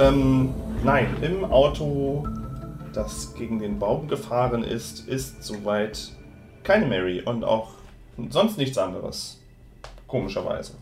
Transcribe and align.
ähm, 0.00 0.54
nein, 0.82 1.14
im 1.22 1.44
Auto, 1.44 2.26
das 2.92 3.34
gegen 3.34 3.58
den 3.58 3.78
Baum 3.78 4.08
gefahren 4.08 4.64
ist, 4.64 5.06
ist 5.06 5.44
soweit 5.44 6.12
keine 6.62 6.86
Mary 6.86 7.22
und 7.22 7.44
auch 7.44 7.72
sonst 8.30 8.56
nichts 8.58 8.78
anderes. 8.78 9.40
Komischerweise. 10.06 10.72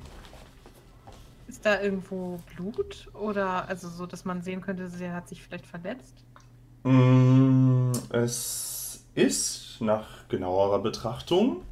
Ist 1.48 1.66
da 1.66 1.80
irgendwo 1.80 2.38
Blut? 2.54 3.08
Oder 3.14 3.68
also 3.68 3.88
so, 3.88 4.06
dass 4.06 4.24
man 4.24 4.42
sehen 4.42 4.60
könnte, 4.60 4.88
sie 4.88 5.10
hat 5.10 5.28
sich 5.28 5.42
vielleicht 5.42 5.66
verletzt? 5.66 6.14
Mm, 6.84 7.92
es 8.10 9.04
ist 9.14 9.80
nach 9.80 10.28
genauerer 10.28 10.78
Betrachtung 10.78 11.62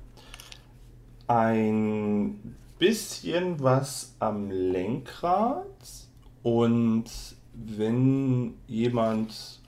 ein 1.29 2.57
bisschen 2.79 3.63
was 3.63 4.15
am 4.19 4.51
Lenkrad 4.51 5.67
und 6.43 7.05
wenn 7.57 8.55
jemand 8.67 9.61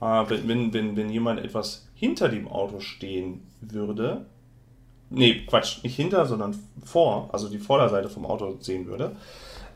äh, 0.00 0.24
wenn, 0.28 0.72
wenn, 0.72 0.96
wenn, 0.96 1.10
jemand 1.10 1.40
etwas 1.40 1.86
hinter 1.94 2.28
dem 2.28 2.48
Auto 2.48 2.80
stehen 2.80 3.42
würde, 3.60 4.26
nee, 5.10 5.44
Quatsch, 5.46 5.82
nicht 5.82 5.96
hinter, 5.96 6.26
sondern 6.26 6.58
vor, 6.84 7.28
also 7.32 7.48
die 7.48 7.58
Vorderseite 7.58 8.08
vom 8.08 8.26
Auto 8.26 8.56
sehen 8.60 8.86
würde, 8.86 9.16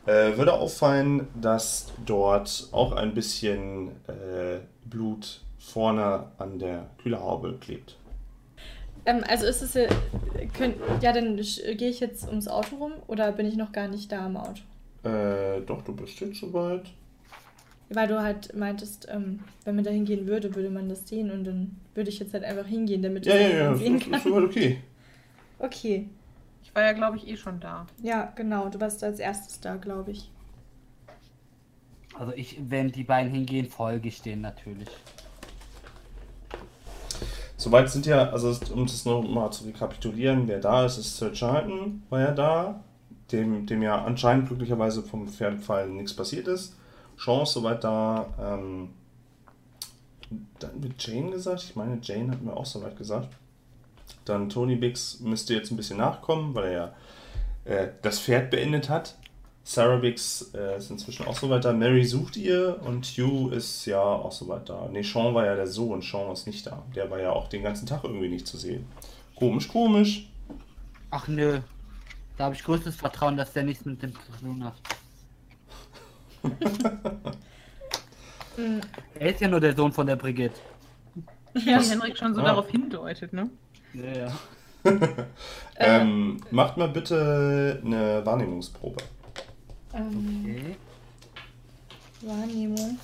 äh, 0.05 0.37
würde 0.37 0.53
auffallen, 0.53 1.27
dass 1.39 1.91
dort 2.05 2.69
auch 2.71 2.93
ein 2.93 3.13
bisschen 3.13 3.89
äh, 4.07 4.59
Blut 4.85 5.41
vorne 5.57 6.25
an 6.37 6.59
der 6.59 6.89
Kühlerhaube 7.01 7.57
klebt. 7.59 7.97
Ähm, 9.05 9.23
also 9.27 9.45
ist 9.45 9.61
es 9.61 9.73
könnt, 10.57 10.75
ja, 11.01 11.13
dann 11.13 11.35
gehe 11.37 11.89
ich 11.89 11.99
jetzt 11.99 12.27
ums 12.27 12.47
Auto 12.47 12.75
rum 12.77 12.93
oder 13.07 13.31
bin 13.31 13.45
ich 13.45 13.55
noch 13.55 13.71
gar 13.71 13.87
nicht 13.87 14.11
da 14.11 14.25
am 14.25 14.37
Auto? 14.37 14.61
Äh, 15.03 15.61
doch, 15.65 15.81
du 15.83 15.93
bist 15.95 16.19
jetzt 16.21 16.39
soweit. 16.39 16.93
Weil 17.89 18.07
du 18.07 18.21
halt 18.21 18.55
meintest, 18.55 19.07
ähm, 19.11 19.43
wenn 19.63 19.75
man 19.75 19.83
da 19.83 19.89
hingehen 19.91 20.27
würde, 20.27 20.55
würde 20.55 20.69
man 20.69 20.89
das 20.89 21.07
sehen 21.07 21.31
und 21.31 21.43
dann 21.43 21.77
würde 21.95 22.09
ich 22.09 22.19
jetzt 22.19 22.33
halt 22.33 22.43
einfach 22.43 22.67
hingehen, 22.67 23.01
damit 23.01 23.25
Ja, 23.25 23.35
ich 23.35 23.37
ja, 23.37 23.49
das 23.49 23.59
ja, 23.59 23.75
sehen 23.75 23.97
ist, 23.97 24.09
kann. 24.09 24.13
ist 24.13 24.23
soweit 24.23 24.43
okay. 24.45 24.83
Okay. 25.59 26.09
Ich 26.63 26.73
war 26.75 26.83
ja, 26.83 26.93
glaube 26.93 27.17
ich, 27.17 27.27
eh 27.27 27.37
schon 27.37 27.59
da. 27.59 27.87
Ja, 28.01 28.31
genau. 28.35 28.69
Du 28.69 28.79
warst 28.79 29.03
als 29.03 29.19
erstes 29.19 29.59
da, 29.59 29.75
glaube 29.77 30.11
ich. 30.11 30.31
Also 32.13 32.33
ich, 32.33 32.59
wenn 32.69 32.91
die 32.91 33.03
beiden 33.03 33.31
hingehen, 33.33 33.67
folge 33.67 34.09
ich 34.09 34.21
denen 34.21 34.41
natürlich. 34.43 34.89
Soweit 37.57 37.89
sind 37.89 38.05
ja, 38.05 38.29
also 38.29 38.55
um 38.73 38.85
das 38.85 39.03
noch 39.05 39.21
mal 39.21 39.51
zu 39.51 39.65
rekapitulieren, 39.65 40.47
wer 40.47 40.59
da 40.59 40.85
ist, 40.85 40.97
ist 40.97 41.17
Sir 41.17 41.33
Charlton, 41.33 42.03
war 42.09 42.19
ja 42.21 42.31
da, 42.31 42.83
dem, 43.31 43.65
dem 43.65 43.81
ja 43.81 44.03
anscheinend 44.03 44.47
glücklicherweise 44.47 45.03
vom 45.03 45.27
Pferdefallen 45.27 45.95
nichts 45.95 46.15
passiert 46.15 46.47
ist. 46.47 46.75
Sean 47.17 47.43
ist 47.43 47.53
soweit 47.53 47.83
da. 47.83 48.27
Ähm, 48.39 48.89
dann 50.59 50.83
wird 50.83 51.01
Jane 51.05 51.31
gesagt, 51.31 51.63
ich 51.63 51.75
meine, 51.75 51.99
Jane 52.01 52.31
hat 52.31 52.41
mir 52.41 52.55
auch 52.55 52.65
soweit 52.65 52.97
gesagt. 52.97 53.29
Dann 54.25 54.49
Tony 54.49 54.75
Biggs 54.75 55.19
müsste 55.21 55.53
jetzt 55.53 55.71
ein 55.71 55.77
bisschen 55.77 55.97
nachkommen, 55.97 56.53
weil 56.53 56.65
er 56.65 56.71
ja 56.71 56.93
äh, 57.65 57.87
das 58.01 58.19
Pferd 58.19 58.51
beendet 58.51 58.89
hat. 58.89 59.15
Sarah 59.63 59.97
Biggs 59.97 60.51
äh, 60.55 60.77
ist 60.77 60.89
inzwischen 60.89 61.27
auch 61.27 61.35
soweit 61.35 61.65
da. 61.65 61.73
Mary 61.73 62.03
sucht 62.03 62.37
ihr 62.37 62.79
und 62.85 63.05
Hugh 63.05 63.53
ist 63.53 63.85
ja 63.85 64.01
auch 64.01 64.31
soweit 64.31 64.67
da. 64.69 64.87
Ne, 64.89 65.03
Sean 65.03 65.33
war 65.35 65.45
ja 65.45 65.55
der 65.55 65.67
Sohn, 65.67 66.01
Sean 66.01 66.31
ist 66.31 66.47
nicht 66.47 66.65
da. 66.65 66.83
Der 66.95 67.09
war 67.11 67.19
ja 67.19 67.31
auch 67.31 67.49
den 67.49 67.63
ganzen 67.63 67.85
Tag 67.85 68.03
irgendwie 68.03 68.29
nicht 68.29 68.47
zu 68.47 68.57
sehen. 68.57 68.85
Komisch, 69.35 69.67
komisch. 69.67 70.29
Ach 71.11 71.27
nö. 71.27 71.59
Da 72.39 72.45
habe 72.45 72.55
ich 72.55 72.63
größtes 72.63 72.95
Vertrauen, 72.95 73.35
dass 73.35 73.51
der 73.51 73.63
nichts 73.63 73.83
mit 73.83 74.01
dem 74.01 74.13
zu 74.13 74.19
tun 74.41 74.63
hat. 74.63 74.75
Er 79.15 79.29
ist 79.29 79.39
ja 79.41 79.47
nur 79.47 79.59
der 79.59 79.73
Sohn 79.75 79.91
von 79.91 80.05
der 80.07 80.15
Brigitte. 80.17 80.59
Ja, 81.53 81.81
wie 81.81 81.85
Henrik 81.89 82.17
schon 82.17 82.33
so 82.35 82.41
Ah. 82.41 82.45
darauf 82.45 82.69
hindeutet, 82.69 83.31
ne? 83.33 83.49
Ja, 83.93 84.03
ja. 84.05 84.31
Ähm, 85.81 86.41
macht 86.51 86.75
mal 86.77 86.87
bitte 86.89 87.81
eine 87.85 88.25
Wahrnehmungsprobe. 88.25 89.01
Ähm, 89.93 90.45
Okay. 90.45 90.75
Wahrnehmung. 92.21 92.99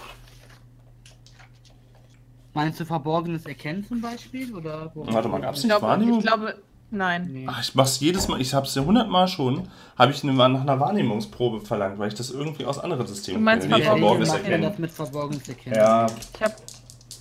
Meinst 2.54 2.80
du 2.80 2.86
verborgenes 2.86 3.46
Erkennen 3.46 3.86
zum 3.86 4.00
Beispiel? 4.02 4.54
Oder 4.56 4.92
Warte 4.94 5.28
mal, 5.30 5.40
gab's 5.42 5.60
Ich 5.60 5.64
nicht 5.66 5.72
glaube, 5.72 5.88
Wahrnehmung? 5.88 6.20
ich 6.20 6.26
glaube 6.26 6.56
nein. 6.92 7.30
Nee. 7.32 7.46
Ach, 7.50 7.62
ich 7.62 7.76
mach's 7.76 8.00
jedes 8.00 8.28
Mal, 8.28 8.40
ich 8.42 8.54
hab's 8.54 8.76
ja 8.76 8.84
hundertmal 8.84 9.28
schon, 9.28 9.68
habe 9.98 10.12
ich 10.12 10.24
eine, 10.24 10.34
nach 10.34 10.62
einer 10.62 10.80
Wahrnehmungsprobe 10.80 11.62
verlangt, 11.62 12.00
weil 12.00 12.08
ich 12.10 12.14
das 12.16 12.30
irgendwie 12.32 12.66
aus 12.66 12.80
anderen 12.80 13.06
Systemen 13.08 13.40
Du 13.40 13.44
meinst 13.46 13.68
kenne. 13.68 13.80
Nee, 13.80 13.86
verborgenes 13.86 14.30
Erkennen. 14.34 14.62
das 14.64 14.78
mit 14.80 14.92
verborgenes 14.92 15.48
Erkennen? 15.50 15.76
Ja, 15.76 16.06
Ich 16.34 16.42
habe 16.44 16.56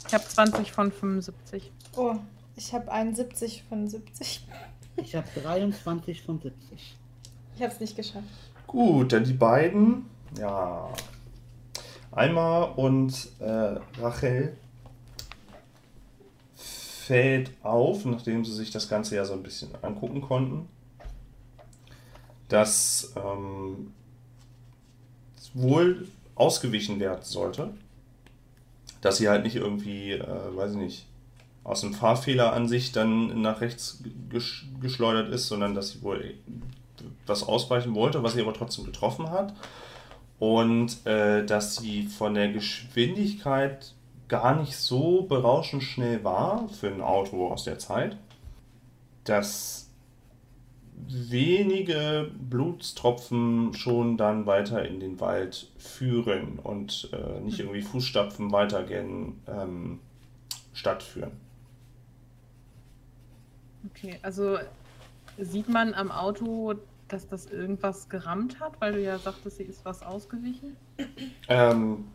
ich 0.06 0.14
hab 0.14 0.22
20 0.22 0.72
von 0.72 0.92
75. 0.92 1.72
Oh, 1.96 2.14
ich 2.56 2.72
habe 2.74 2.90
71 2.92 3.64
von 3.68 3.88
70. 3.88 4.46
Ich 4.96 5.14
habe 5.16 5.26
23 5.42 6.22
von 6.22 6.40
70. 6.40 6.96
Ich 7.56 7.62
habe 7.62 7.72
es 7.72 7.80
nicht 7.80 7.96
geschafft. 7.96 8.24
gut, 8.66 9.12
dann 9.12 9.24
die 9.24 9.32
beiden, 9.32 10.06
ja, 10.38 10.88
Alma 12.12 12.62
und 12.62 13.28
äh, 13.40 13.76
Rachel 14.00 14.56
fällt 17.06 17.50
auf, 17.62 18.04
nachdem 18.04 18.44
sie 18.44 18.52
sich 18.52 18.70
das 18.70 18.88
Ganze 18.88 19.16
ja 19.16 19.24
so 19.24 19.34
ein 19.34 19.42
bisschen 19.42 19.70
angucken 19.82 20.20
konnten, 20.20 20.68
dass 22.48 23.12
ähm, 23.16 23.92
wohl 25.52 26.08
ausgewichen 26.34 27.00
werden 27.00 27.22
sollte. 27.22 27.70
Dass 29.00 29.18
sie 29.18 29.28
halt 29.28 29.44
nicht 29.44 29.56
irgendwie, 29.56 30.12
äh, 30.12 30.56
weiß 30.56 30.72
ich 30.72 30.78
nicht, 30.78 31.06
aus 31.62 31.82
dem 31.82 31.94
Fahrfehler 31.94 32.52
an 32.52 32.68
sich 32.68 32.92
dann 32.92 33.40
nach 33.40 33.60
rechts 33.60 34.02
gesch 34.28 34.66
geschleudert 34.80 35.32
ist, 35.32 35.48
sondern 35.48 35.74
dass 35.74 35.90
sie 35.90 36.02
wohl 36.02 36.34
was 37.26 37.42
ausweichen 37.42 37.94
wollte, 37.94 38.22
was 38.22 38.34
sie 38.34 38.40
aber 38.40 38.54
trotzdem 38.54 38.84
getroffen 38.84 39.30
hat. 39.30 39.54
Und 40.38 41.06
äh, 41.06 41.44
dass 41.44 41.76
sie 41.76 42.04
von 42.04 42.34
der 42.34 42.52
Geschwindigkeit 42.52 43.94
gar 44.28 44.56
nicht 44.56 44.76
so 44.76 45.22
berauschend 45.22 45.82
schnell 45.82 46.24
war 46.24 46.68
für 46.68 46.88
ein 46.88 47.00
Auto 47.00 47.48
aus 47.48 47.64
der 47.64 47.78
Zeit, 47.78 48.16
dass 49.24 49.90
wenige 51.06 52.30
Blutstropfen 52.38 53.74
schon 53.74 54.16
dann 54.16 54.46
weiter 54.46 54.86
in 54.86 55.00
den 55.00 55.20
Wald 55.20 55.68
führen 55.76 56.58
und 56.58 57.10
äh, 57.12 57.40
nicht 57.40 57.58
irgendwie 57.58 57.82
Fußstapfen 57.82 58.52
weiter 58.52 58.84
gen 58.84 59.40
ähm, 59.46 60.00
Stadt 60.72 61.02
führen. 61.02 61.32
Okay, 63.90 64.18
also 64.22 64.58
sieht 65.38 65.68
man 65.68 65.94
am 65.94 66.10
Auto, 66.10 66.74
dass 67.08 67.28
das 67.28 67.46
irgendwas 67.46 68.08
gerammt 68.08 68.60
hat, 68.60 68.80
weil 68.80 68.92
du 68.94 69.02
ja 69.02 69.18
sagtest, 69.18 69.58
sie 69.58 69.64
ist 69.64 69.84
was 69.84 70.02
ausgewichen? 70.02 70.76
Ähm, 71.48 72.06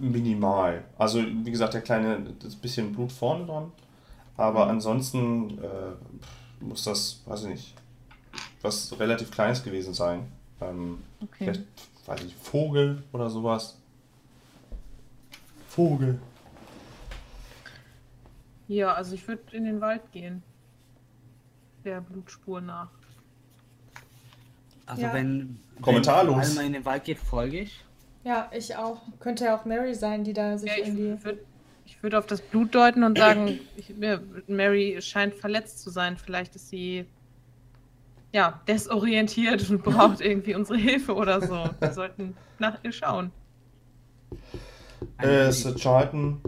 minimal. 0.00 0.84
Also, 0.98 1.20
wie 1.22 1.50
gesagt, 1.50 1.74
der 1.74 1.82
kleine, 1.82 2.34
das 2.38 2.56
bisschen 2.56 2.92
Blut 2.92 3.12
vorne 3.12 3.46
dran. 3.46 3.72
Aber 4.36 4.64
Mhm. 4.66 4.70
ansonsten 4.72 5.58
äh, 5.62 6.64
muss 6.64 6.84
das, 6.84 7.22
weiß 7.26 7.44
ich 7.44 7.48
nicht, 7.48 7.74
was 8.62 8.98
relativ 8.98 9.30
Kleines 9.30 9.62
gewesen 9.62 9.94
sein. 9.94 10.30
Ähm, 10.60 11.02
Okay. 11.20 11.44
Vielleicht, 11.52 11.64
weiß 12.06 12.24
ich, 12.24 12.34
Vogel 12.36 13.02
oder 13.12 13.28
sowas. 13.30 13.76
Vogel. 15.68 16.18
Ja, 18.68 18.94
also 18.94 19.14
ich 19.14 19.26
würde 19.28 19.42
in 19.56 19.64
den 19.64 19.80
Wald 19.80 20.10
gehen. 20.12 20.42
Der 21.84 22.00
Blutspur 22.00 22.60
nach. 22.60 22.90
Also 24.86 25.02
Ja. 25.02 25.12
wenn, 25.12 25.58
Kommentarlos. 25.82 26.36
wenn 26.36 26.44
Alma 26.48 26.62
in 26.62 26.72
den 26.72 26.84
Wald 26.84 27.04
geht, 27.04 27.18
folge 27.18 27.60
ich. 27.60 27.84
Ja, 28.24 28.50
ich 28.56 28.74
auch. 28.76 29.02
Könnte 29.20 29.44
ja 29.44 29.56
auch 29.56 29.64
Mary 29.64 29.94
sein, 29.94 30.24
die 30.24 30.32
da 30.32 30.56
sich 30.58 30.70
Ja, 30.70 30.76
ich 30.82 30.88
irgendwie. 30.88 31.24
würde 31.24 31.40
ich 31.84 32.02
würd 32.02 32.16
auf 32.16 32.26
das 32.26 32.40
Blut 32.40 32.74
deuten 32.74 33.04
und 33.04 33.16
sagen, 33.16 33.60
ich, 33.76 33.92
Mary 34.48 34.96
scheint 35.00 35.34
verletzt 35.34 35.80
zu 35.80 35.90
sein. 35.90 36.16
Vielleicht 36.16 36.56
ist 36.56 36.68
sie 36.68 37.04
ja 38.32 38.60
desorientiert 38.66 39.68
und 39.70 39.82
braucht 39.84 40.20
irgendwie 40.22 40.54
unsere 40.56 40.78
Hilfe 40.78 41.14
oder 41.14 41.40
so. 41.40 41.68
Wir 41.80 41.92
sollten 41.92 42.36
nach 42.58 42.78
ihr 42.82 42.92
schauen. 42.92 43.30
Äh, 45.18 45.52
Sir 45.52 45.74
Charlton 45.76 46.40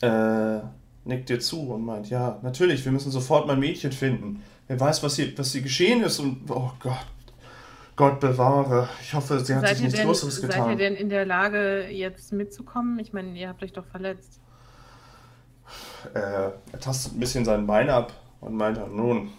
äh, 0.00 0.60
nickt 1.04 1.28
dir 1.28 1.40
zu 1.40 1.60
und 1.72 1.84
meint, 1.84 2.08
ja, 2.10 2.38
natürlich, 2.42 2.84
wir 2.84 2.92
müssen 2.92 3.10
sofort 3.10 3.46
mein 3.46 3.58
Mädchen 3.58 3.90
finden. 3.92 4.42
Wer 4.68 4.78
weiß, 4.78 5.02
was 5.02 5.16
hier, 5.16 5.36
was 5.36 5.52
hier 5.52 5.62
geschehen 5.62 6.02
ist 6.02 6.18
und, 6.20 6.48
oh 6.50 6.70
Gott, 6.78 7.06
Gott 7.98 8.20
bewahre. 8.20 8.88
Ich 9.02 9.12
hoffe, 9.12 9.40
sie 9.40 9.54
hat 9.54 9.60
Seid 9.62 9.70
sich 9.70 9.80
ihr, 9.80 9.84
nichts 9.84 9.98
denn, 9.98 10.06
Größeres 10.06 10.36
seid 10.36 10.44
ihr 10.44 10.48
getan. 10.48 10.78
denn 10.78 10.94
in 10.94 11.10
der 11.10 11.26
Lage, 11.26 11.88
jetzt 11.88 12.32
mitzukommen? 12.32 12.98
Ich 12.98 13.12
meine, 13.12 13.38
ihr 13.38 13.48
habt 13.48 13.62
euch 13.62 13.74
doch 13.74 13.84
verletzt. 13.84 14.40
Äh, 16.14 16.18
er 16.20 16.80
tastet 16.80 17.14
ein 17.14 17.20
bisschen 17.20 17.44
sein 17.44 17.66
Bein 17.66 17.90
ab 17.90 18.14
und 18.40 18.54
meinte, 18.54 18.80
nun, 18.88 19.30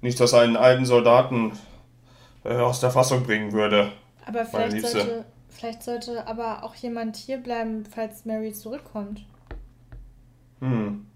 nicht, 0.00 0.20
dass 0.20 0.34
einen 0.34 0.56
alten 0.56 0.84
Soldaten 0.84 1.58
äh, 2.44 2.54
aus 2.54 2.78
der 2.78 2.92
Fassung 2.92 3.24
bringen 3.24 3.52
würde. 3.52 3.90
Aber 4.26 4.44
vielleicht 4.44 4.86
sollte 4.86 5.24
Vielleicht 5.54 5.84
sollte 5.84 6.26
aber 6.26 6.64
auch 6.64 6.74
jemand 6.74 7.16
hier 7.16 7.38
bleiben, 7.38 7.84
falls 7.86 8.24
Mary 8.24 8.52
zurückkommt. 8.52 9.24
Hm. 10.60 11.06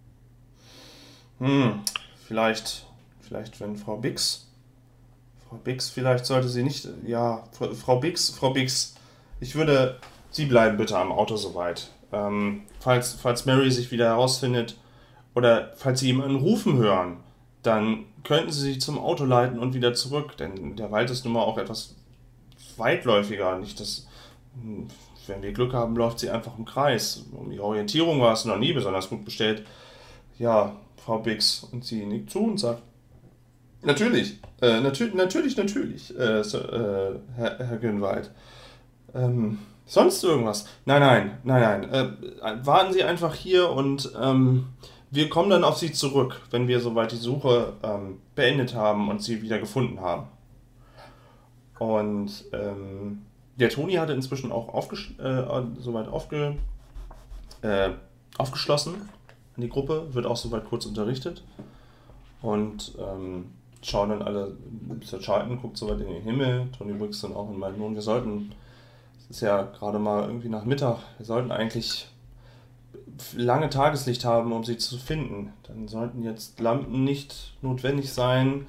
Hm. 1.40 1.80
Vielleicht, 2.26 2.86
vielleicht, 3.20 3.60
wenn 3.60 3.76
Frau 3.76 3.96
Bix. 3.96 4.47
Frau 5.48 5.56
Bix, 5.56 5.88
vielleicht 5.88 6.26
sollte 6.26 6.48
sie 6.48 6.62
nicht. 6.62 6.88
Ja, 7.06 7.44
Frau 7.52 7.96
Bix, 7.96 8.30
Frau 8.30 8.50
Bix. 8.50 8.94
Ich 9.40 9.54
würde. 9.54 9.98
Sie 10.30 10.44
bleiben 10.44 10.76
bitte 10.76 10.98
am 10.98 11.10
Auto 11.10 11.36
soweit. 11.36 11.90
Ähm, 12.12 12.62
falls, 12.80 13.14
falls 13.14 13.46
Mary 13.46 13.70
sich 13.70 13.90
wieder 13.90 14.06
herausfindet 14.06 14.76
oder 15.34 15.72
falls 15.76 16.00
Sie 16.00 16.06
jemanden 16.06 16.36
rufen 16.36 16.76
hören, 16.76 17.18
dann 17.62 18.04
könnten 18.24 18.52
Sie 18.52 18.60
sich 18.60 18.80
zum 18.80 18.98
Auto 18.98 19.24
leiten 19.24 19.58
und 19.58 19.72
wieder 19.72 19.94
zurück, 19.94 20.36
denn 20.36 20.76
der 20.76 20.90
Wald 20.90 21.10
ist 21.10 21.24
nun 21.24 21.34
mal 21.34 21.42
auch 21.42 21.56
etwas 21.56 21.96
weitläufiger. 22.76 23.58
Nicht, 23.58 23.80
dass, 23.80 24.06
hm, 24.60 24.88
wenn 25.26 25.42
wir 25.42 25.52
Glück 25.52 25.72
haben, 25.72 25.96
läuft 25.96 26.18
sie 26.18 26.30
einfach 26.30 26.58
im 26.58 26.64
Kreis. 26.64 27.24
Um 27.32 27.50
ihre 27.50 27.64
Orientierung 27.64 28.20
war 28.20 28.32
es 28.32 28.44
noch 28.44 28.58
nie 28.58 28.72
besonders 28.72 29.08
gut 29.08 29.24
bestellt. 29.24 29.66
Ja, 30.38 30.76
Frau 30.96 31.18
Bix, 31.18 31.64
und 31.72 31.84
sie 31.84 32.04
nickt 32.04 32.30
zu 32.30 32.40
und 32.40 32.58
sagt, 32.58 32.82
natürlich, 33.82 34.38
äh, 34.60 34.80
natür 34.80 35.14
natürlich, 35.14 35.56
natürlich, 35.56 36.18
äh, 36.18 36.42
so, 36.42 36.58
äh, 36.58 37.18
Herr, 37.36 37.58
Herr 37.58 37.76
Günwald. 37.78 38.30
Ähm, 39.14 39.58
sonst 39.86 40.22
irgendwas? 40.24 40.66
Nein, 40.84 41.00
nein, 41.00 41.38
nein, 41.44 41.88
nein. 41.90 41.92
Äh, 41.92 42.66
warten 42.66 42.92
Sie 42.92 43.04
einfach 43.04 43.34
hier 43.34 43.70
und 43.70 44.12
ähm, 44.20 44.66
wir 45.10 45.28
kommen 45.28 45.50
dann 45.50 45.64
auf 45.64 45.78
Sie 45.78 45.92
zurück, 45.92 46.42
wenn 46.50 46.68
wir 46.68 46.80
soweit 46.80 47.12
die 47.12 47.16
Suche 47.16 47.72
ähm, 47.82 48.20
beendet 48.34 48.74
haben 48.74 49.08
und 49.08 49.22
Sie 49.22 49.42
wieder 49.42 49.58
gefunden 49.58 50.00
haben. 50.00 50.28
Und 51.78 52.44
ähm, 52.52 53.22
der 53.56 53.70
Toni 53.70 53.94
hatte 53.94 54.12
inzwischen 54.12 54.52
auch 54.52 54.68
aufgesch 54.68 55.14
äh, 55.18 55.44
soweit 55.78 56.08
aufge 56.08 56.56
äh, 57.62 57.90
aufgeschlossen 58.36 58.94
an 59.56 59.62
die 59.62 59.68
Gruppe, 59.68 60.14
wird 60.14 60.26
auch 60.26 60.36
soweit 60.36 60.64
kurz 60.64 60.86
unterrichtet. 60.86 61.42
Und 62.42 62.94
ähm, 62.98 63.46
schauen 63.88 64.10
dann 64.10 64.22
alle, 64.22 64.56
Sir 65.02 65.20
Charlton 65.20 65.60
guckt 65.60 65.76
soweit 65.76 66.00
in 66.00 66.08
den 66.08 66.22
Himmel, 66.22 66.68
Tony 66.76 66.92
dann 66.92 67.34
auch 67.34 67.48
und 67.48 67.58
meint, 67.58 67.78
nun, 67.78 67.94
wir 67.94 68.02
sollten, 68.02 68.52
es 69.18 69.36
ist 69.36 69.40
ja 69.40 69.62
gerade 69.62 69.98
mal 69.98 70.26
irgendwie 70.26 70.48
nach 70.48 70.64
Mittag, 70.64 70.98
wir 71.16 71.26
sollten 71.26 71.50
eigentlich 71.50 72.08
lange 73.36 73.70
Tageslicht 73.70 74.24
haben, 74.24 74.52
um 74.52 74.64
sie 74.64 74.78
zu 74.78 74.96
finden. 74.98 75.52
Dann 75.64 75.88
sollten 75.88 76.22
jetzt 76.22 76.60
Lampen 76.60 77.04
nicht 77.04 77.54
notwendig 77.62 78.12
sein. 78.12 78.66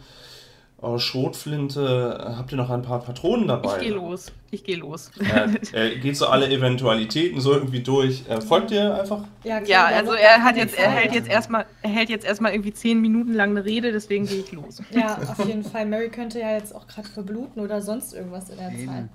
Eure 0.81 0.99
Schrotflinte, 0.99 2.35
habt 2.37 2.51
ihr 2.53 2.57
noch 2.57 2.69
ein 2.69 2.81
paar 2.83 2.99
Patronen 3.01 3.49
dabei? 3.49 3.75
Ich 3.77 3.81
gehe 3.83 3.93
los. 3.93 4.31
Ich 4.49 4.63
gehe 4.63 4.77
los. 4.77 5.11
Er, 5.19 5.49
er 5.73 5.95
geht 5.97 6.15
so 6.15 6.27
alle 6.27 6.49
Eventualitäten 6.49 7.41
so 7.41 7.51
irgendwie 7.51 7.81
durch. 7.81 8.23
Äh, 8.29 8.39
folgt 8.39 8.71
ihr 8.71 8.95
einfach? 8.97 9.25
Ja, 9.43 9.61
Ja, 9.63 9.85
also 9.87 10.13
er 10.13 10.41
hat 10.41 10.55
jetzt, 10.55 10.77
er 10.79 10.89
hält 10.89 11.13
jetzt 11.13 11.27
erstmal, 11.27 11.65
er 11.81 11.89
hält 11.89 12.09
jetzt 12.09 12.25
erstmal 12.25 12.53
irgendwie 12.53 12.71
zehn 12.73 13.01
Minuten 13.01 13.33
lang 13.33 13.49
eine 13.49 13.65
Rede, 13.65 13.91
deswegen 13.91 14.25
gehe 14.25 14.39
ich 14.39 14.53
los. 14.53 14.81
Ja, 14.91 15.17
auf 15.17 15.45
jeden 15.45 15.65
Fall. 15.65 15.85
Mary 15.85 16.09
könnte 16.09 16.39
ja 16.39 16.53
jetzt 16.53 16.73
auch 16.73 16.87
gerade 16.87 17.09
verbluten 17.09 17.61
oder 17.61 17.81
sonst 17.81 18.13
irgendwas 18.13 18.49
in 18.49 18.57
der 18.57 18.69
Zeit. 18.69 19.09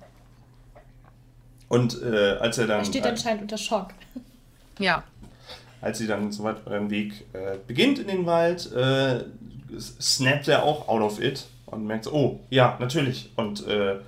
Und 1.67 1.99
äh, 2.03 2.37
als 2.39 2.59
er 2.59 2.67
dann. 2.67 2.79
Er 2.79 2.85
steht 2.85 3.07
anscheinend 3.07 3.41
unter 3.41 3.57
Schock. 3.57 3.87
Ja. 4.77 5.03
als 5.81 5.97
sie 5.97 6.05
dann 6.05 6.31
soweit 6.31 6.67
euren 6.67 6.91
Weg 6.91 7.25
äh, 7.33 7.57
beginnt 7.65 7.97
in 7.97 8.07
den 8.07 8.25
Wald, 8.27 8.71
äh, 8.73 9.23
snappt 9.79 10.47
er 10.47 10.63
auch 10.63 10.87
out 10.87 11.01
of 11.01 11.19
it 11.21 11.45
und 11.65 11.85
merkt 11.85 12.05
so, 12.05 12.13
oh, 12.13 12.39
ja, 12.49 12.77
natürlich. 12.79 13.31
Und 13.35 13.67
äh, 13.67 13.99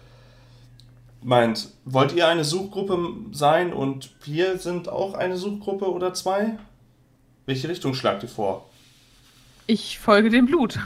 meint, 1.21 1.69
wollt 1.85 2.13
ihr 2.13 2.27
eine 2.27 2.43
Suchgruppe 2.43 3.13
sein 3.31 3.73
und 3.73 4.11
wir 4.25 4.57
sind 4.57 4.89
auch 4.89 5.13
eine 5.13 5.37
Suchgruppe 5.37 5.91
oder 5.91 6.13
zwei? 6.13 6.57
Welche 7.45 7.69
Richtung 7.69 7.93
schlagt 7.93 8.23
ihr 8.23 8.29
vor? 8.29 8.69
Ich 9.65 9.99
folge 9.99 10.29
dem 10.29 10.45
Blut. 10.45 10.79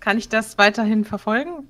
Kann 0.00 0.18
ich 0.18 0.28
das 0.28 0.58
weiterhin 0.58 1.04
verfolgen? 1.04 1.68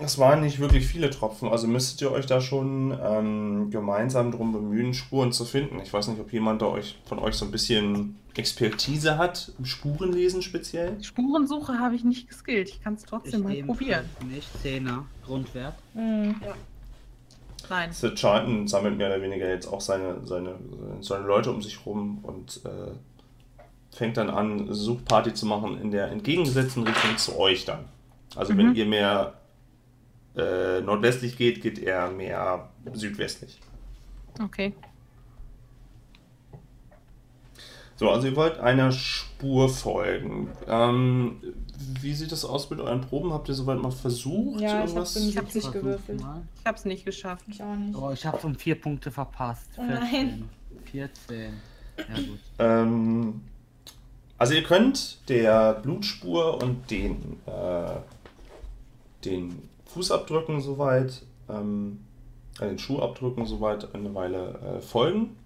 Es 0.00 0.18
waren 0.18 0.42
nicht 0.42 0.60
wirklich 0.60 0.86
viele 0.86 1.10
Tropfen, 1.10 1.48
also 1.48 1.66
müsstet 1.66 2.00
ihr 2.02 2.12
euch 2.12 2.26
da 2.26 2.40
schon 2.40 2.96
ähm, 3.02 3.70
gemeinsam 3.70 4.30
drum 4.30 4.52
bemühen, 4.52 4.94
Spuren 4.94 5.32
zu 5.32 5.44
finden. 5.44 5.80
Ich 5.82 5.92
weiß 5.92 6.08
nicht, 6.08 6.20
ob 6.20 6.32
jemand 6.32 6.62
da 6.62 6.66
euch, 6.66 6.98
von 7.04 7.18
euch 7.18 7.34
so 7.34 7.44
ein 7.44 7.50
bisschen 7.50 8.16
Expertise 8.36 9.18
hat, 9.18 9.50
im 9.58 9.64
Spurenlesen 9.64 10.42
speziell. 10.42 11.02
Spurensuche 11.02 11.78
habe 11.80 11.96
ich 11.96 12.04
nicht 12.04 12.28
geskillt. 12.28 12.68
Ich 12.68 12.80
kann 12.82 12.94
es 12.94 13.04
trotzdem 13.04 13.42
mal 13.42 13.52
ebenfalls 13.54 13.78
probieren. 13.78 14.04
Nicht 14.30 14.48
Zehner 14.62 15.04
Grundwert. 15.26 15.74
Mhm. 15.94 16.36
Nein. 17.68 17.92
Sir 17.92 18.14
Charlton 18.14 18.68
sammelt 18.68 18.96
mehr 18.96 19.08
oder 19.08 19.20
weniger 19.20 19.48
jetzt 19.48 19.66
auch 19.66 19.80
seine, 19.80 20.24
seine, 20.24 20.54
seine 21.00 21.26
Leute 21.26 21.50
um 21.50 21.60
sich 21.60 21.84
rum 21.84 22.20
und 22.22 22.60
äh, 22.64 22.92
fängt 23.94 24.16
dann 24.16 24.30
an, 24.30 24.72
Suchparty 24.72 25.34
zu 25.34 25.44
machen 25.44 25.80
in 25.80 25.90
der 25.90 26.10
entgegengesetzten 26.12 26.84
Richtung 26.84 27.16
zu 27.18 27.36
euch 27.38 27.64
dann. 27.64 27.84
Also 28.36 28.56
wenn 28.56 28.68
Mhm. 28.68 28.74
ihr 28.76 28.86
mehr 28.86 29.34
äh, 30.38 30.80
nordwestlich 30.80 31.36
geht, 31.36 31.60
geht 31.60 31.78
er 31.78 32.10
mehr 32.10 32.70
südwestlich. 32.92 33.60
Okay. 34.40 34.72
So, 37.96 38.10
also 38.10 38.28
ihr 38.28 38.36
wollt 38.36 38.60
einer 38.60 38.92
Spur 38.92 39.68
folgen. 39.68 40.48
Ähm, 40.68 41.40
wie 42.00 42.14
sieht 42.14 42.30
das 42.30 42.44
aus 42.44 42.70
mit 42.70 42.78
euren 42.78 43.00
Proben? 43.00 43.32
Habt 43.32 43.48
ihr 43.48 43.54
soweit 43.54 43.80
mal 43.80 43.90
versucht? 43.90 44.60
Ja, 44.60 44.84
ich 44.84 44.94
hab's 44.94 45.14
70 45.14 45.50
Versuch 45.50 45.72
gewürfelt. 45.72 46.20
mal. 46.20 46.42
Ich 46.60 46.66
habe 46.66 46.78
es 46.78 46.84
nicht 46.84 47.04
geschafft. 47.04 47.44
Ich 47.48 47.60
auch 47.60 47.74
nicht. 47.74 47.98
Oh, 47.98 48.12
ich 48.12 48.24
habe 48.24 48.38
um 48.46 48.54
vier 48.54 48.80
Punkte 48.80 49.10
verpasst. 49.10 49.68
Oh 49.76 49.82
nein. 49.82 50.48
14. 50.92 51.54
Ja 51.96 52.04
gut. 52.14 52.38
Ähm, 52.60 53.40
also 54.36 54.54
ihr 54.54 54.62
könnt 54.62 55.28
der 55.28 55.74
Blutspur 55.74 56.62
und 56.62 56.88
den, 56.92 57.40
äh, 57.46 57.96
den 59.24 59.68
Fußabdrücken 59.88 60.60
soweit, 60.60 61.22
ähm, 61.48 62.00
äh, 62.60 62.66
den 62.68 62.78
Schuhabdrücken 62.78 63.46
soweit 63.46 63.94
eine 63.94 64.14
Weile 64.14 64.58
äh, 64.60 64.80
folgen. 64.80 65.36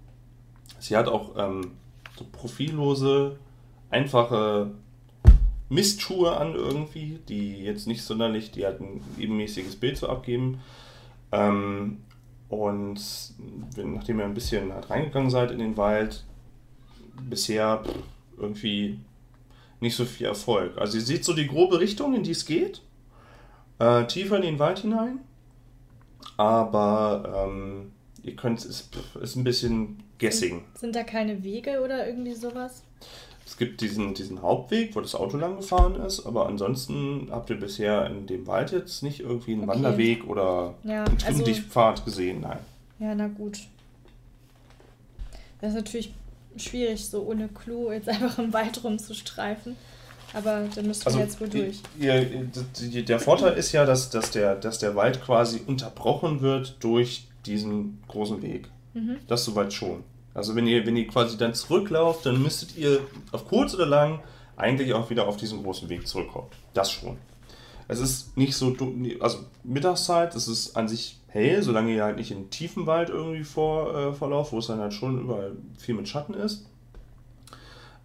Sie 0.78 0.96
hat 0.96 1.08
auch 1.08 1.32
ähm, 1.36 1.72
so 2.16 2.26
profillose, 2.30 3.38
einfache 3.90 4.72
Mistschuhe 5.68 6.36
an 6.36 6.54
irgendwie, 6.54 7.18
die 7.28 7.62
jetzt 7.62 7.86
nicht 7.86 8.02
sonderlich, 8.02 8.50
die 8.50 8.64
halt 8.64 8.80
ein 8.80 9.00
ebenmäßiges 9.18 9.76
Bild 9.76 9.96
so 9.96 10.08
abgeben. 10.08 10.60
Ähm, 11.30 11.98
und 12.48 13.00
wenn, 13.74 13.94
nachdem 13.94 14.18
ihr 14.18 14.26
ein 14.26 14.34
bisschen 14.34 14.72
halt 14.72 14.90
reingegangen 14.90 15.30
seid 15.30 15.50
in 15.50 15.58
den 15.58 15.76
Wald, 15.76 16.24
bisher 17.28 17.82
irgendwie 18.36 18.98
nicht 19.80 19.96
so 19.96 20.04
viel 20.04 20.26
Erfolg. 20.26 20.76
Also 20.78 20.98
ihr 20.98 21.04
seht 21.04 21.24
so 21.24 21.32
die 21.32 21.46
grobe 21.46 21.80
Richtung, 21.80 22.14
in 22.14 22.22
die 22.22 22.32
es 22.32 22.44
geht. 22.44 22.82
Äh, 23.78 24.06
tiefer 24.06 24.36
in 24.36 24.42
den 24.42 24.58
Wald 24.58 24.80
hinein. 24.80 25.20
Aber 26.36 27.46
ähm, 27.48 27.92
ihr 28.22 28.36
könnt 28.36 28.58
es 28.60 28.64
ist, 28.64 29.36
ein 29.36 29.44
bisschen 29.44 30.02
guessing. 30.18 30.64
Sind 30.74 30.94
da 30.96 31.02
keine 31.02 31.42
Wege 31.42 31.80
oder 31.82 32.06
irgendwie 32.06 32.34
sowas? 32.34 32.82
Es 33.44 33.56
gibt 33.56 33.80
diesen, 33.80 34.14
diesen 34.14 34.40
Hauptweg, 34.40 34.94
wo 34.94 35.00
das 35.00 35.14
Auto 35.14 35.36
lang 35.36 35.56
gefahren 35.56 35.96
ist, 35.96 36.24
aber 36.24 36.46
ansonsten 36.46 37.28
habt 37.30 37.50
ihr 37.50 37.58
bisher 37.58 38.06
in 38.06 38.26
dem 38.26 38.46
Wald 38.46 38.70
jetzt 38.72 39.02
nicht 39.02 39.20
irgendwie 39.20 39.52
einen 39.52 39.64
Okay. 39.68 39.72
Wanderweg 39.74 40.26
oder 40.26 40.74
Ja, 40.84 41.04
einen 41.04 41.14
also- 41.14 41.26
Trimmdichtpfad 41.26 42.04
gesehen, 42.04 42.40
nein. 42.40 42.58
Ja, 42.98 43.14
na 43.14 43.26
gut. 43.26 43.58
Das 45.60 45.70
ist 45.70 45.76
natürlich 45.76 46.14
schwierig, 46.56 47.04
so 47.04 47.22
ohne 47.24 47.48
Clou 47.48 47.90
jetzt 47.90 48.08
einfach 48.08 48.38
im 48.38 48.52
Wald 48.52 48.82
rumzustreifen. 48.84 49.76
Aber 50.32 50.64
dann 50.74 50.86
müssen 50.86 51.02
wir 51.02 51.06
Also 51.06 51.18
jetzt 51.18 51.40
wohl 51.40 51.48
durch. 51.48 51.80
Ihr, 51.98 53.02
der 53.02 53.20
Vorteil 53.20 53.54
ist 53.54 53.72
ja, 53.72 53.84
dass, 53.84 54.10
dass, 54.10 54.30
der, 54.30 54.56
dass 54.56 54.78
der 54.78 54.94
Wald 54.94 55.22
quasi 55.22 55.60
unterbrochen 55.66 56.40
wird 56.40 56.76
durch 56.80 57.28
diesen 57.46 58.02
großen 58.08 58.42
Weg. 58.42 58.68
Mhm. 58.94 59.18
Das 59.26 59.44
soweit 59.44 59.72
schon. 59.72 60.04
Also 60.34 60.56
wenn 60.56 60.66
ihr, 60.66 60.86
wenn 60.86 60.96
ihr 60.96 61.06
quasi 61.06 61.36
dann 61.36 61.54
zurücklauft, 61.54 62.24
dann 62.24 62.42
müsstet 62.42 62.76
ihr 62.76 63.00
auf 63.32 63.46
kurz 63.46 63.74
oder 63.74 63.86
lang 63.86 64.20
eigentlich 64.56 64.94
auch 64.94 65.10
wieder 65.10 65.26
auf 65.26 65.36
diesen 65.36 65.62
großen 65.62 65.88
Weg 65.88 66.06
zurückkommen. 66.06 66.48
Das 66.72 66.90
schon. 66.90 67.18
Es 67.88 68.00
ist 68.00 68.36
nicht 68.36 68.54
so, 68.54 68.74
also 69.20 69.38
Mittagszeit, 69.64 70.34
es 70.34 70.48
ist 70.48 70.76
an 70.76 70.88
sich 70.88 71.20
hell, 71.26 71.62
solange 71.62 71.94
ihr 71.94 72.04
halt 72.04 72.16
nicht 72.16 72.30
in 72.30 72.48
tiefen 72.50 72.86
Wald 72.86 73.10
irgendwie 73.10 73.44
vor, 73.44 73.94
äh, 73.94 74.12
vorlauft, 74.12 74.52
wo 74.52 74.58
es 74.58 74.66
dann 74.68 74.80
halt 74.80 74.94
schon 74.94 75.20
überall 75.20 75.52
viel 75.78 75.94
mit 75.94 76.08
Schatten 76.08 76.34
ist. 76.34 76.66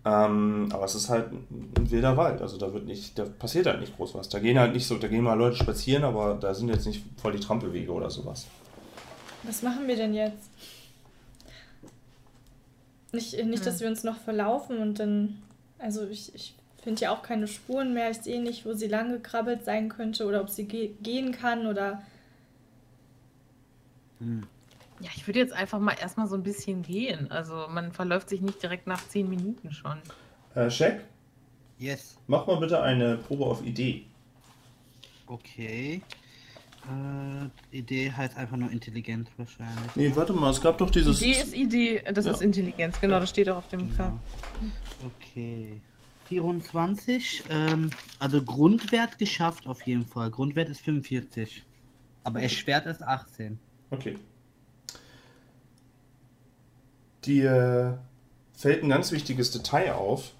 Ähm, 0.05 0.69
aber 0.71 0.85
es 0.85 0.95
ist 0.95 1.09
halt 1.09 1.31
ein 1.31 1.91
wilder 1.91 2.15
Wald, 2.15 2.41
also 2.41 2.57
da 2.57 2.73
wird 2.73 2.85
nicht, 2.85 3.19
da 3.19 3.25
passiert 3.25 3.65
halt 3.65 3.81
nicht 3.81 3.95
groß 3.97 4.15
was. 4.15 4.29
Da 4.29 4.39
gehen 4.39 4.57
halt 4.57 4.73
nicht 4.73 4.87
so, 4.87 4.97
da 4.97 5.07
gehen 5.07 5.23
mal 5.23 5.33
Leute 5.33 5.57
spazieren, 5.57 6.03
aber 6.03 6.35
da 6.35 6.53
sind 6.53 6.69
jetzt 6.69 6.85
nicht 6.85 7.03
voll 7.21 7.33
die 7.33 7.39
Trampelwege 7.39 7.91
oder 7.91 8.09
sowas. 8.09 8.47
Was 9.43 9.61
machen 9.61 9.87
wir 9.87 9.95
denn 9.95 10.13
jetzt? 10.13 10.49
Nicht, 13.11 13.43
nicht 13.45 13.65
dass 13.65 13.79
wir 13.79 13.87
uns 13.87 14.03
noch 14.03 14.17
verlaufen 14.17 14.79
und 14.79 14.99
dann. 14.99 15.41
Also, 15.79 16.05
ich, 16.07 16.33
ich 16.35 16.55
finde 16.83 17.01
ja 17.01 17.11
auch 17.11 17.21
keine 17.21 17.47
Spuren 17.47 17.93
mehr. 17.93 18.11
Ich 18.11 18.17
sehe 18.17 18.41
nicht, 18.41 18.65
wo 18.65 18.73
sie 18.73 18.87
lang 18.87 19.11
gekrabbelt 19.11 19.63
sein 19.63 19.89
könnte 19.89 20.25
oder 20.25 20.41
ob 20.41 20.49
sie 20.49 20.65
ge 20.65 20.91
gehen 21.01 21.31
kann 21.31 21.67
oder. 21.67 22.01
Hm. 24.19 24.43
Ja, 24.99 25.09
ich 25.15 25.27
würde 25.27 25.39
jetzt 25.39 25.53
einfach 25.53 25.79
mal 25.79 25.93
erstmal 25.99 26.27
so 26.27 26.35
ein 26.35 26.43
bisschen 26.43 26.81
gehen. 26.81 27.29
Also 27.31 27.67
man 27.69 27.91
verläuft 27.91 28.29
sich 28.29 28.41
nicht 28.41 28.61
direkt 28.61 28.87
nach 28.87 29.05
zehn 29.07 29.29
Minuten 29.29 29.71
schon. 29.71 29.99
Äh, 30.55 30.69
Shaq, 30.71 31.03
Yes. 31.77 32.17
mach 32.27 32.47
mal 32.47 32.57
bitte 32.59 32.81
eine 32.81 33.17
Probe 33.17 33.45
auf 33.45 33.63
Idee. 33.63 34.05
Okay. 35.27 36.01
Äh, 37.71 37.75
Idee 37.77 38.11
heißt 38.11 38.37
einfach 38.37 38.57
nur 38.57 38.71
intelligent 38.71 39.29
wahrscheinlich. 39.37 39.95
Nee, 39.95 40.11
warte 40.15 40.33
mal, 40.33 40.49
es 40.51 40.61
gab 40.61 40.77
doch 40.77 40.89
dieses. 40.89 41.21
Idee 41.21 41.31
ist 41.41 41.53
Idee, 41.53 42.03
das 42.13 42.25
Ja. 42.25 42.31
ist 42.31 42.41
Intelligenz, 42.41 42.99
genau, 42.99 43.19
das 43.19 43.29
steht 43.29 43.49
auch 43.49 43.57
auf 43.57 43.67
dem. 43.67 43.89
Genau. 43.95 44.17
Okay. 45.05 45.81
24, 46.29 47.43
ähm, 47.49 47.89
also 48.19 48.41
Grundwert 48.41 49.17
geschafft 49.17 49.65
auf 49.67 49.81
jeden 49.83 50.05
Fall. 50.05 50.29
Grundwert 50.31 50.69
ist 50.69 50.81
45. 50.81 51.63
Aber 52.23 52.41
erschwert 52.41 52.85
ist 52.85 53.01
18. 53.01 53.57
Okay. 53.91 54.17
Dir 57.27 57.99
fällt 58.55 58.83
ein 58.83 58.89
ganz 58.89 59.11
wichtiges 59.11 59.51
Detail 59.51 59.93
auf, 59.93 60.31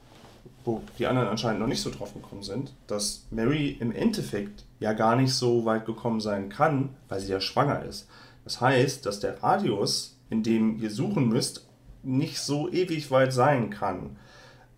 wo 0.65 0.81
die 0.97 1.05
anderen 1.05 1.27
anscheinend 1.27 1.59
noch 1.59 1.67
nicht 1.67 1.81
so 1.81 1.91
drauf 1.91 2.13
gekommen 2.13 2.43
sind, 2.43 2.73
dass 2.87 3.25
Mary 3.29 3.77
im 3.79 3.91
Endeffekt 3.91 4.63
ja 4.79 4.93
gar 4.93 5.15
nicht 5.15 5.33
so 5.33 5.65
weit 5.65 5.85
gekommen 5.85 6.19
sein 6.19 6.49
kann, 6.49 6.89
weil 7.09 7.19
sie 7.19 7.31
ja 7.31 7.39
schwanger 7.39 7.83
ist. 7.83 8.07
Das 8.43 8.61
heißt, 8.61 9.05
dass 9.05 9.19
der 9.19 9.43
Radius, 9.43 10.17
in 10.29 10.43
dem 10.43 10.81
ihr 10.81 10.89
suchen 10.89 11.27
müsst, 11.29 11.65
nicht 12.03 12.39
so 12.39 12.69
ewig 12.69 13.11
weit 13.11 13.33
sein 13.33 13.69
kann. 13.69 14.15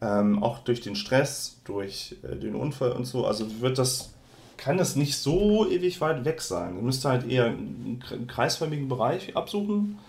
Ähm, 0.01 0.41
auch 0.41 0.59
durch 0.59 0.81
den 0.81 0.95
Stress, 0.95 1.59
durch 1.65 2.15
äh, 2.23 2.35
den 2.35 2.55
Unfall 2.55 2.93
und 2.93 3.05
so. 3.05 3.25
Also 3.25 3.61
wird 3.61 3.77
das, 3.77 4.13
kann 4.57 4.77
das 4.77 4.95
nicht 4.95 5.17
so 5.17 5.69
ewig 5.69 6.01
weit 6.01 6.23
weg 6.25 6.41
sein. 6.41 6.75
Ihr 6.77 6.81
müsst 6.81 7.05
halt 7.05 7.29
eher 7.29 7.45
einen 7.45 8.01
kre- 8.03 8.25
kreisförmigen 8.25 8.87
Bereich 8.87 9.35
absuchen. 9.35 9.99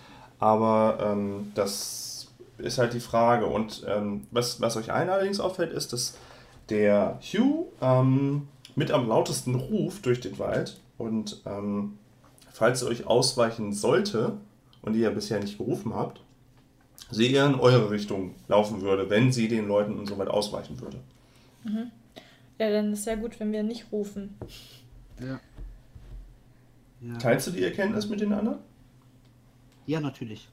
Aber 0.41 0.99
ähm, 1.01 1.53
das 1.55 2.29
ist 2.59 2.79
halt 2.79 2.95
die 2.95 3.01
Frage. 3.01 3.47
Und 3.47 3.85
ähm, 3.87 4.27
was, 4.31 4.61
was 4.61 4.77
euch 4.77 4.93
allen 4.93 5.11
allerdings 5.11 5.39
auffällt, 5.39 5.73
ist, 5.73 5.93
dass 5.93 6.17
der 6.71 7.19
Hugh 7.21 7.67
ähm, 7.81 8.49
mit 8.75 8.91
am 8.91 9.07
lautesten 9.07 9.55
ruft 9.55 10.07
durch 10.07 10.21
den 10.21 10.39
Wald. 10.39 10.81
Und 10.99 11.43
ähm, 11.47 11.99
falls 12.53 12.83
ihr 12.83 12.89
euch 12.89 13.07
ausweichen 13.07 13.73
sollte 13.73 14.39
und 14.83 14.95
ihr 14.95 15.03
ja 15.03 15.11
bisher 15.11 15.41
nicht 15.41 15.59
gerufen 15.59 15.95
habt, 15.95 16.21
sie 17.11 17.33
eher 17.33 17.47
in 17.47 17.55
eure 17.55 17.91
Richtung 17.91 18.35
laufen 18.49 18.81
würde, 18.83 19.11
wenn 19.11 19.33
sie 19.33 19.49
den 19.49 19.69
Leuten 19.69 19.99
und 19.99 20.07
so 20.07 20.19
weit 20.19 20.29
ausweichen 20.29 20.81
würde. 20.81 20.99
Ja, 22.59 22.71
dann 22.71 22.93
ist 22.93 23.07
ja 23.07 23.15
gut, 23.15 23.41
wenn 23.41 23.53
wir 23.53 23.63
nicht 23.63 23.87
rufen. 23.93 24.37
Ja. 25.21 25.41
Ja, 27.03 27.17
Teilst 27.19 27.47
du 27.47 27.51
die 27.53 27.65
Erkenntnis 27.65 28.09
mit 28.09 28.21
den 28.21 28.33
anderen? 28.33 28.59
Ja 29.91 30.01
natürlich. 30.01 30.49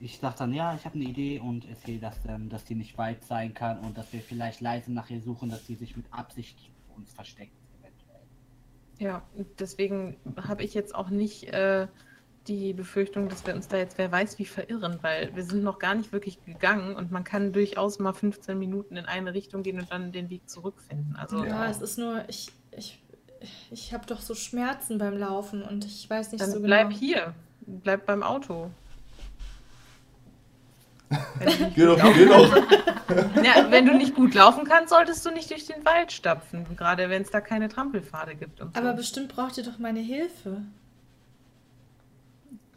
Ich 0.00 0.18
sag 0.18 0.36
dann, 0.36 0.52
ja, 0.52 0.74
ich 0.74 0.84
habe 0.84 0.96
eine 0.96 1.04
Idee 1.04 1.38
und 1.38 1.68
erzähle 1.68 2.00
das 2.00 2.20
dann, 2.22 2.48
dass 2.48 2.64
die 2.64 2.74
nicht 2.74 2.98
weit 2.98 3.24
sein 3.24 3.54
kann 3.54 3.78
und 3.78 3.96
dass 3.96 4.12
wir 4.12 4.20
vielleicht 4.20 4.60
leise 4.60 4.92
nach 4.92 5.08
ihr 5.08 5.20
suchen, 5.20 5.48
dass 5.48 5.66
sie 5.66 5.76
sich 5.76 5.96
mit 5.96 6.06
Absicht 6.10 6.58
vor 6.86 6.96
uns 6.96 7.12
versteckt. 7.12 7.56
eventuell. 7.80 8.20
Ja, 8.98 9.22
deswegen 9.58 10.16
habe 10.36 10.62
ich 10.64 10.74
jetzt 10.74 10.94
auch 10.94 11.10
nicht 11.10 11.44
äh, 11.44 11.86
die 12.48 12.72
Befürchtung, 12.72 13.28
dass 13.28 13.46
wir 13.46 13.54
uns 13.54 13.68
da 13.68 13.78
jetzt 13.78 13.96
wer 13.96 14.10
weiß 14.10 14.38
wie 14.38 14.44
verirren, 14.44 14.98
weil 15.02 15.34
wir 15.34 15.44
sind 15.44 15.62
noch 15.62 15.78
gar 15.78 15.94
nicht 15.94 16.12
wirklich 16.12 16.44
gegangen 16.44 16.96
und 16.96 17.10
man 17.10 17.24
kann 17.24 17.52
durchaus 17.52 17.98
mal 17.98 18.12
15 18.12 18.58
Minuten 18.58 18.96
in 18.96 19.06
eine 19.06 19.32
Richtung 19.32 19.62
gehen 19.62 19.78
und 19.78 19.90
dann 19.90 20.12
den 20.12 20.28
Weg 20.28 20.48
zurückfinden. 20.48 21.16
Also 21.16 21.44
Ja, 21.44 21.68
es 21.70 21.80
ist 21.80 21.98
nur, 21.98 22.28
ich, 22.28 22.50
ich, 22.72 23.02
ich 23.70 23.94
habe 23.94 24.06
doch 24.06 24.20
so 24.20 24.34
Schmerzen 24.34 24.98
beim 24.98 25.16
Laufen 25.16 25.62
und 25.62 25.84
ich 25.84 26.08
weiß 26.08 26.32
nicht 26.32 26.42
dann 26.42 26.50
so 26.50 26.60
bleib 26.60 26.88
genau. 26.88 26.98
hier, 26.98 27.34
bleib 27.66 28.06
beim 28.06 28.22
Auto. 28.22 28.70
Wenn 31.38 31.46
du 31.48 31.64
nicht 31.64 31.74
Geh 31.76 31.84
doch, 31.86 32.00
gut 32.00 32.14
geh 32.14 32.26
doch. 32.26 32.54
laufen- 32.54 33.44
ja, 33.44 33.70
wenn 33.70 33.86
du 33.86 33.94
nicht 33.94 34.14
gut 34.14 34.34
laufen 34.34 34.64
kannst, 34.64 34.88
solltest 34.90 35.24
du 35.24 35.30
nicht 35.30 35.50
durch 35.50 35.66
den 35.66 35.84
Wald 35.84 36.10
stapfen, 36.12 36.64
gerade 36.76 37.08
wenn 37.10 37.22
es 37.22 37.30
da 37.30 37.40
keine 37.40 37.68
Trampelpfade 37.68 38.34
gibt. 38.34 38.60
Und 38.60 38.74
so. 38.74 38.80
Aber 38.82 38.94
bestimmt 38.94 39.28
braucht 39.28 39.56
ihr 39.58 39.64
doch 39.64 39.78
meine 39.78 40.00
Hilfe. 40.00 40.62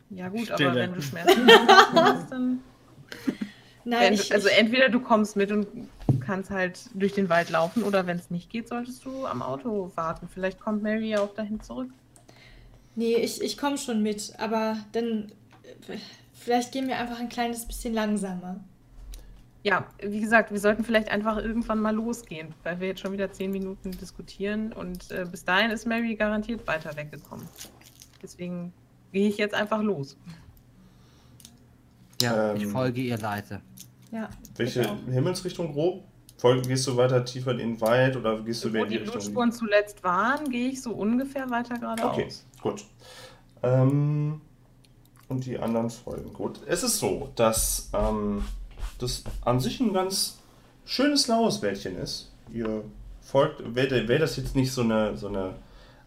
ja 0.10 0.28
gut, 0.30 0.42
Stille. 0.48 0.70
aber 0.70 0.80
wenn 0.80 0.94
du 0.94 1.02
Schmerzen 1.02 1.48
hast, 1.94 2.32
dann 2.32 2.60
Nein, 3.86 4.02
Wenn, 4.02 4.14
ich, 4.16 4.34
also 4.34 4.50
ich, 4.50 4.58
entweder 4.58 4.90
du 4.90 5.00
kommst 5.00 5.38
mit 5.38 5.50
und 5.52 5.66
kannst 6.20 6.50
halt 6.52 6.90
durch 6.94 7.14
den 7.14 7.30
Wald 7.30 7.50
laufen 7.50 7.84
oder 7.84 8.06
wenn 8.06 8.18
es 8.18 8.30
nicht 8.30 8.50
geht, 8.50 8.68
solltest 8.68 9.06
du 9.06 9.26
am 9.26 9.42
Auto 9.42 9.94
warten. 9.96 10.28
Vielleicht 10.32 10.60
kommt 10.60 10.84
Mary 10.84 11.10
ja 11.12 11.22
auch 11.22 11.34
dahin 11.34 11.62
zurück. 11.62 11.90
Nee, 12.98 13.16
ich, 13.16 13.42
ich 13.42 13.58
komme 13.58 13.78
schon 13.78 14.04
mit, 14.04 14.34
aber 14.38 14.78
dann 14.92 15.32
äh, 15.88 15.98
vielleicht 16.34 16.74
gehen 16.74 16.88
wir 16.88 16.98
einfach 16.98 17.20
ein 17.20 17.30
kleines 17.30 17.66
bisschen 17.66 17.94
langsamer. 17.94 18.60
Ja, 19.64 19.86
wie 20.02 20.22
gesagt, 20.22 20.52
wir 20.52 20.60
sollten 20.60 20.84
vielleicht 20.84 21.10
einfach 21.10 21.38
irgendwann 21.38 21.80
mal 21.80 21.94
losgehen, 21.96 22.54
weil 22.64 22.80
wir 22.80 22.88
jetzt 22.88 23.02
schon 23.02 23.12
wieder 23.12 23.32
zehn 23.32 23.52
Minuten 23.52 23.92
diskutieren 23.92 24.72
und 24.74 25.12
äh, 25.12 25.26
bis 25.30 25.44
dahin 25.46 25.72
ist 25.72 25.86
Mary 25.86 26.16
garantiert 26.16 26.66
weiter 26.68 26.96
weggekommen. 26.96 27.48
Deswegen 28.22 28.72
gehe 29.12 29.28
ich 29.28 29.38
jetzt 29.38 29.54
einfach 29.56 29.82
los. 29.82 30.18
Ja, 32.22 32.52
Ähm, 32.52 32.58
ich 32.58 32.68
folge 32.68 33.02
ihr 33.02 33.18
leise. 33.18 33.62
Ja. 34.12 34.30
Welche 34.56 34.90
auch. 34.90 34.98
Himmelsrichtung 35.12 35.74
grob? 35.74 36.04
Folge, 36.38 36.68
gehst 36.68 36.86
du 36.88 36.96
weiter 36.96 37.26
tiefer 37.26 37.52
in 37.52 37.58
den 37.58 37.82
Wald 37.82 38.16
oder 38.16 38.40
gehst 38.42 38.64
du 38.64 38.70
Wo 38.70 38.74
mehr 38.74 38.84
in 38.84 38.90
die 38.90 38.96
die 38.96 39.02
Richtung? 39.02 39.14
Blutspuren 39.22 39.52
zuletzt 39.52 40.04
waren, 40.04 40.50
gehe 40.50 40.70
ich 40.70 40.82
so 40.82 40.92
ungefähr 40.94 41.50
weiter 41.50 41.78
geradeaus. 41.80 42.14
Okay, 42.14 42.28
gut. 42.68 42.86
Ähm, 43.64 44.42
und 45.30 45.46
die 45.46 45.60
anderen 45.60 45.90
folgen. 45.90 46.34
Gut. 46.34 46.62
Es 46.68 46.84
ist 46.84 47.00
so, 47.00 47.30
dass 47.36 47.90
ähm, 47.94 48.46
das 49.00 49.24
an 49.44 49.60
sich 49.60 49.80
ein 49.80 49.94
ganz 49.94 50.40
schönes 50.86 51.28
laues 51.28 51.62
Wäldchen 51.62 51.98
ist. 51.98 52.32
Ihr 52.52 52.84
folgt, 53.22 53.76
wäre 53.76 54.08
wäre 54.08 54.20
das 54.20 54.38
jetzt 54.38 54.56
nicht 54.56 54.72
so 54.72 54.82
eine, 54.82 55.18
so 55.18 55.28
eine 55.28 55.56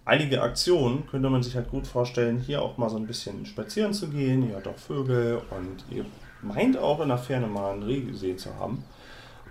eilige 0.04 0.42
Aktion, 0.42 1.06
könnte 1.06 1.28
man 1.28 1.42
sich 1.42 1.54
halt 1.54 1.70
gut 1.70 1.86
vorstellen, 1.86 2.38
hier 2.38 2.62
auch 2.62 2.78
mal 2.78 2.88
so 2.88 2.96
ein 2.96 3.06
bisschen 3.06 3.44
spazieren 3.44 3.92
zu 3.92 4.08
gehen. 4.08 4.48
Ihr 4.48 4.56
habt 4.56 4.68
auch 4.68 4.78
Vögel 4.78 5.42
und 5.50 5.84
ihr 5.90 6.06
meint 6.40 6.78
auch 6.78 7.00
in 7.00 7.08
der 7.08 7.18
Ferne 7.18 7.46
mal 7.46 7.72
einen 7.72 7.82
Reh 7.82 8.00
gesehen 8.00 8.38
zu 8.38 8.54
haben. 8.56 8.84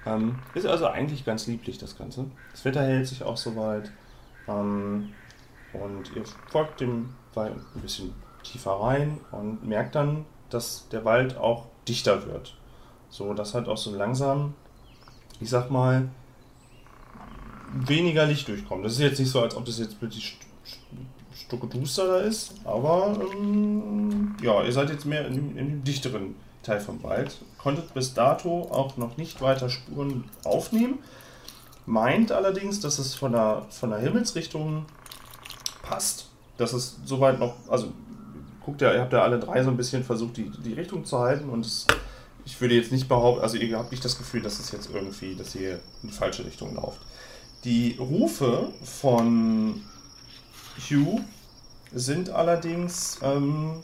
Ähm, 0.05 0.39
ist 0.55 0.65
also 0.65 0.87
eigentlich 0.87 1.25
ganz 1.25 1.45
lieblich, 1.45 1.77
das 1.77 1.97
Ganze. 1.97 2.25
Das 2.51 2.65
Wetter 2.65 2.81
hält 2.81 3.07
sich 3.07 3.21
auch 3.21 3.37
soweit. 3.37 3.91
Ähm, 4.47 5.09
und 5.73 6.15
ihr 6.15 6.23
folgt 6.49 6.81
dem 6.81 7.09
Wald 7.33 7.55
ein 7.75 7.81
bisschen 7.81 8.13
tiefer 8.43 8.71
rein 8.71 9.19
und 9.31 9.65
merkt 9.67 9.95
dann, 9.95 10.25
dass 10.49 10.87
der 10.89 11.05
Wald 11.05 11.37
auch 11.37 11.65
dichter 11.87 12.25
wird. 12.27 12.55
So, 13.09 13.33
dass 13.33 13.53
halt 13.53 13.67
auch 13.67 13.77
so 13.77 13.95
langsam, 13.95 14.53
ich 15.39 15.49
sag 15.49 15.69
mal, 15.71 16.09
weniger 17.73 18.25
Licht 18.25 18.47
durchkommt. 18.47 18.83
Das 18.85 18.93
ist 18.93 18.99
jetzt 18.99 19.19
nicht 19.19 19.29
so, 19.31 19.41
als 19.41 19.55
ob 19.55 19.65
das 19.65 19.79
jetzt 19.79 20.01
wirklich 20.01 20.37
st- 20.65 20.67
st- 20.67 21.45
Stucke 21.45 21.67
duster 21.67 22.07
da 22.07 22.17
ist, 22.19 22.53
aber 22.65 23.17
ähm, 23.31 24.35
ja, 24.41 24.63
ihr 24.63 24.71
seid 24.71 24.89
jetzt 24.89 25.05
mehr 25.05 25.25
in, 25.27 25.35
dem- 25.35 25.57
in 25.57 25.67
dem 25.69 25.83
dichteren 25.83 26.35
Teil 26.63 26.79
vom 26.79 27.01
Wald. 27.03 27.37
Konntet 27.57 27.93
bis 27.93 28.13
dato 28.13 28.63
auch 28.71 28.97
noch 28.97 29.17
nicht 29.17 29.41
weiter 29.41 29.69
Spuren 29.69 30.25
aufnehmen. 30.43 30.99
Meint 31.85 32.31
allerdings, 32.31 32.79
dass 32.79 32.99
es 32.99 33.15
von 33.15 33.31
der, 33.31 33.65
von 33.69 33.89
der 33.91 33.99
Himmelsrichtung 33.99 34.85
passt. 35.89 36.27
Dass 36.57 36.73
es 36.73 36.97
soweit 37.05 37.39
noch, 37.39 37.55
also 37.69 37.91
guckt 38.63 38.81
ja, 38.81 38.93
ihr 38.93 39.01
habt 39.01 39.13
ja 39.13 39.23
alle 39.23 39.39
drei 39.39 39.63
so 39.63 39.69
ein 39.69 39.77
bisschen 39.77 40.03
versucht, 40.03 40.37
die, 40.37 40.49
die 40.49 40.73
Richtung 40.73 41.05
zu 41.05 41.19
halten 41.19 41.49
und 41.49 41.65
es, 41.65 41.87
ich 42.45 42.59
würde 42.59 42.75
jetzt 42.75 42.91
nicht 42.91 43.07
behaupten, 43.07 43.41
also 43.41 43.57
ihr 43.57 43.77
habt 43.77 43.91
nicht 43.91 44.03
das 44.03 44.17
Gefühl, 44.17 44.41
dass 44.41 44.59
es 44.59 44.71
jetzt 44.71 44.89
irgendwie, 44.93 45.35
dass 45.35 45.55
ihr 45.55 45.79
in 46.03 46.09
die 46.09 46.13
falsche 46.13 46.45
Richtung 46.45 46.75
lauft. 46.75 46.99
Die 47.63 47.95
Rufe 47.99 48.69
von 48.83 49.81
Hugh 50.77 51.21
sind 51.93 52.29
allerdings 52.29 53.19
ähm, 53.21 53.81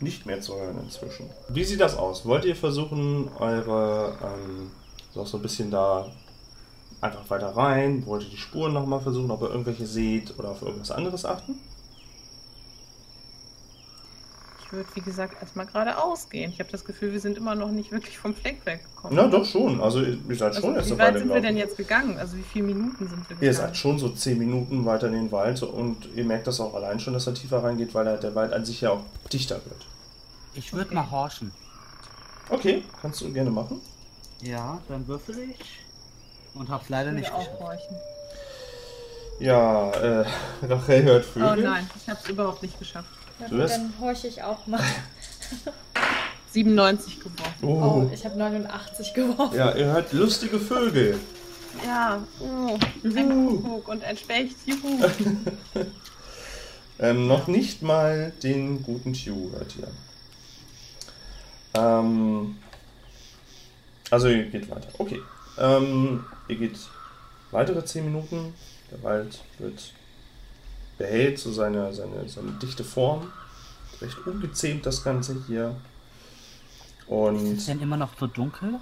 nicht 0.00 0.26
mehr 0.26 0.40
zu 0.40 0.56
hören 0.56 0.78
inzwischen. 0.82 1.30
Wie 1.48 1.64
sieht 1.64 1.80
das 1.80 1.96
aus? 1.96 2.26
Wollt 2.26 2.44
ihr 2.44 2.56
versuchen, 2.56 3.28
eure 3.38 4.16
ähm, 4.22 4.70
so 5.12 5.36
ein 5.36 5.42
bisschen 5.42 5.70
da 5.70 6.10
einfach 7.00 7.28
weiter 7.30 7.48
rein? 7.56 8.04
Wollt 8.06 8.24
ihr 8.24 8.30
die 8.30 8.36
Spuren 8.36 8.72
nochmal 8.72 9.00
versuchen, 9.00 9.30
ob 9.30 9.42
ihr 9.42 9.50
irgendwelche 9.50 9.86
seht 9.86 10.38
oder 10.38 10.50
auf 10.50 10.62
irgendwas 10.62 10.90
anderes 10.90 11.24
achten? 11.24 11.54
Ich 14.64 14.72
würde, 14.72 14.88
wie 14.94 15.00
gesagt, 15.02 15.40
erstmal 15.40 15.66
geradeaus 15.66 16.28
gehen. 16.30 16.50
Ich 16.50 16.58
habe 16.58 16.70
das 16.72 16.84
Gefühl, 16.84 17.12
wir 17.12 17.20
sind 17.20 17.36
immer 17.36 17.54
noch 17.54 17.70
nicht 17.70 17.92
wirklich 17.92 18.18
vom 18.18 18.34
Fleck 18.34 18.64
weggekommen. 18.64 19.16
Na 19.16 19.28
doch 19.28 19.44
schon. 19.44 19.80
Also 19.80 20.00
ihr 20.00 20.18
ihr 20.28 20.36
seid 20.36 20.54
schon 20.56 20.74
Also, 20.74 20.76
erst 20.76 20.88
wie 20.90 20.92
eine 20.94 21.02
weit 21.14 21.18
sind 21.20 21.28
wir 21.34 21.40
denn 21.40 21.56
jetzt 21.56 21.76
gegangen? 21.76 22.18
Also 22.18 22.36
wie 22.36 22.42
viele 22.42 22.64
Minuten 22.66 23.06
sind 23.08 23.28
wir 23.28 23.36
Ihr 23.36 23.50
gegangen? 23.50 23.54
seid 23.54 23.76
schon 23.76 23.98
so 23.98 24.08
10 24.08 24.38
Minuten 24.38 24.84
weiter 24.84 25.06
in 25.08 25.12
den 25.12 25.30
Wald 25.32 25.62
und 25.62 26.08
ihr 26.16 26.24
merkt 26.24 26.46
das 26.48 26.60
auch 26.60 26.74
allein 26.74 26.98
schon, 26.98 27.12
dass 27.12 27.26
er 27.26 27.34
tiefer 27.34 27.62
reingeht, 27.62 27.94
weil 27.94 28.04
der, 28.04 28.16
der 28.16 28.34
Wald 28.34 28.52
an 28.52 28.64
sich 28.64 28.80
ja 28.80 28.90
auch 28.90 29.02
dichter 29.32 29.56
wird. 29.64 29.86
Ich 30.54 30.72
würde 30.72 30.86
Okay. 30.86 30.94
mal 30.94 31.10
horchen. 31.10 31.52
Okay, 32.50 32.82
kannst 33.00 33.20
du 33.20 33.32
gerne 33.32 33.50
machen. 33.50 33.80
Ja, 34.42 34.80
dann 34.88 35.06
würfel 35.06 35.38
ich. 35.50 35.80
Und 36.54 36.68
hab's 36.70 36.88
leider 36.88 37.10
Ich 37.10 37.16
nicht 37.20 37.30
geschafft. 37.32 37.50
aufhorchen. 37.60 37.96
Ja, 39.40 39.90
äh, 39.90 40.24
Rachel 40.62 41.02
hört 41.02 41.24
Vögel. 41.24 41.48
Oh 41.48 41.60
nein, 41.60 41.90
ich 42.00 42.08
habe 42.08 42.20
es 42.22 42.28
überhaupt 42.30 42.62
nicht 42.62 42.78
geschafft. 42.78 43.08
Du 43.40 43.48
gut, 43.56 43.62
hast- 43.62 43.72
dann 43.72 43.92
horche 44.00 44.28
ich 44.28 44.42
auch 44.42 44.66
mal. 44.66 44.80
97 46.52 47.18
geworfen. 47.18 47.64
Oh, 47.64 48.08
ich 48.14 48.24
habe 48.24 48.36
89 48.38 49.12
geworfen. 49.14 49.56
Ja, 49.56 49.72
ihr 49.74 49.86
hört 49.86 50.12
lustige 50.12 50.60
Vögel. 50.60 51.18
Ja, 51.84 52.22
oh, 52.38 52.78
ein. 53.02 53.48
Kuckuck 53.48 53.88
und 53.88 54.04
ein 54.04 54.16
Specht. 54.16 54.56
Juhu. 54.66 54.98
Ähm, 57.00 57.26
noch 57.26 57.48
nicht 57.48 57.82
mal 57.82 58.32
den 58.44 58.80
guten 58.84 59.14
Tew 59.14 59.50
hört 59.50 59.74
ihr. 59.76 59.88
Ähm, 61.74 62.56
also 64.12 64.28
ihr 64.28 64.44
geht 64.44 64.70
weiter. 64.70 64.86
Okay. 64.98 65.20
Ähm, 65.58 66.24
ihr 66.48 66.56
geht 66.56 66.78
weitere 67.50 67.84
10 67.84 68.04
Minuten. 68.04 68.54
Der 68.90 69.02
Wald 69.02 69.40
wird 69.58 69.92
behält 70.98 71.38
so 71.38 71.52
seine, 71.52 71.92
seine, 71.92 72.28
seine 72.28 72.52
dichte 72.52 72.84
Form. 72.84 73.32
Recht 74.00 74.18
ungezähmt 74.26 74.86
das 74.86 75.02
Ganze 75.02 75.36
hier. 75.46 75.76
Ist 77.08 77.08
Und 77.08 77.58
es 77.58 77.66
denn 77.66 77.80
immer 77.80 77.96
noch 77.96 78.18
so 78.18 78.26
dunkel? 78.26 78.80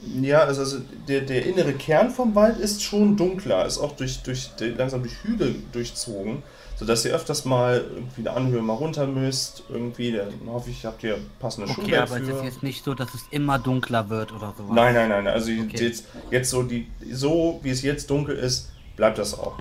ja, 0.00 0.40
also, 0.40 0.60
also 0.60 0.78
der, 1.08 1.22
der 1.22 1.46
innere 1.46 1.74
Kern 1.74 2.10
vom 2.10 2.34
Wald 2.34 2.58
ist 2.58 2.82
schon 2.82 3.16
dunkler, 3.16 3.66
ist 3.66 3.78
auch 3.78 3.96
durch, 3.96 4.22
durch, 4.22 4.50
langsam 4.60 5.02
durch 5.02 5.22
Hügel 5.24 5.56
durchzogen, 5.72 6.42
sodass 6.78 7.04
ihr 7.04 7.12
öfters 7.14 7.44
mal 7.44 7.84
irgendwie 7.92 8.20
eine 8.20 8.32
Anhöhe 8.32 8.62
mal 8.62 8.74
runter 8.74 9.06
müsst. 9.06 9.64
Irgendwie, 9.68 10.12
dann 10.12 10.32
hoffe 10.46 10.70
ich, 10.70 10.84
habt 10.84 11.02
ihr 11.02 11.18
passende 11.40 11.70
Okay, 11.70 11.82
Schuhe 11.90 12.02
aber 12.02 12.20
es 12.20 12.28
ist 12.28 12.44
jetzt 12.44 12.62
nicht 12.62 12.84
so, 12.84 12.94
dass 12.94 13.12
es 13.14 13.22
immer 13.30 13.58
dunkler 13.58 14.08
wird 14.08 14.32
oder 14.32 14.54
sowas. 14.56 14.74
Nein, 14.74 14.94
nein, 14.94 15.08
nein. 15.08 15.26
Also 15.26 15.50
Okay. 15.50 15.84
jetzt, 15.84 16.04
jetzt 16.30 16.50
so, 16.50 16.62
die, 16.62 16.86
so 17.10 17.58
wie 17.62 17.70
es 17.70 17.82
jetzt 17.82 18.08
dunkel 18.10 18.36
ist, 18.36 18.70
bleibt 18.96 19.18
das 19.18 19.38
auch. 19.38 19.58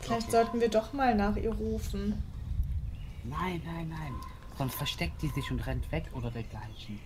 Vielleicht 0.00 0.30
sollten 0.30 0.60
wir 0.60 0.68
doch 0.68 0.92
mal 0.92 1.14
nach 1.14 1.36
ihr 1.36 1.52
rufen. 1.52 2.22
Nein, 3.24 3.60
nein, 3.64 3.88
nein. 3.88 4.12
Sonst 4.58 4.74
versteckt 4.74 5.22
die 5.22 5.28
sich 5.28 5.50
und 5.50 5.66
rennt 5.66 5.90
weg 5.90 6.04
oder 6.12 6.30
dergleichen. 6.30 7.00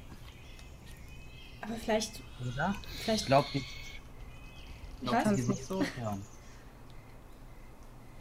Aber 1.62 1.74
vielleicht, 1.82 2.20
Oder? 2.40 2.74
Ich 2.96 3.04
vielleicht, 3.04 3.26
glaube, 3.26 3.48
die. 3.54 3.58
ich 5.02 5.10
kann 5.10 5.24
weiß 5.24 5.32
es 5.32 5.38
nicht. 5.38 5.48
nicht 5.48 5.64
so. 5.64 5.82
hören. 6.00 6.22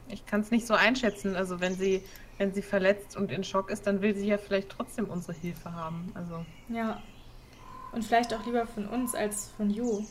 Ich 0.09 0.25
kann 0.25 0.41
es 0.41 0.51
nicht 0.51 0.65
so 0.65 0.73
einschätzen. 0.73 1.35
Also 1.35 1.59
wenn 1.59 1.75
sie, 1.75 2.03
wenn 2.37 2.53
sie 2.53 2.61
verletzt 2.61 3.15
und 3.17 3.31
in 3.31 3.43
Schock 3.43 3.69
ist, 3.69 3.87
dann 3.87 4.01
will 4.01 4.15
sie 4.15 4.27
ja 4.27 4.37
vielleicht 4.37 4.69
trotzdem 4.69 5.05
unsere 5.05 5.33
Hilfe 5.33 5.73
haben. 5.73 6.11
Also 6.13 6.45
Ja. 6.69 7.01
Und 7.91 8.03
vielleicht 8.03 8.33
auch 8.33 8.45
lieber 8.45 8.67
von 8.67 8.87
uns 8.87 9.15
als 9.15 9.49
von 9.57 9.69
Ju. 9.69 10.03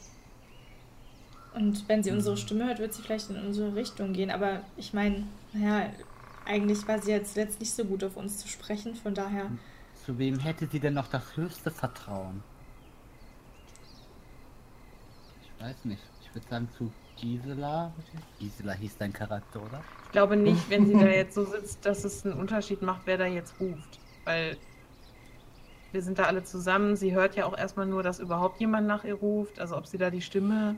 Und 1.54 1.88
wenn 1.88 2.02
sie 2.02 2.10
unsere 2.10 2.36
Stimme 2.36 2.66
hört, 2.66 2.78
wird 2.78 2.92
sie 2.94 3.02
vielleicht 3.02 3.30
in 3.30 3.36
unsere 3.38 3.74
Richtung 3.74 4.12
gehen. 4.12 4.30
Aber 4.30 4.62
ich 4.76 4.92
meine, 4.92 5.26
naja, 5.52 5.90
eigentlich 6.44 6.86
war 6.86 7.00
sie 7.00 7.12
ja 7.12 7.22
zuletzt 7.24 7.60
nicht 7.60 7.72
so 7.72 7.84
gut 7.84 8.04
auf 8.04 8.16
uns 8.16 8.38
zu 8.38 8.48
sprechen. 8.48 8.94
Von 8.94 9.14
daher, 9.14 9.50
Zu 10.04 10.18
wem 10.18 10.38
hätte 10.38 10.66
sie 10.66 10.80
denn 10.80 10.94
noch 10.94 11.08
das 11.08 11.36
höchste 11.36 11.70
Vertrauen? 11.70 12.42
Ich 15.42 15.62
weiß 15.62 15.84
nicht. 15.84 16.02
Ich 16.22 16.34
würde 16.34 16.46
sagen 16.48 16.68
zu 16.76 16.92
Gisela. 17.16 17.92
Gisela 18.38 18.72
hieß 18.74 18.98
dein 18.98 19.12
Charakter, 19.12 19.62
oder? 19.62 19.82
ich 20.04 20.12
glaube 20.12 20.36
nicht, 20.36 20.68
wenn 20.70 20.86
sie 20.86 20.92
da 20.94 21.06
jetzt 21.08 21.34
so 21.34 21.44
sitzt, 21.44 21.84
dass 21.84 22.04
es 22.04 22.24
einen 22.24 22.34
Unterschied 22.38 22.82
macht, 22.82 23.02
wer 23.06 23.18
da 23.18 23.26
jetzt 23.26 23.58
ruft. 23.60 23.98
Weil 24.24 24.56
wir 25.92 26.02
sind 26.02 26.18
da 26.18 26.24
alle 26.24 26.44
zusammen. 26.44 26.96
Sie 26.96 27.14
hört 27.14 27.36
ja 27.36 27.46
auch 27.46 27.56
erstmal 27.56 27.86
nur, 27.86 28.02
dass 28.02 28.18
überhaupt 28.20 28.60
jemand 28.60 28.86
nach 28.86 29.04
ihr 29.04 29.14
ruft. 29.14 29.58
Also 29.60 29.76
ob 29.76 29.86
sie 29.86 29.98
da 29.98 30.10
die 30.10 30.22
Stimme 30.22 30.76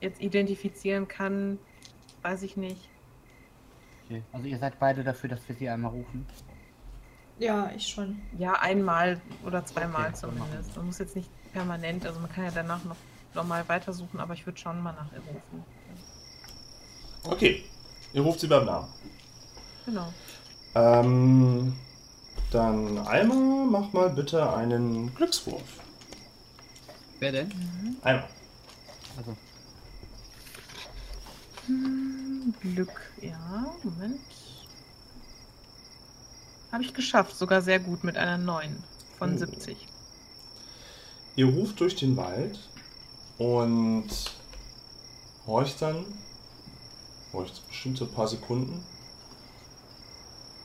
jetzt 0.00 0.20
identifizieren 0.20 1.08
kann, 1.08 1.58
weiß 2.22 2.42
ich 2.42 2.56
nicht. 2.56 2.90
Okay. 4.04 4.22
Also 4.32 4.46
ihr 4.46 4.58
seid 4.58 4.78
beide 4.78 5.02
dafür, 5.04 5.30
dass 5.30 5.48
wir 5.48 5.56
sie 5.56 5.68
einmal 5.68 5.90
rufen. 5.92 6.26
ja, 7.38 7.70
ich 7.74 7.88
schon. 7.88 8.20
Ja, 8.38 8.54
einmal 8.60 9.20
oder 9.44 9.64
zweimal 9.64 10.08
Okay, 10.08 10.14
zumindest. 10.14 10.76
Man 10.76 10.86
muss 10.86 10.98
jetzt 10.98 11.16
nicht 11.16 11.30
permanent, 11.52 12.06
also 12.06 12.20
man 12.20 12.30
kann 12.30 12.44
ja 12.44 12.50
danach 12.54 12.84
noch, 12.84 12.96
noch 13.36 13.46
mal 13.46 13.68
weitersuchen, 13.68 14.18
aber 14.18 14.34
ich 14.34 14.44
würde 14.46 14.58
schon 14.58 14.82
mal 14.82 14.92
nach 14.92 15.12
ihr 15.12 15.20
rufen. 15.20 15.64
Okay. 17.24 17.64
Ihr 18.12 18.22
ruft 18.22 18.40
sie 18.40 18.46
beim 18.46 18.64
Namen. 18.64 18.88
Genau. 19.84 20.12
Ähm, 20.74 21.76
dann 22.50 22.98
Alma, 22.98 23.66
mach 23.70 23.92
mal 23.92 24.10
bitte 24.10 24.52
einen 24.54 25.14
Glückswurf. 25.14 25.62
Wer 27.18 27.32
denn? 27.32 27.96
Alma. 28.02 28.24
Also, 29.16 29.36
Glück, 32.60 33.12
ja, 33.20 33.66
Moment. 33.82 34.20
Habe 36.70 36.84
ich 36.84 36.94
geschafft, 36.94 37.36
sogar 37.36 37.62
sehr 37.62 37.80
gut 37.80 38.04
mit 38.04 38.16
einer 38.16 38.38
9 38.38 38.82
von 39.18 39.34
Oh. 39.34 39.38
70. 39.38 39.76
Ihr 41.36 41.46
ruft 41.46 41.80
durch 41.80 41.96
den 41.96 42.16
Wald 42.16 42.58
und 43.38 44.08
horcht 45.46 45.82
dann, 45.82 46.04
horcht 47.32 47.66
bestimmt 47.68 47.98
so 47.98 48.04
ein 48.04 48.12
paar 48.12 48.28
Sekunden 48.28 48.84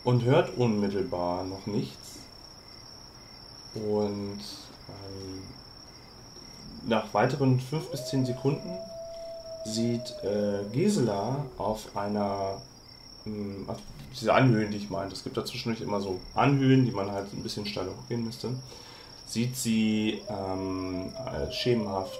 und 0.04 0.24
hört 0.24 0.58
unmittelbar 0.58 1.44
noch 1.44 1.66
nichts. 1.68 2.20
Und 3.74 4.40
ähm, 4.90 5.44
nach 6.88 7.14
weiteren 7.14 7.60
5 7.60 7.92
bis 7.92 8.08
10 8.08 8.26
Sekunden 8.26 8.78
sieht 9.66 10.16
äh, 10.24 10.64
Gisela 10.72 11.46
auf 11.58 11.96
einer, 11.96 12.62
ähm, 13.26 13.66
auf 13.68 13.78
diese 14.20 14.34
Anhöhen, 14.34 14.72
die 14.72 14.78
ich 14.78 14.90
meinte, 14.90 15.14
es 15.14 15.24
gibt 15.24 15.38
da 15.38 15.46
zwischendurch 15.46 15.82
immer 15.82 16.02
so 16.02 16.20
Anhöhen, 16.34 16.86
die 16.86 16.92
man 16.92 17.12
halt 17.12 17.32
ein 17.34 17.44
bisschen 17.44 17.66
steiler 17.66 17.92
hochgehen 17.96 18.26
müsste 18.26 18.50
sieht 19.32 19.56
sie 19.56 20.22
ähm, 20.28 21.10
äh, 21.16 21.52
schemenhaft 21.52 22.20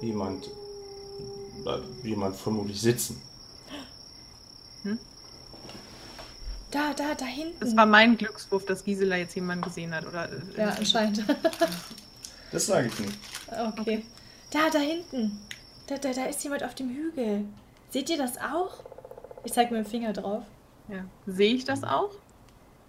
jemand, 0.00 0.48
äh, 1.66 2.06
jemand 2.06 2.36
vermutlich 2.36 2.80
sitzen. 2.80 3.20
Da, 6.70 6.92
da, 6.92 7.14
da 7.14 7.24
hinten. 7.24 7.60
Das 7.60 7.76
war 7.76 7.86
mein 7.86 8.16
Glückswurf, 8.16 8.66
dass 8.66 8.82
Gisela 8.84 9.16
jetzt 9.16 9.36
jemanden 9.36 9.62
gesehen 9.62 9.94
hat. 9.94 10.06
Oder, 10.08 10.28
äh, 10.28 10.58
ja, 10.58 10.68
anscheinend. 10.70 11.24
Das 12.52 12.66
sage 12.66 12.86
ich 12.86 12.98
nicht. 13.00 13.18
okay. 13.80 14.04
Da, 14.52 14.70
da 14.72 14.78
hinten. 14.78 15.40
Da, 15.88 15.96
da, 15.98 16.12
da 16.12 16.26
ist 16.26 16.44
jemand 16.44 16.62
auf 16.62 16.76
dem 16.76 16.88
Hügel. 16.88 17.46
Seht 17.90 18.08
ihr 18.10 18.16
das 18.16 18.38
auch? 18.38 18.84
Ich 19.42 19.52
zeig 19.52 19.72
mit 19.72 19.84
dem 19.84 19.90
Finger 19.90 20.12
drauf. 20.12 20.44
ja. 20.88 21.04
Sehe 21.26 21.54
ich 21.54 21.64
das 21.64 21.82
auch? 21.82 22.10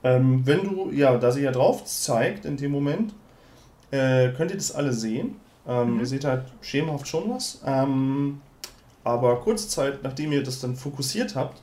Ähm, 0.03 0.45
wenn 0.45 0.63
du, 0.63 0.91
ja, 0.91 1.17
da 1.17 1.31
sie 1.31 1.41
ja 1.41 1.51
drauf 1.51 1.83
zeigt 1.85 2.45
in 2.45 2.57
dem 2.57 2.71
Moment, 2.71 3.13
äh, 3.89 4.29
könnt 4.33 4.51
ihr 4.51 4.57
das 4.57 4.71
alle 4.71 4.93
sehen. 4.93 5.39
Ähm, 5.67 5.93
Mhm. 5.95 5.99
Ihr 5.99 6.05
seht 6.05 6.25
halt 6.25 6.45
schemenhaft 6.61 7.07
schon 7.07 7.29
was. 7.29 7.61
Ähm, 7.65 8.41
aber 9.03 9.39
kurze 9.41 9.67
Zeit, 9.67 10.03
nachdem 10.03 10.31
ihr 10.31 10.43
das 10.43 10.59
dann 10.59 10.75
fokussiert 10.75 11.35
habt, 11.35 11.61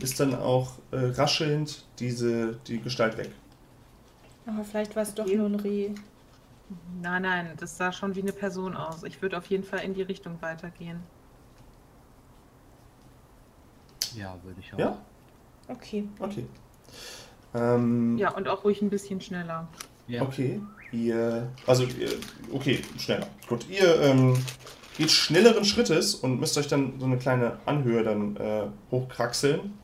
ist 0.00 0.18
dann 0.20 0.34
auch 0.34 0.72
äh, 0.92 0.96
raschelnd 0.98 1.84
diese, 1.98 2.56
die 2.66 2.80
Gestalt 2.80 3.16
weg. 3.16 3.30
Aber 4.46 4.64
vielleicht 4.64 4.94
war 4.96 5.02
es 5.02 5.14
doch 5.14 5.26
nur 5.26 5.46
ein 5.46 5.54
Reh. 5.56 5.90
Nein, 7.02 7.22
nein, 7.22 7.52
das 7.58 7.76
sah 7.76 7.92
schon 7.92 8.14
wie 8.14 8.22
eine 8.22 8.32
Person 8.32 8.76
aus. 8.76 9.02
Ich 9.04 9.20
würde 9.22 9.36
auf 9.38 9.46
jeden 9.46 9.64
Fall 9.64 9.80
in 9.80 9.94
die 9.94 10.02
Richtung 10.02 10.40
weitergehen. 10.40 11.00
ja, 14.16 14.36
würde 14.42 14.60
ich 14.60 14.72
auch. 14.74 14.78
Ja? 14.78 14.98
Okay. 15.68 16.08
Okay. 16.18 16.46
Ähm, 17.54 18.18
Ja, 18.18 18.30
und 18.34 18.48
auch 18.48 18.64
ruhig 18.64 18.82
ein 18.82 18.90
bisschen 18.90 19.20
schneller. 19.20 19.68
Ja. 20.08 20.22
Okay, 20.22 20.60
ihr, 20.92 21.48
also, 21.66 21.84
ihr, 21.84 22.10
okay, 22.52 22.80
schneller. 22.98 23.26
Gut, 23.48 23.66
ihr 23.68 24.00
ähm, 24.00 24.36
geht 24.96 25.10
schnelleren 25.10 25.64
Schrittes 25.64 26.14
und 26.14 26.40
müsst 26.40 26.56
euch 26.58 26.68
dann 26.68 26.94
so 26.98 27.06
eine 27.06 27.18
kleine 27.18 27.58
Anhöhe 27.66 28.02
dann 28.02 28.36
äh, 28.36 28.62
hochkraxeln. 28.90 29.74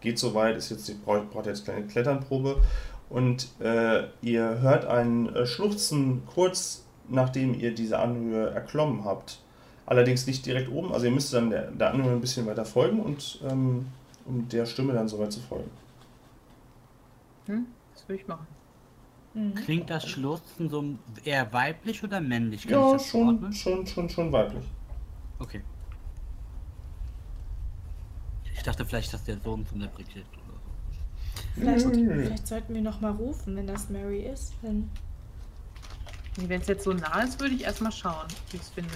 Geht 0.00 0.18
soweit, 0.18 0.56
ist 0.56 0.70
jetzt, 0.70 1.04
braucht, 1.04 1.30
braucht 1.30 1.46
jetzt 1.46 1.68
eine 1.68 1.76
kleine 1.76 1.86
Kletternprobe. 1.92 2.62
Und 3.08 3.48
äh, 3.60 4.04
ihr 4.22 4.60
hört 4.60 4.86
ein 4.86 5.34
äh, 5.34 5.46
Schluchzen 5.46 6.22
kurz 6.26 6.82
nachdem 7.08 7.58
ihr 7.58 7.74
diese 7.74 7.98
Anhöhe 7.98 8.50
erklommen 8.50 9.04
habt. 9.04 9.40
Allerdings 9.86 10.26
nicht 10.26 10.46
direkt 10.46 10.70
oben, 10.70 10.92
also 10.92 11.06
ihr 11.06 11.12
müsst 11.12 11.34
dann 11.34 11.50
der, 11.50 11.70
der 11.70 11.92
Anhöhe 11.92 12.12
ein 12.12 12.20
bisschen 12.20 12.46
weiter 12.46 12.64
folgen 12.64 13.00
und 13.00 13.40
ähm, 13.48 13.86
um 14.24 14.48
der 14.48 14.64
Stimme 14.66 14.92
dann 14.92 15.08
soweit 15.08 15.32
zu 15.32 15.40
folgen. 15.40 15.70
Hm? 17.46 17.66
Das 17.94 18.08
würde 18.08 18.22
ich 18.22 18.28
machen. 18.28 18.46
Mhm. 19.34 19.54
Klingt 19.54 19.88
das 19.90 20.06
Schluchzen 20.08 20.68
so 20.68 20.84
eher 21.24 21.50
weiblich 21.52 22.02
oder 22.04 22.20
männlich? 22.20 22.62
Kann 22.64 22.72
Ja, 22.72 22.86
ich 22.88 22.92
das 22.94 23.06
schon, 23.08 23.52
schon, 23.52 23.86
schon, 23.86 24.08
schon 24.08 24.32
weiblich. 24.32 24.64
Okay. 25.38 25.62
Ich 28.54 28.62
dachte 28.62 28.84
vielleicht, 28.84 29.12
dass 29.12 29.24
der 29.24 29.38
Sohn 29.40 29.64
von 29.66 29.80
der 29.80 29.88
Brigitte 29.88 30.20
oder 30.20 30.54
so. 30.54 31.60
Vielleicht, 31.60 31.86
Mhm. 31.86 32.10
vielleicht 32.22 32.46
sollten 32.46 32.74
wir 32.74 32.82
noch 32.82 33.00
mal 33.00 33.12
rufen, 33.12 33.56
wenn 33.56 33.66
das 33.66 33.88
Mary 33.88 34.20
ist. 34.22 34.52
Wenn 34.62 34.90
es 36.60 36.66
jetzt 36.68 36.84
so 36.84 36.92
nah 36.92 37.22
ist, 37.22 37.40
würde 37.40 37.54
ich 37.54 37.64
erstmal 37.64 37.92
schauen, 37.92 38.26
wie 38.50 38.56
ich 38.56 38.62
es 38.62 38.68
finde. 38.70 38.90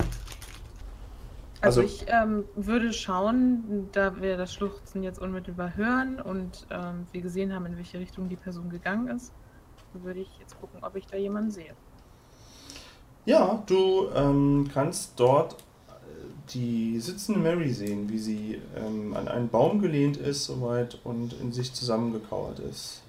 Also, 1.63 1.81
Also- 1.81 1.95
ich 1.95 2.05
ähm, 2.09 2.45
würde 2.55 2.93
schauen, 2.93 3.89
da 3.93 4.21
wir 4.21 4.37
das 4.37 4.53
Schluchzen 4.55 5.03
jetzt 5.03 5.19
unmittelbar 5.19 5.75
hören 5.77 6.21
und 6.21 6.67
ähm, 6.71 7.07
wir 7.13 7.23
gesehen 7.23 7.53
haben, 7.55 7.67
in 7.67 7.77
welche 7.77 7.99
Richtung 7.99 8.29
die 8.29 8.37
Person 8.37 8.69
gegangen 8.71 9.09
ist, 9.09 9.33
würde 9.93 10.21
ich 10.21 10.29
jetzt 10.41 10.59
gucken, 10.61 10.83
ob 10.83 10.97
ich 10.97 11.07
da 11.07 11.17
jemanden 11.17 11.51
sehe. 11.51 11.75
Ja, 13.25 13.63
du 13.67 14.09
ähm, 14.15 14.71
kannst 14.73 15.13
dort 15.17 15.55
äh, 15.55 15.95
die 16.55 17.01
sitzende 17.01 17.41
Mary 17.41 17.73
sehen, 17.73 18.09
wie 18.09 18.19
sie 18.19 18.61
ähm, 18.77 19.15
an 19.17 19.27
einen 19.29 19.49
Baum 19.49 19.81
gelehnt 19.81 20.17
ist 20.17 20.45
soweit 20.45 20.99
und 21.05 21.33
in 21.35 21.53
sich 21.53 21.73
zusammengekauert 21.73 22.61
ist. 22.61 23.03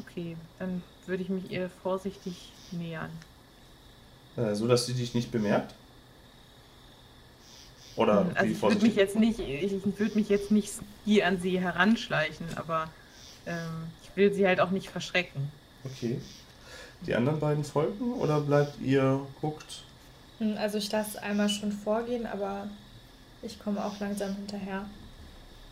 Okay, 0.00 0.36
dann 0.58 0.82
würde 1.06 1.22
ich 1.22 1.28
mich 1.28 1.50
ihr 1.50 1.70
vorsichtig 1.82 2.52
nähern. 2.72 3.10
Äh, 4.36 4.54
so 4.54 4.66
dass 4.66 4.86
sie 4.86 4.94
dich 4.94 5.14
nicht 5.14 5.30
bemerkt? 5.30 5.74
Oder 7.96 8.26
also 8.34 8.42
wie 8.42 8.52
ich 8.52 8.62
würde 8.62 8.74
mich 8.86 8.94
vorsichtig? 8.94 8.96
jetzt 8.96 9.16
nicht, 9.16 9.40
ich, 9.40 9.72
ich 9.72 9.98
würde 9.98 10.14
mich 10.14 10.28
jetzt 10.28 10.50
nicht 10.50 10.72
hier 11.04 11.26
an 11.26 11.40
sie 11.40 11.60
heranschleichen, 11.60 12.46
aber 12.56 12.88
ähm, 13.48 13.88
ich 14.02 14.16
will 14.16 14.32
sie 14.32 14.46
halt 14.46 14.60
auch 14.60 14.70
nicht 14.70 14.88
verschrecken. 14.90 15.50
Okay. 15.84 16.20
Die 17.06 17.14
anderen 17.14 17.38
beiden 17.40 17.64
folgen 17.64 18.14
oder 18.14 18.40
bleibt 18.40 18.80
ihr, 18.80 19.20
guckt? 19.40 19.82
Hm, 20.38 20.56
Also 20.58 20.78
ich 20.78 20.90
lasse 20.90 21.22
einmal 21.22 21.48
schon 21.48 21.72
vorgehen, 21.72 22.26
aber 22.26 22.68
ich 23.42 23.58
komme 23.60 23.84
auch 23.84 23.98
langsam 24.00 24.34
hinterher. 24.34 24.84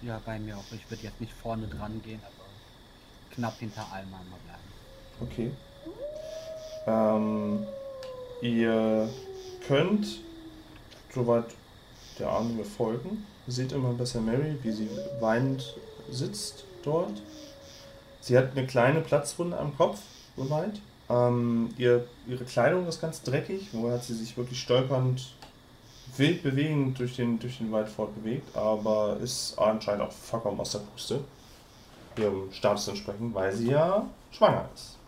Ja, 0.02 0.20
bei 0.24 0.38
mir 0.38 0.56
auch. 0.56 0.64
Ich 0.72 0.88
würde 0.90 1.02
jetzt 1.04 1.20
nicht 1.20 1.32
vorne 1.32 1.66
dran 1.66 2.00
gehen, 2.04 2.20
aber 2.22 2.46
knapp 3.34 3.58
hinter 3.58 3.86
Alma 3.92 4.18
mal 4.30 4.38
bleiben. 4.44 4.62
Okay. 5.20 5.50
Ähm, 6.86 7.66
ihr 8.42 9.08
könnt 9.66 10.20
soweit 11.12 11.46
der 12.18 12.28
Ahnung 12.30 12.64
folgen. 12.64 13.26
Seht 13.48 13.72
immer 13.72 13.92
besser 13.92 14.20
Mary, 14.20 14.56
wie 14.62 14.72
sie 14.72 14.88
weinend 15.20 15.76
sitzt 16.10 16.64
dort. 16.82 17.22
Sie 18.26 18.36
hat 18.36 18.56
eine 18.56 18.66
kleine 18.66 19.02
Platzwunde 19.02 19.56
am 19.56 19.76
Kopf, 19.76 20.00
soweit. 20.36 20.80
Ähm, 21.08 21.72
ihr, 21.78 22.08
ihre 22.26 22.42
Kleidung 22.42 22.88
ist 22.88 23.00
ganz 23.00 23.22
dreckig, 23.22 23.68
woher 23.70 23.94
hat 23.94 24.02
sie 24.02 24.14
sich 24.14 24.36
wirklich 24.36 24.60
stolpernd, 24.60 25.32
wild 26.16 26.42
bewegend 26.42 26.98
durch 26.98 27.14
den, 27.14 27.38
durch 27.38 27.58
den 27.58 27.70
Wald 27.70 27.88
fortbewegt, 27.88 28.56
aber 28.56 29.16
ist 29.22 29.56
anscheinend 29.56 30.02
auch 30.02 30.10
vollkommen 30.10 30.58
aus 30.58 30.72
der 30.72 30.80
Puste. 30.80 31.20
Ihrem 32.18 32.50
Status 32.50 32.88
entsprechend, 32.88 33.32
weil 33.32 33.52
sie 33.52 33.70
ja 33.70 34.04
schwanger 34.32 34.68
ist. 34.74 34.98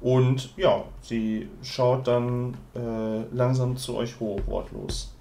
Und 0.00 0.56
ja, 0.56 0.84
sie 1.02 1.48
schaut 1.64 2.06
dann 2.06 2.56
äh, 2.76 3.22
langsam 3.34 3.76
zu 3.76 3.96
euch 3.96 4.20
hoch, 4.20 4.38
wortlos. 4.46 5.12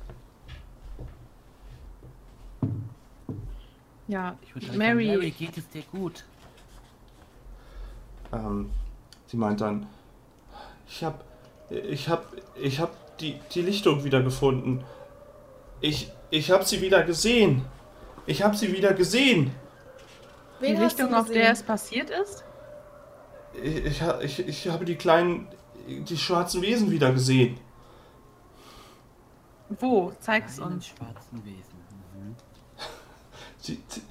Ja, 4.07 4.37
Ich 4.43 4.53
würde 4.53 4.67
sagen, 4.67 4.77
Mary, 4.77 5.07
Mary, 5.07 5.31
geht 5.31 5.57
es 5.57 5.67
dir 5.69 5.81
gut? 5.91 6.23
Ähm, 8.35 8.69
sie 9.27 9.37
meint 9.37 9.61
dann, 9.61 9.87
ich 10.87 11.03
hab, 11.03 11.23
ich 11.69 12.09
hab, 12.09 12.25
ich 12.55 12.79
hab 12.79 13.17
die, 13.17 13.39
die 13.53 13.61
Lichtung 13.61 14.03
wieder 14.03 14.21
gefunden. 14.21 14.83
Ich, 15.81 16.11
ich 16.29 16.51
hab 16.51 16.63
sie 16.65 16.81
wieder 16.81 17.03
gesehen. 17.03 17.65
Ich 18.25 18.43
hab 18.43 18.55
sie 18.55 18.71
wieder 18.73 18.93
gesehen. 18.93 19.51
die 20.59 20.65
Wen 20.65 20.79
hast 20.79 20.99
du 20.99 21.03
Richtung, 21.03 21.19
auf 21.19 21.29
der 21.29 21.51
es 21.51 21.63
passiert 21.63 22.09
ist? 22.09 22.43
Ich, 23.63 24.01
ich, 24.01 24.39
ich, 24.39 24.47
ich 24.47 24.67
habe 24.67 24.83
die 24.83 24.95
kleinen, 24.95 25.47
die 25.87 26.17
schwarzen 26.17 26.61
Wesen 26.61 26.91
wieder 26.91 27.11
gesehen. 27.11 27.57
Wo? 29.79 30.11
Zeig's 30.19 30.59
Einen 30.59 30.73
uns. 30.73 30.87
schwarzen 30.87 31.43
Wesen. 31.45 31.79
Mhm. 32.15 32.35
Sie, 33.59 33.81
sie, 33.87 34.01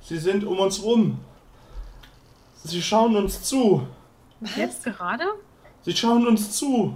sie 0.00 0.18
sind 0.18 0.44
um 0.44 0.58
uns 0.58 0.82
rum. 0.82 1.20
Sie 2.64 2.80
schauen 2.80 3.16
uns 3.16 3.42
zu. 3.42 3.86
Jetzt 4.56 4.84
gerade? 4.84 5.24
Sie 5.82 5.94
schauen 5.94 6.26
uns 6.26 6.52
zu. 6.52 6.94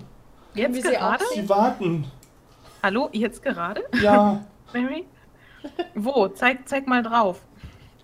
Jetzt 0.55 0.75
wir 0.75 0.83
sie 0.83 0.89
gerade? 0.91 1.25
auch 1.25 1.35
Sie 1.35 1.49
warten. 1.49 2.05
Hallo, 2.83 3.09
jetzt 3.13 3.43
gerade? 3.43 3.83
Ja. 4.01 4.45
Mary? 4.73 5.05
Wo? 5.95 6.29
Zeig, 6.29 6.69
zeig 6.69 6.87
mal 6.87 7.03
drauf. 7.03 7.41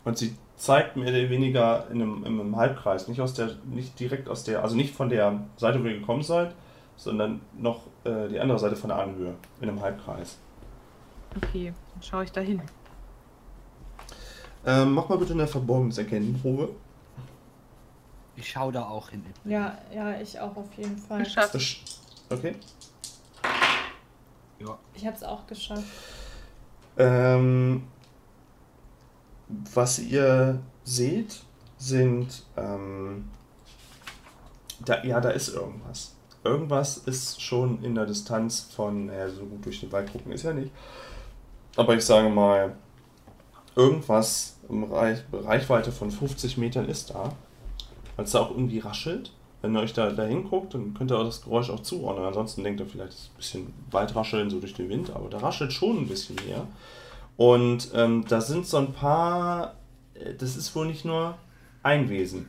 Und 0.05 0.19
sie 0.19 0.37
zeigt 0.57 0.97
mehr 0.97 1.09
oder 1.09 1.31
weniger 1.31 1.87
in 1.91 2.03
einem, 2.03 2.25
in 2.25 2.41
einem 2.41 2.57
Halbkreis, 2.57 3.07
nicht 3.07 3.21
aus 3.21 3.35
der, 3.35 3.51
nicht 3.65 3.99
direkt 3.99 4.29
aus 4.29 4.43
der, 4.43 4.63
also 4.63 4.75
nicht 4.75 4.95
von 4.95 5.09
der 5.09 5.41
Seite, 5.57 5.83
wo 5.83 5.87
ihr 5.87 6.01
gekommen 6.01 6.23
seid, 6.23 6.55
sondern 6.97 7.41
noch 7.57 7.87
äh, 8.05 8.29
die 8.29 8.41
andere 8.41 8.59
Seite 8.59 8.77
von 8.77 8.89
der 8.89 8.99
Anhöhe, 8.99 9.35
in 9.61 9.69
einem 9.69 9.81
Halbkreis. 9.81 10.37
Okay, 11.37 11.73
dann 11.95 12.03
schaue 12.03 12.25
ich 12.25 12.33
da 12.33 12.41
hin. 12.41 12.61
Ähm, 14.65 14.95
mach 14.95 15.09
mal 15.09 15.19
bitte 15.19 15.33
eine 15.33 15.47
Verborgenheitserkennungsprobe. 15.47 16.69
Ich 18.43 18.51
schaue 18.51 18.73
da 18.73 18.89
auch 18.89 19.11
hin. 19.11 19.25
Ja, 19.45 19.79
ja, 19.95 20.21
ich 20.21 20.39
auch 20.41 20.57
auf 20.57 20.75
jeden 20.77 20.99
Fall. 20.99 21.23
Geschafft. 21.23 21.55
Okay. 22.29 22.57
Ja. 24.59 24.77
Ich 24.95 25.07
habe 25.07 25.17
es 25.17 25.23
auch 25.23 25.47
geschafft. 25.47 25.85
Ähm, 26.97 27.85
was 29.73 30.01
ihr 30.01 30.61
seht, 30.83 31.45
sind, 31.79 32.43
ähm, 32.57 33.31
da, 34.85 35.05
ja, 35.05 35.21
da 35.21 35.31
ist 35.31 35.51
irgendwas. 35.51 36.17
Irgendwas 36.43 36.97
ist 36.97 37.41
schon 37.41 37.85
in 37.85 37.95
der 37.95 38.07
Distanz 38.07 38.73
von, 38.75 39.07
naja, 39.07 39.29
so 39.29 39.45
gut 39.45 39.65
durch 39.65 39.79
den 39.79 39.93
Wald 39.93 40.11
gucken 40.11 40.33
ist 40.33 40.43
ja 40.43 40.53
nicht. 40.53 40.73
Aber 41.77 41.95
ich 41.95 42.05
sage 42.05 42.29
mal, 42.29 42.75
irgendwas 43.77 44.57
im 44.69 44.83
Reich, 44.83 45.21
Reichweite 45.33 45.93
von 45.93 46.11
50 46.11 46.59
Metern 46.59 46.89
ist 46.89 47.11
da. 47.11 47.33
Weil 48.17 48.25
es 48.25 48.33
da 48.33 48.41
auch 48.41 48.51
irgendwie 48.51 48.79
raschelt. 48.79 49.33
Wenn 49.63 49.77
ihr 49.77 49.81
euch 49.81 49.93
da, 49.93 50.11
da 50.11 50.25
hinguckt, 50.25 50.75
dann 50.75 50.93
könnt 50.93 51.13
ihr 51.13 51.19
auch 51.19 51.25
das 51.25 51.43
Geräusch 51.43 51.71
auch 51.71 51.81
zuordnen. 51.81 52.27
Ansonsten 52.27 52.65
denkt 52.65 52.81
ihr 52.81 52.87
vielleicht, 52.87 53.13
es 53.13 53.19
ist 53.21 53.31
ein 53.31 53.37
bisschen 53.37 53.75
Waldrascheln 53.93 54.51
so 54.51 54.59
durch 54.59 54.75
den 54.75 54.89
Wind, 54.89 55.11
aber 55.11 55.29
da 55.31 55.39
raschelt 55.39 55.73
schon 55.73 55.99
ein 55.99 56.09
bisschen 56.09 56.37
mehr. 56.47 56.67
Und 57.37 57.91
ähm, 57.95 58.25
da 58.29 58.41
sind 58.41 58.67
so 58.67 58.77
ein 58.79 58.93
paar, 58.93 59.75
äh, 60.15 60.35
das 60.35 60.57
ist 60.57 60.75
wohl 60.75 60.87
nicht 60.87 61.05
nur 61.05 61.37
ein 61.85 62.09
Wesen, 62.09 62.49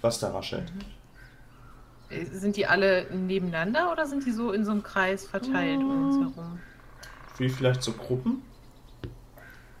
was 0.00 0.18
da 0.18 0.30
raschelt. 0.30 0.72
Äh, 2.08 2.24
Sind 2.24 2.56
die 2.56 2.66
alle 2.66 3.06
nebeneinander 3.14 3.92
oder 3.92 4.06
sind 4.06 4.24
die 4.24 4.32
so 4.32 4.50
in 4.52 4.64
so 4.64 4.70
einem 4.70 4.82
Kreis 4.82 5.26
verteilt 5.26 5.78
um 5.80 6.06
uns 6.08 6.16
herum? 6.36 6.58
Wie 7.38 7.48
vielleicht 7.50 7.82
so 7.82 7.92
Gruppen. 7.92 8.42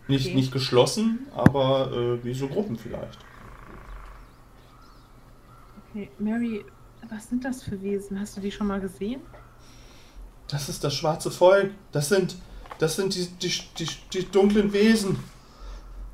Nicht, 0.08 0.26
Okay. 0.26 0.34
nicht 0.36 0.52
geschlossen, 0.52 1.26
aber 1.34 1.90
äh, 1.90 2.24
wie 2.24 2.34
so 2.34 2.46
Gruppen 2.48 2.76
vielleicht. 2.76 3.18
Okay, 5.96 6.10
Mary, 6.18 6.62
was 7.08 7.30
sind 7.30 7.42
das 7.42 7.62
für 7.62 7.80
Wesen? 7.80 8.20
Hast 8.20 8.36
du 8.36 8.42
die 8.42 8.52
schon 8.52 8.66
mal 8.66 8.78
gesehen? 8.78 9.22
Das 10.46 10.68
ist 10.68 10.84
das 10.84 10.94
schwarze 10.94 11.30
Volk. 11.30 11.72
Das 11.90 12.10
sind, 12.10 12.36
das 12.78 12.96
sind 12.96 13.14
die, 13.14 13.26
die, 13.26 13.50
die, 13.78 13.88
die 14.12 14.30
dunklen 14.30 14.70
Wesen. 14.74 15.18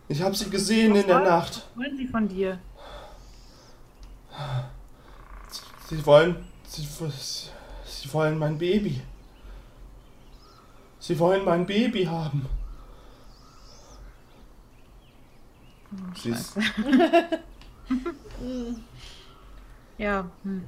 Ich 0.06 0.22
habe 0.22 0.36
sie 0.36 0.48
gesehen 0.48 0.94
in 0.94 1.08
der 1.08 1.16
Was? 1.16 1.28
Nacht. 1.28 1.66
Was 1.74 1.84
wollen 1.84 1.96
sie 1.96 2.06
von 2.06 2.28
dir? 2.28 2.60
Sie 5.88 6.06
wollen, 6.06 6.36
sie, 6.68 6.86
sie 7.84 8.12
wollen 8.12 8.38
mein 8.38 8.58
Baby. 8.58 9.02
Sie 11.00 11.18
wollen 11.18 11.44
mein 11.44 11.66
Baby 11.66 12.04
haben. 12.04 12.46
Oh, 15.92 15.96
Sie 16.22 16.30
ist, 16.30 16.54
Ja, 19.98 20.30
hm. 20.42 20.64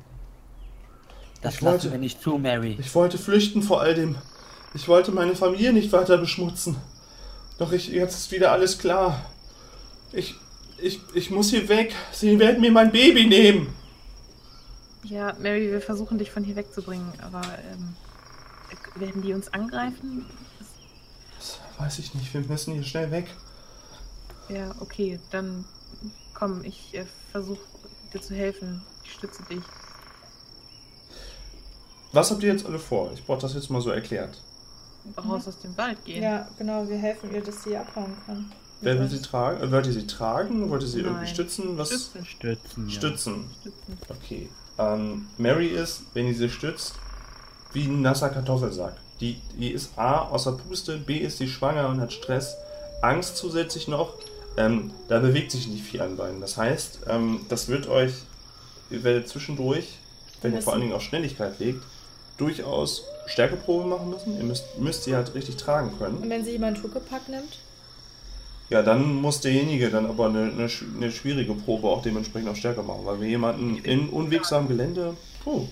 Das 1.42 1.54
Ich 1.56 1.60
lassen 1.60 1.72
wollte- 1.72 1.92
wir 1.92 1.98
nicht 1.98 2.22
zu, 2.22 2.38
Mary. 2.38 2.76
Ich 2.80 2.94
wollte 2.94 3.18
flüchten 3.18 3.62
vor 3.62 3.80
all 3.80 3.94
dem. 3.94 4.16
Ich 4.74 4.88
wollte 4.88 5.12
meine 5.12 5.36
Familie 5.36 5.72
nicht 5.72 5.92
weiter 5.92 6.16
beschmutzen. 6.18 6.76
Doch 7.58 7.72
ich, 7.72 7.88
jetzt 7.88 8.14
ist 8.14 8.32
wieder 8.32 8.50
alles 8.52 8.78
klar. 8.78 9.20
Ich, 10.12 10.34
ich, 10.78 11.00
ich 11.14 11.30
muss 11.30 11.50
hier 11.50 11.68
weg. 11.68 11.94
Sie 12.12 12.38
werden 12.38 12.60
mir 12.60 12.72
mein 12.72 12.90
Baby 12.90 13.26
nehmen. 13.26 13.74
ja, 15.04 15.34
Mary, 15.38 15.70
wir 15.70 15.80
versuchen 15.80 16.18
dich 16.18 16.30
von 16.30 16.42
hier 16.44 16.56
wegzubringen, 16.56 17.12
aber 17.20 17.42
ähm, 17.70 17.94
werden 18.96 19.22
die 19.22 19.34
uns 19.34 19.52
angreifen? 19.52 20.24
Das 21.38 21.58
weiß 21.78 21.98
ich 21.98 22.14
nicht. 22.14 22.32
Wir 22.32 22.40
müssen 22.40 22.72
hier 22.74 22.82
schnell 22.84 23.10
weg. 23.10 23.26
Ja, 24.48 24.74
okay, 24.80 25.20
dann 25.30 25.64
komm, 26.32 26.64
ich 26.64 26.94
äh, 26.94 27.04
versuche 27.30 27.60
dir 28.12 28.20
zu 28.20 28.34
helfen. 28.34 28.82
Ich 29.04 29.12
stütze 29.12 29.42
dich. 29.44 29.62
Was 32.12 32.30
habt 32.30 32.42
ihr 32.42 32.52
jetzt 32.52 32.66
alle 32.66 32.78
vor? 32.78 33.10
Ich 33.14 33.24
brauche 33.24 33.40
das 33.40 33.54
jetzt 33.54 33.70
mal 33.70 33.80
so 33.80 33.90
erklärt. 33.90 34.40
Raus 35.18 35.46
aus 35.48 35.58
dem 35.58 35.76
Wald 35.76 36.02
gehen. 36.04 36.22
Ja, 36.22 36.48
genau, 36.58 36.88
wir 36.88 36.96
helfen 36.96 37.34
ihr, 37.34 37.42
dass 37.42 37.62
sie 37.64 37.76
abhauen 37.76 38.16
kann. 38.26 38.50
Wer 38.80 38.98
will 38.98 39.08
sie 39.08 39.20
tragen? 39.20 39.62
Äh, 39.62 39.70
Wollt 39.72 39.86
ihr 39.86 39.92
sie 39.92 40.06
tragen? 40.06 40.70
Wollt 40.70 40.82
ihr 40.82 40.88
sie 40.88 41.00
irgendwie 41.00 41.24
Nein. 41.24 41.34
stützen? 41.34 41.76
Was? 41.78 41.88
Stützen. 41.90 42.24
Stützen. 42.24 42.88
Ja. 42.88 42.94
Stützen. 42.94 43.50
Stützen. 43.60 43.98
Okay. 44.08 44.48
Ähm, 44.78 45.26
Mary 45.38 45.68
ist, 45.68 46.02
wenn 46.14 46.26
ihr 46.26 46.34
sie 46.34 46.48
stützt, 46.48 46.94
wie 47.72 47.84
ein 47.84 48.02
nasser 48.02 48.30
Kartoffelsack. 48.30 48.96
Die, 49.20 49.40
die 49.58 49.70
ist 49.70 49.96
A 49.98 50.28
außer 50.28 50.52
Puste, 50.52 50.98
B 50.98 51.18
ist 51.18 51.38
sie 51.38 51.48
schwanger 51.48 51.88
und 51.88 52.00
hat 52.00 52.12
Stress, 52.12 52.56
Angst 53.02 53.36
zusätzlich 53.36 53.88
noch. 53.88 54.14
Ähm, 54.56 54.90
da 55.08 55.18
bewegt 55.18 55.50
sich 55.50 55.66
nicht 55.68 55.84
viel 55.84 56.00
an 56.00 56.16
Beinen. 56.16 56.40
Das 56.40 56.56
heißt, 56.56 57.00
ähm, 57.08 57.40
das 57.48 57.68
wird 57.68 57.88
euch, 57.88 58.12
ihr 58.94 59.04
werdet 59.04 59.28
zwischendurch, 59.28 59.98
wenn 60.42 60.52
ihr 60.52 60.56
Müssen. 60.56 60.64
vor 60.64 60.72
allen 60.72 60.82
Dingen 60.82 60.94
auf 60.94 61.02
Schnelligkeit 61.02 61.58
legt, 61.58 61.82
durchaus 62.36 63.04
Stärkeprobe 63.26 63.86
machen 63.86 64.10
müssen. 64.10 64.36
Ihr 64.36 64.44
müsst, 64.44 64.78
müsst 64.78 65.04
sie 65.04 65.14
halt 65.14 65.34
richtig 65.34 65.56
tragen 65.56 65.96
können. 65.98 66.18
Und 66.18 66.30
wenn 66.30 66.44
sie 66.44 66.52
jemand 66.52 66.82
Huckepack 66.82 67.28
nimmt? 67.28 67.58
Ja, 68.70 68.82
dann 68.82 69.14
muss 69.14 69.40
derjenige 69.40 69.90
dann 69.90 70.06
aber 70.06 70.28
eine, 70.28 70.50
eine, 70.50 70.68
eine 70.96 71.12
schwierige 71.12 71.54
Probe 71.54 71.88
auch 71.88 72.02
dementsprechend 72.02 72.48
auch 72.48 72.56
stärker 72.56 72.82
machen, 72.82 73.04
weil 73.04 73.20
wir 73.20 73.28
jemanden 73.28 73.76
in 73.78 74.08
unwegsamem 74.08 74.68
Gelände. 74.68 75.16
Oh, 75.44 75.66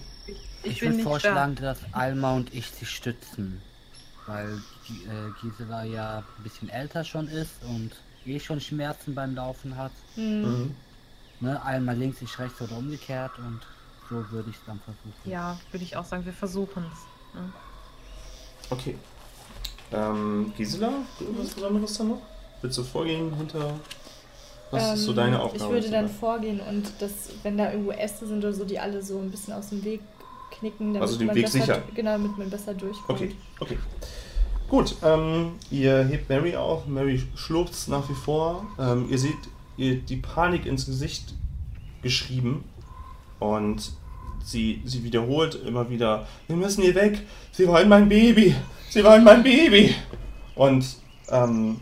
Ich, 0.62 0.80
bin 0.80 0.88
würde 0.88 0.96
nicht 0.96 1.04
vorschlagen, 1.04 1.54
dass 1.56 1.78
Alma 1.92 2.35
und 2.35 2.54
ich 2.54 2.66
sie 2.66 2.87
stützen. 2.87 3.62
Weil 4.26 4.61
die, 4.88 5.04
äh, 5.04 5.30
Gisela 5.40 5.85
ja 5.85 6.18
ein 6.18 6.42
bisschen 6.42 6.68
älter 6.68 7.02
schon 7.02 7.28
ist 7.28 7.50
und 7.68 7.90
eh 8.26 8.38
schon 8.38 8.61
Schmerzen 8.61 9.14
beim 9.14 9.35
Laufen 9.35 9.76
hat. 9.76 9.92
Hm. 10.14 10.42
mhm. 10.42 10.74
Ne? 11.42 11.61
Einmal 11.64 11.96
links, 11.96 12.22
ich 12.22 12.38
rechts 12.38 12.61
oder 12.62 12.76
umgekehrt 12.78 13.33
und 13.38 13.61
so 14.09 14.31
würde 14.31 14.48
ich 14.50 14.57
es 14.57 14.62
dann 14.64 14.81
versuchen. 14.81 15.12
Ja, 15.31 15.59
würde 15.72 15.85
ich 15.85 15.96
auch 15.96 16.05
sagen, 16.05 16.24
wir 16.24 16.33
versuchen 16.33 16.85
es. 16.92 17.35
Ne? 17.35 17.52
okay. 18.70 18.96
Ähm, 19.90 20.52
Gisela, 20.57 20.92
du 21.18 21.24
irgendwas 21.24 21.50
Besonderes 21.50 21.98
da 21.98 22.05
noch? 22.05 22.22
Willst 22.62 22.78
du 22.78 22.85
vorgehen 22.85 23.35
hinter. 23.35 23.74
Was 24.70 24.94
ist 24.94 25.05
so 25.05 25.11
Ähm, 25.11 25.16
deine 25.16 25.40
Aufgabe? 25.42 25.64
Ich 25.64 25.70
würde 25.70 25.90
dann 25.90 26.07
Gisela? 26.07 26.20
vorgehen 26.20 26.61
und 26.61 26.92
das, 27.00 27.12
wenn 27.42 27.59
da 27.59 27.72
irgendwo 27.72 27.90
Äste 27.90 28.26
sind 28.26 28.38
oder 28.38 28.52
so, 28.52 28.64
die 28.64 28.78
alle 28.78 29.02
so 29.02 29.18
ein 29.18 29.31
bisschen 29.31 29.52
aus 29.52 29.70
dem 29.70 29.85
Weg 29.85 30.00
knicken, 30.52 30.94
damit 30.94 31.02
Also 31.02 31.18
den 31.18 31.26
man 31.26 31.37
Weg 31.37 31.46
besser, 31.46 31.59
sichern. 31.59 31.83
Genau, 31.94 32.12
damit 32.12 32.38
man 32.38 32.50
besser 32.50 32.72
durchkommt. 32.72 33.20
Okay, 33.20 33.35
okay. 33.59 33.78
Gut, 34.68 34.94
ähm, 35.02 35.57
ihr 35.70 36.05
hebt 36.05 36.28
Mary 36.28 36.57
auf. 36.57 36.87
Mary 36.87 37.22
schluchzt 37.35 37.88
nach 37.88 38.09
wie 38.09 38.14
vor. 38.14 38.64
Ähm, 38.78 39.09
ihr 39.11 39.18
seht 39.18 39.37
ihr 39.76 39.96
die 39.96 40.16
Panik 40.16 40.66
ins 40.66 40.87
Gesicht 40.87 41.35
geschrieben 42.02 42.64
und 43.38 43.92
sie, 44.44 44.82
sie 44.85 45.04
wiederholt 45.04 45.54
immer 45.54 45.90
wieder: 45.90 46.26
Wir 46.46 46.56
müssen 46.56 46.82
hier 46.82 46.94
weg. 46.94 47.20
Sie 47.52 47.66
wollen 47.66 47.88
mein 47.88 48.08
Baby. 48.08 48.54
Sie 48.88 49.02
wollen 49.04 49.24
mein 49.24 49.42
Baby. 49.42 49.94
Und 50.54 50.85
ähm, 51.30 51.80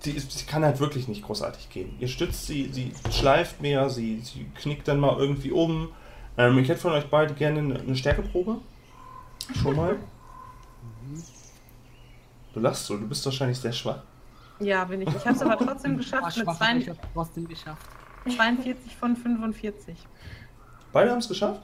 sie, 0.00 0.18
sie 0.18 0.44
kann 0.44 0.64
halt 0.64 0.80
wirklich 0.80 1.08
nicht 1.08 1.22
großartig 1.22 1.70
gehen. 1.70 1.94
Ihr 2.00 2.08
stützt 2.08 2.46
sie, 2.46 2.68
sie 2.72 2.92
schleift 3.10 3.62
mehr, 3.62 3.88
sie, 3.88 4.20
sie 4.20 4.46
knickt 4.54 4.88
dann 4.88 5.00
mal 5.00 5.18
irgendwie 5.18 5.52
um. 5.52 5.88
Ähm, 6.36 6.58
ich 6.58 6.68
hätte 6.68 6.80
von 6.80 6.92
euch 6.92 7.06
beide 7.06 7.34
gerne 7.34 7.60
eine, 7.60 7.80
eine 7.80 7.96
Stärkeprobe. 7.96 8.58
Schon 9.60 9.76
mal. 9.76 9.96
Du 12.54 12.60
lachst 12.60 12.86
so, 12.86 12.96
du 12.96 13.08
bist 13.08 13.24
wahrscheinlich 13.24 13.58
sehr 13.58 13.72
schwach. 13.72 14.02
Ja, 14.62 14.84
bin 14.84 15.02
ich. 15.02 15.08
Ich 15.08 15.24
habe 15.26 15.34
es 15.36 15.42
aber 15.42 15.58
trotzdem 15.58 15.96
geschafft 15.98 16.36
mit 16.36 16.46
schwach, 16.46 16.60
aber 16.60 16.78
ich 16.78 16.84
42 16.86 16.88
habe 16.88 16.98
trotzdem 17.14 17.48
geschafft. 17.48 17.86
42 18.36 18.96
von 18.96 19.16
45. 19.16 19.96
Beide 20.92 21.10
haben 21.10 21.18
es 21.18 21.28
geschafft? 21.28 21.60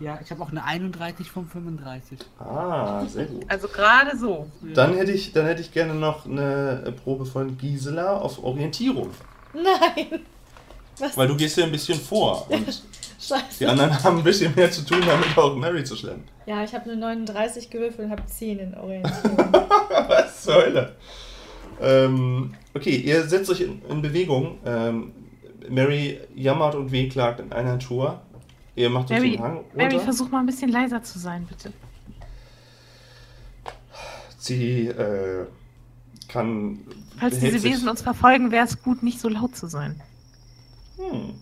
Ja, 0.00 0.18
ich 0.22 0.30
habe 0.30 0.42
auch 0.42 0.50
eine 0.50 0.64
31 0.64 1.30
von 1.30 1.46
35. 1.48 2.18
Ah, 2.40 3.04
sehr 3.06 3.26
gut. 3.26 3.44
Also 3.48 3.68
gerade 3.68 4.16
so. 4.16 4.50
Dann 4.74 4.94
hätte 4.94 5.12
ich, 5.12 5.32
dann 5.32 5.46
hätte 5.46 5.60
ich 5.60 5.70
gerne 5.72 5.94
noch 5.94 6.26
eine 6.26 6.82
äh, 6.86 6.92
Probe 6.92 7.24
von 7.24 7.56
Gisela 7.56 8.16
auf 8.16 8.42
Orientierung. 8.42 9.10
Nein! 9.54 10.22
Was? 10.98 11.16
Weil 11.16 11.28
du 11.28 11.36
gehst 11.36 11.56
ja 11.56 11.64
ein 11.64 11.72
bisschen 11.72 11.98
vor 12.00 12.46
und 12.50 12.66
Scheiße. 13.20 13.42
die 13.60 13.66
anderen 13.66 14.02
haben 14.02 14.18
ein 14.18 14.24
bisschen 14.24 14.52
mehr 14.54 14.70
zu 14.70 14.84
tun, 14.84 15.00
damit 15.06 15.38
auch 15.38 15.54
Mary 15.54 15.84
zu 15.84 15.94
schlemmen. 15.94 16.24
Ja, 16.46 16.64
ich 16.64 16.74
habe 16.74 16.90
eine 16.90 16.96
39 16.96 17.70
gewürfelt 17.70 18.06
und 18.06 18.10
habe 18.10 18.26
10 18.26 18.58
in 18.58 18.74
Orientierung. 18.74 19.38
Was 20.08 20.42
zur 20.42 20.54
Hölle? 20.54 20.96
Ähm, 21.82 22.54
okay, 22.74 22.96
ihr 22.96 23.24
setzt 23.24 23.50
euch 23.50 23.60
in, 23.60 23.82
in 23.88 24.02
Bewegung. 24.02 24.58
Ähm, 24.64 25.12
Mary 25.68 26.20
jammert 26.34 26.74
und 26.74 26.92
wehklagt 26.92 27.40
in 27.40 27.52
einer 27.52 27.78
Tour. 27.78 28.22
Ihr 28.74 28.88
macht 28.88 29.10
euch 29.10 29.18
Mary, 29.18 29.30
den 29.32 29.42
Hang 29.42 29.64
Mary, 29.74 29.90
runter. 29.90 30.04
versuch 30.04 30.30
mal 30.30 30.40
ein 30.40 30.46
bisschen 30.46 30.70
leiser 30.70 31.02
zu 31.02 31.18
sein, 31.18 31.46
bitte. 31.46 31.72
Sie 34.38 34.86
äh, 34.86 35.46
kann. 36.28 36.80
Falls 37.18 37.38
diese 37.38 37.62
Wesen 37.62 37.88
uns 37.88 38.02
verfolgen, 38.02 38.50
wäre 38.50 38.64
es 38.64 38.82
gut, 38.82 39.02
nicht 39.02 39.20
so 39.20 39.28
laut 39.28 39.54
zu 39.54 39.66
sein. 39.66 40.00
Hm. 40.96 41.34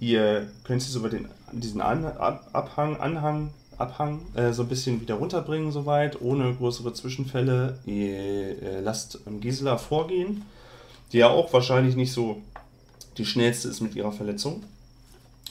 Ihr 0.00 0.50
könnt 0.64 0.82
sie 0.82 0.90
so 0.90 0.98
über 1.00 1.10
den, 1.10 1.28
diesen 1.52 1.80
An 1.80 2.04
Ab 2.04 2.48
Abhang, 2.52 2.96
Anhang, 2.96 3.52
Abhang 3.80 4.20
äh, 4.34 4.52
so 4.52 4.62
ein 4.62 4.68
bisschen 4.68 5.00
wieder 5.00 5.14
runterbringen, 5.14 5.72
soweit, 5.72 6.20
ohne 6.20 6.54
größere 6.54 6.92
Zwischenfälle. 6.92 7.78
Ihr 7.86 8.62
äh, 8.62 8.80
lasst 8.80 9.20
ähm, 9.26 9.40
Gisela 9.40 9.78
vorgehen, 9.78 10.42
die 11.12 11.18
ja 11.18 11.28
auch 11.30 11.52
wahrscheinlich 11.52 11.96
nicht 11.96 12.12
so 12.12 12.40
die 13.16 13.26
schnellste 13.26 13.68
ist 13.68 13.80
mit 13.80 13.94
ihrer 13.96 14.12
Verletzung. 14.12 14.62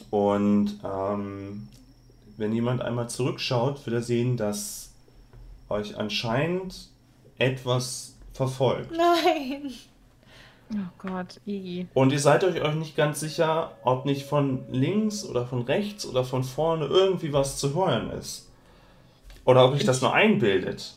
Und 0.10 0.80
ähm, 0.84 1.68
wenn 2.38 2.54
jemand 2.54 2.82
einmal 2.82 3.10
zurückschaut, 3.10 3.86
wird 3.86 3.96
er 3.96 4.04
sehen, 4.04 4.38
dass 4.38 4.92
euch 5.68 5.98
anscheinend 5.98 6.90
etwas 7.38 8.16
verfolgt. 8.34 8.92
Nein! 8.96 9.74
Oh 10.72 10.78
Gott, 11.00 11.40
Iggy. 11.46 11.88
Und 11.94 12.12
ihr 12.12 12.20
seid 12.20 12.44
euch, 12.44 12.62
euch 12.62 12.76
nicht 12.76 12.96
ganz 12.96 13.20
sicher, 13.20 13.72
ob 13.84 14.06
nicht 14.06 14.26
von 14.26 14.66
links 14.72 15.26
oder 15.26 15.48
von 15.48 15.64
rechts 15.64 16.06
oder 16.06 16.24
von 16.24 16.44
vorne 16.44 16.86
irgendwie 16.86 17.34
was 17.34 17.58
zu 17.58 17.74
hören 17.74 18.12
ist. 18.12 18.52
Oder 19.46 19.66
ob 19.66 19.74
euch 19.74 19.86
das 19.86 20.02
nur 20.02 20.14
einbildet. 20.14 20.96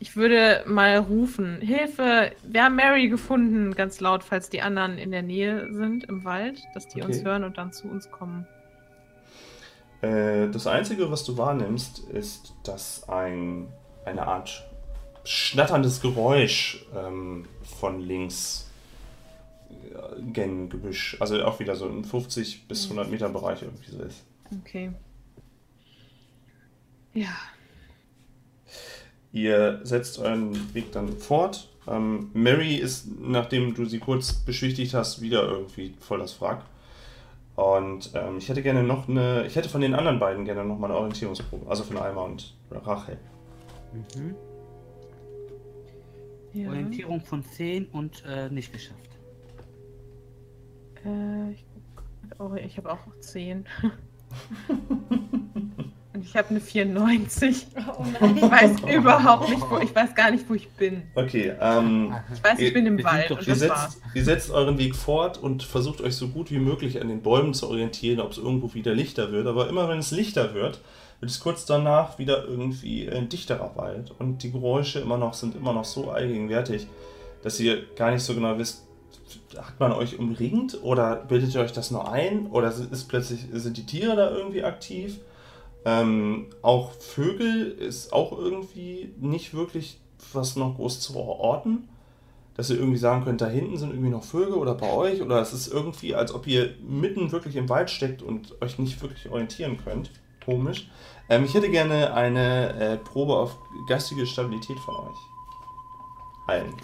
Ich 0.00 0.16
würde 0.16 0.64
mal 0.66 0.96
rufen. 0.98 1.60
Hilfe, 1.60 2.32
wir 2.42 2.64
haben 2.64 2.76
Mary 2.76 3.08
gefunden, 3.08 3.74
ganz 3.74 4.00
laut, 4.00 4.24
falls 4.24 4.48
die 4.48 4.62
anderen 4.62 4.98
in 4.98 5.10
der 5.10 5.22
Nähe 5.22 5.72
sind 5.72 6.04
im 6.04 6.24
Wald, 6.24 6.62
dass 6.74 6.88
die 6.88 7.02
uns 7.02 7.18
Okay. 7.18 7.26
hören 7.26 7.44
und 7.44 7.58
dann 7.58 7.72
zu 7.72 7.88
uns 7.88 8.10
kommen. 8.10 8.46
Äh, 10.00 10.48
das 10.48 10.66
Einzige, 10.66 11.10
was 11.10 11.24
du 11.24 11.36
wahrnimmst, 11.36 12.00
ist, 12.10 12.54
dass 12.64 13.08
ein, 13.08 13.68
eine 14.04 14.26
Art 14.26 14.66
schnatterndes 15.24 16.00
Geräusch 16.02 16.84
ähm, 16.94 17.46
von 17.62 18.00
links 18.00 18.70
äh, 19.94 20.22
gen 20.32 20.68
Gebüsch, 20.68 21.16
also 21.20 21.42
auch 21.44 21.60
wieder 21.60 21.76
so 21.76 21.88
im 21.88 22.04
50 22.04 22.68
bis 22.68 22.84
100 22.84 23.10
Meter 23.10 23.28
Bereich 23.28 23.62
irgendwie 23.62 23.90
so 23.90 24.02
ist. 24.02 24.24
Okay. 24.60 24.90
Ja. 27.14 27.36
Ihr 29.32 29.80
setzt 29.84 30.18
euren 30.18 30.74
Weg 30.74 30.92
dann 30.92 31.08
fort. 31.16 31.68
Ähm, 31.86 32.30
Mary 32.34 32.76
ist, 32.76 33.06
nachdem 33.20 33.74
du 33.74 33.84
sie 33.84 33.98
kurz 33.98 34.32
beschwichtigt 34.32 34.94
hast, 34.94 35.20
wieder 35.20 35.48
irgendwie 35.48 35.94
voll 36.00 36.20
das 36.20 36.40
Wrack. 36.40 36.64
Und 37.56 38.10
ähm, 38.14 38.38
ich 38.38 38.48
hätte 38.48 38.62
gerne 38.62 38.82
noch 38.82 39.08
eine, 39.08 39.46
ich 39.46 39.54
hätte 39.54 39.68
von 39.68 39.80
den 39.80 39.94
anderen 39.94 40.18
beiden 40.18 40.44
gerne 40.44 40.64
noch 40.64 40.78
mal 40.78 40.88
eine 40.88 40.96
Orientierungsprobe, 40.96 41.68
also 41.68 41.84
von 41.84 41.96
Alma 41.98 42.22
und 42.22 42.54
Rachel. 42.70 43.18
Mhm. 43.92 44.34
ja. 46.52 46.68
Orientierung 46.68 47.20
von 47.20 47.44
10 47.44 47.86
und 47.86 48.24
äh, 48.26 48.50
nicht 48.50 48.72
geschafft. 48.72 49.13
Äh, 51.04 51.52
ich 51.52 51.64
oh, 52.38 52.54
ich 52.54 52.76
habe 52.78 52.92
auch 52.92 52.98
10. 53.20 53.64
Und 56.14 56.22
ich 56.24 56.36
habe 56.36 56.50
eine 56.50 56.60
94. 56.60 57.66
Oh 57.98 58.04
nein! 58.20 58.36
Ich 58.36 58.42
weiß 58.42 58.70
überhaupt 58.96 59.48
nicht, 59.48 59.62
wo 59.68 59.78
ich 59.78 59.92
weiß 59.94 60.14
gar 60.14 60.30
nicht, 60.30 60.48
wo 60.48 60.54
ich 60.54 60.68
bin. 60.70 61.02
Okay, 61.16 61.52
ähm, 61.60 62.14
Ich 62.32 62.42
weiß, 62.44 62.58
ich 62.60 62.66
Ihr- 62.66 62.72
bin 62.72 62.86
im 62.86 62.96
sind 62.98 63.04
Wald 63.04 63.30
doch- 63.30 63.38
und 63.40 63.48
ihr, 63.48 63.54
das 63.54 63.68
war's. 63.68 63.92
setzt, 63.94 64.02
ihr 64.14 64.24
setzt 64.24 64.50
euren 64.52 64.78
Weg 64.78 64.94
fort 64.94 65.38
und 65.38 65.64
versucht 65.64 66.00
euch 66.00 66.14
so 66.14 66.28
gut 66.28 66.52
wie 66.52 66.58
möglich 66.60 67.00
an 67.00 67.08
den 67.08 67.20
Bäumen 67.22 67.52
zu 67.52 67.68
orientieren, 67.68 68.20
ob 68.20 68.30
es 68.30 68.38
irgendwo 68.38 68.72
wieder 68.74 68.94
lichter 68.94 69.32
wird. 69.32 69.48
Aber 69.48 69.68
immer 69.68 69.88
wenn 69.88 69.98
es 69.98 70.12
lichter 70.12 70.54
wird, 70.54 70.80
wird 71.18 71.30
es 71.32 71.40
kurz 71.40 71.66
danach 71.66 72.18
wieder 72.20 72.44
irgendwie 72.44 73.08
ein 73.10 73.28
dichterer 73.28 73.72
Wald. 73.74 74.12
Und 74.18 74.44
die 74.44 74.52
Geräusche 74.52 75.00
immer 75.00 75.18
noch 75.18 75.34
sind 75.34 75.56
immer 75.56 75.72
noch 75.72 75.84
so 75.84 76.10
allgegenwärtig, 76.12 76.86
dass 77.42 77.58
ihr 77.58 77.82
gar 77.96 78.12
nicht 78.12 78.22
so 78.22 78.34
genau 78.34 78.56
wisst, 78.56 78.86
hat 79.56 79.80
man 79.80 79.92
euch 79.92 80.18
umringt 80.18 80.82
oder 80.82 81.16
bildet 81.16 81.54
ihr 81.54 81.60
euch 81.60 81.72
das 81.72 81.90
nur 81.90 82.10
ein 82.10 82.46
oder 82.46 82.68
ist 82.68 83.08
plötzlich 83.08 83.46
sind 83.52 83.76
die 83.76 83.86
Tiere 83.86 84.16
da 84.16 84.30
irgendwie 84.30 84.64
aktiv? 84.64 85.18
Ähm, 85.84 86.46
auch 86.62 86.92
Vögel 86.92 87.70
ist 87.72 88.12
auch 88.12 88.36
irgendwie 88.36 89.12
nicht 89.20 89.54
wirklich 89.54 89.98
was 90.32 90.56
noch 90.56 90.76
groß 90.76 91.00
zu 91.00 91.16
orten. 91.16 91.88
Dass 92.56 92.70
ihr 92.70 92.76
irgendwie 92.76 92.98
sagen 92.98 93.24
könnt, 93.24 93.40
da 93.40 93.48
hinten 93.48 93.76
sind 93.76 93.90
irgendwie 93.90 94.10
noch 94.10 94.22
Vögel 94.22 94.54
oder 94.54 94.74
bei 94.74 94.92
euch 94.92 95.20
oder 95.20 95.40
es 95.40 95.52
ist 95.52 95.66
irgendwie, 95.66 96.14
als 96.14 96.32
ob 96.32 96.46
ihr 96.46 96.74
mitten 96.86 97.32
wirklich 97.32 97.56
im 97.56 97.68
Wald 97.68 97.90
steckt 97.90 98.22
und 98.22 98.60
euch 98.62 98.78
nicht 98.78 99.02
wirklich 99.02 99.28
orientieren 99.28 99.76
könnt. 99.76 100.12
Komisch. 100.44 100.88
Ähm, 101.28 101.44
ich 101.44 101.54
hätte 101.54 101.68
gerne 101.68 102.14
eine 102.14 102.74
äh, 102.74 102.96
Probe 102.98 103.34
auf 103.34 103.56
geistige 103.88 104.24
Stabilität 104.24 104.78
von 104.78 104.94
euch. 104.94 105.16
Allen. 106.46 106.74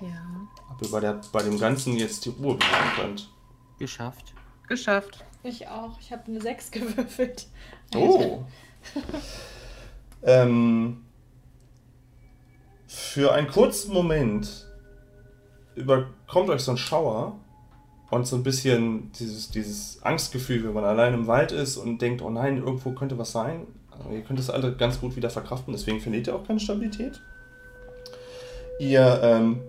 Ja. 0.00 0.48
Ob 0.70 0.82
ihr 0.82 0.90
bei, 0.90 1.00
der, 1.00 1.20
bei 1.32 1.42
dem 1.42 1.58
Ganzen 1.58 1.96
jetzt 1.96 2.24
die 2.24 2.30
Ruhe 2.30 2.54
bewahren 2.54 2.92
könnt. 2.96 3.30
Geschafft. 3.78 4.34
Geschafft. 4.68 5.24
Ich 5.42 5.68
auch. 5.68 5.98
Ich 6.00 6.12
habe 6.12 6.24
eine 6.26 6.40
6 6.40 6.70
gewürfelt. 6.72 7.48
Oh, 7.94 8.44
ähm, 10.22 11.04
für 12.86 13.32
einen 13.32 13.48
kurzen 13.48 13.92
Moment 13.92 14.66
überkommt 15.74 16.50
euch 16.50 16.62
so 16.62 16.72
ein 16.72 16.76
Schauer 16.76 17.38
und 18.10 18.26
so 18.26 18.36
ein 18.36 18.42
bisschen 18.42 19.12
dieses, 19.12 19.50
dieses 19.50 20.02
Angstgefühl, 20.02 20.64
wenn 20.64 20.72
man 20.72 20.84
allein 20.84 21.14
im 21.14 21.26
Wald 21.26 21.52
ist 21.52 21.76
und 21.76 22.02
denkt, 22.02 22.22
oh 22.22 22.30
nein, 22.30 22.58
irgendwo 22.58 22.92
könnte 22.92 23.16
was 23.18 23.32
sein. 23.32 23.66
Aber 23.90 24.12
ihr 24.12 24.22
könnt 24.22 24.38
das 24.38 24.50
alle 24.50 24.74
ganz 24.74 25.00
gut 25.00 25.16
wieder 25.16 25.30
verkraften, 25.30 25.72
deswegen 25.72 26.00
verliert 26.00 26.26
ihr 26.26 26.34
auch 26.34 26.46
keine 26.46 26.60
Stabilität. 26.60 27.20
Ihr 28.78 29.20
ähm, 29.22 29.60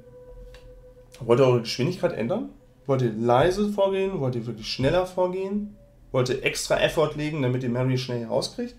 wollt 1.25 1.39
ihr 1.39 1.45
eure 1.45 1.62
Geschwindigkeit 1.62 2.13
ändern? 2.13 2.49
Wollt 2.88 3.01
ihr 3.01 3.13
leise 3.13 3.69
vorgehen? 3.71 4.19
Wollt 4.19 4.36
ihr 4.36 4.45
wirklich 4.45 4.71
schneller 4.71 5.05
vorgehen? 5.05 5.75
Wollt 6.12 6.29
ihr 6.29 6.43
extra 6.43 6.77
Effort 6.79 7.15
legen, 7.15 7.41
damit 7.41 7.63
ihr 7.63 7.69
Mary 7.69 7.97
schnell 7.97 8.25
rauskriegt? 8.25 8.75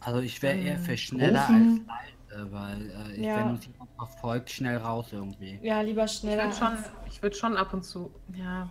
Also 0.00 0.20
ich 0.20 0.40
wäre 0.42 0.56
eher 0.58 0.78
für 0.78 0.96
schneller 0.96 1.40
Rufen? 1.40 1.88
als 1.88 2.10
leise, 2.30 2.52
weil 2.52 2.90
äh, 2.90 3.12
ich, 3.14 3.24
Ja. 3.24 3.38
wenn 3.38 3.50
uns 3.54 3.66
jemand 3.66 3.90
verfolgt, 3.96 4.50
schnell 4.50 4.76
raus 4.76 5.06
irgendwie. 5.12 5.58
Ja, 5.62 5.80
lieber 5.80 6.04
Ich 6.04 6.12
schneller. 6.12 6.44
würde 6.44 6.56
schon, 6.56 6.78
ich 7.08 7.22
würd 7.22 7.36
schon 7.36 7.56
ab 7.56 7.72
und 7.72 7.84
zu, 7.84 8.10
ja, 8.36 8.68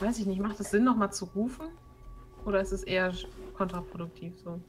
weiß 0.00 0.18
ich 0.18 0.26
nicht, 0.26 0.40
macht 0.40 0.60
es 0.60 0.70
Sinn, 0.70 0.84
nochmal 0.84 1.12
zu 1.12 1.24
rufen? 1.24 1.66
Oder 2.44 2.60
ist 2.60 2.72
es 2.72 2.82
eher 2.82 3.12
kontraproduktiv 3.54 4.34
so? 4.42 4.60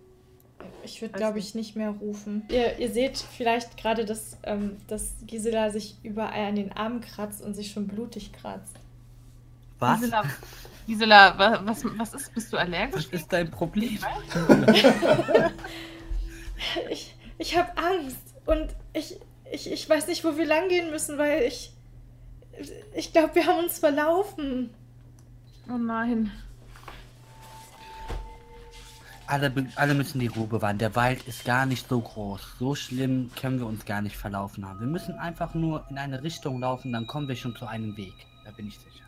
Ich 0.83 1.01
würde, 1.01 1.13
glaube 1.13 1.39
ich, 1.39 1.53
nicht 1.55 1.75
mehr 1.75 1.89
rufen. 1.91 2.43
Ihr, 2.49 2.77
ihr 2.79 2.91
seht 2.91 3.17
vielleicht 3.17 3.77
gerade, 3.77 4.05
dass, 4.05 4.37
ähm, 4.43 4.77
dass 4.87 5.13
Gisela 5.27 5.69
sich 5.69 5.95
überall 6.03 6.47
an 6.47 6.55
den 6.55 6.71
Armen 6.71 7.01
kratzt 7.01 7.41
und 7.41 7.53
sich 7.55 7.71
schon 7.71 7.87
blutig 7.87 8.33
kratzt. 8.33 8.75
Was? 9.79 9.99
Gisela, 10.01 10.23
Gisela 10.87 11.37
wa- 11.39 11.61
was, 11.65 11.83
was 11.97 12.13
ist, 12.13 12.33
bist 12.33 12.51
du 12.51 12.57
Was 12.57 12.63
allergisch? 12.65 13.07
ist 13.11 13.31
dein 13.31 13.49
Problem? 13.51 13.99
Ich, 16.89 17.15
ich 17.37 17.57
habe 17.57 17.77
Angst 17.77 18.35
und 18.45 18.67
ich, 18.93 19.19
ich, 19.51 19.71
ich 19.71 19.89
weiß 19.89 20.07
nicht, 20.07 20.23
wo 20.23 20.37
wir 20.37 20.45
lang 20.45 20.67
gehen 20.69 20.89
müssen, 20.91 21.17
weil 21.17 21.43
ich. 21.43 21.73
Ich 22.93 23.11
glaube, 23.11 23.33
wir 23.35 23.47
haben 23.47 23.63
uns 23.63 23.79
verlaufen. 23.79 24.69
Oh 25.69 25.77
nein. 25.77 26.31
Alle, 29.31 29.49
alle 29.77 29.93
müssen 29.93 30.19
die 30.19 30.27
Ruhe 30.27 30.45
bewahren. 30.45 30.77
Der 30.77 30.93
Wald 30.97 31.25
ist 31.25 31.45
gar 31.45 31.65
nicht 31.65 31.87
so 31.87 32.01
groß. 32.01 32.57
So 32.59 32.75
schlimm 32.75 33.31
können 33.39 33.59
wir 33.59 33.65
uns 33.65 33.85
gar 33.85 34.01
nicht 34.01 34.17
verlaufen 34.17 34.67
haben. 34.67 34.81
Wir 34.81 34.87
müssen 34.87 35.13
einfach 35.13 35.53
nur 35.53 35.85
in 35.89 35.97
eine 35.97 36.21
Richtung 36.21 36.59
laufen, 36.59 36.91
dann 36.91 37.07
kommen 37.07 37.29
wir 37.29 37.37
schon 37.37 37.55
zu 37.55 37.65
einem 37.65 37.95
Weg. 37.95 38.13
Da 38.43 38.51
bin 38.51 38.67
ich 38.67 38.77
sicher. 38.77 39.05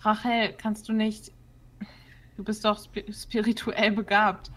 Rachel, 0.00 0.54
kannst 0.58 0.88
du 0.88 0.92
nicht. 0.92 1.30
Du 2.36 2.42
bist 2.42 2.64
doch 2.64 2.82
spi 2.82 3.04
spirituell 3.12 3.92
begabt. 3.92 4.50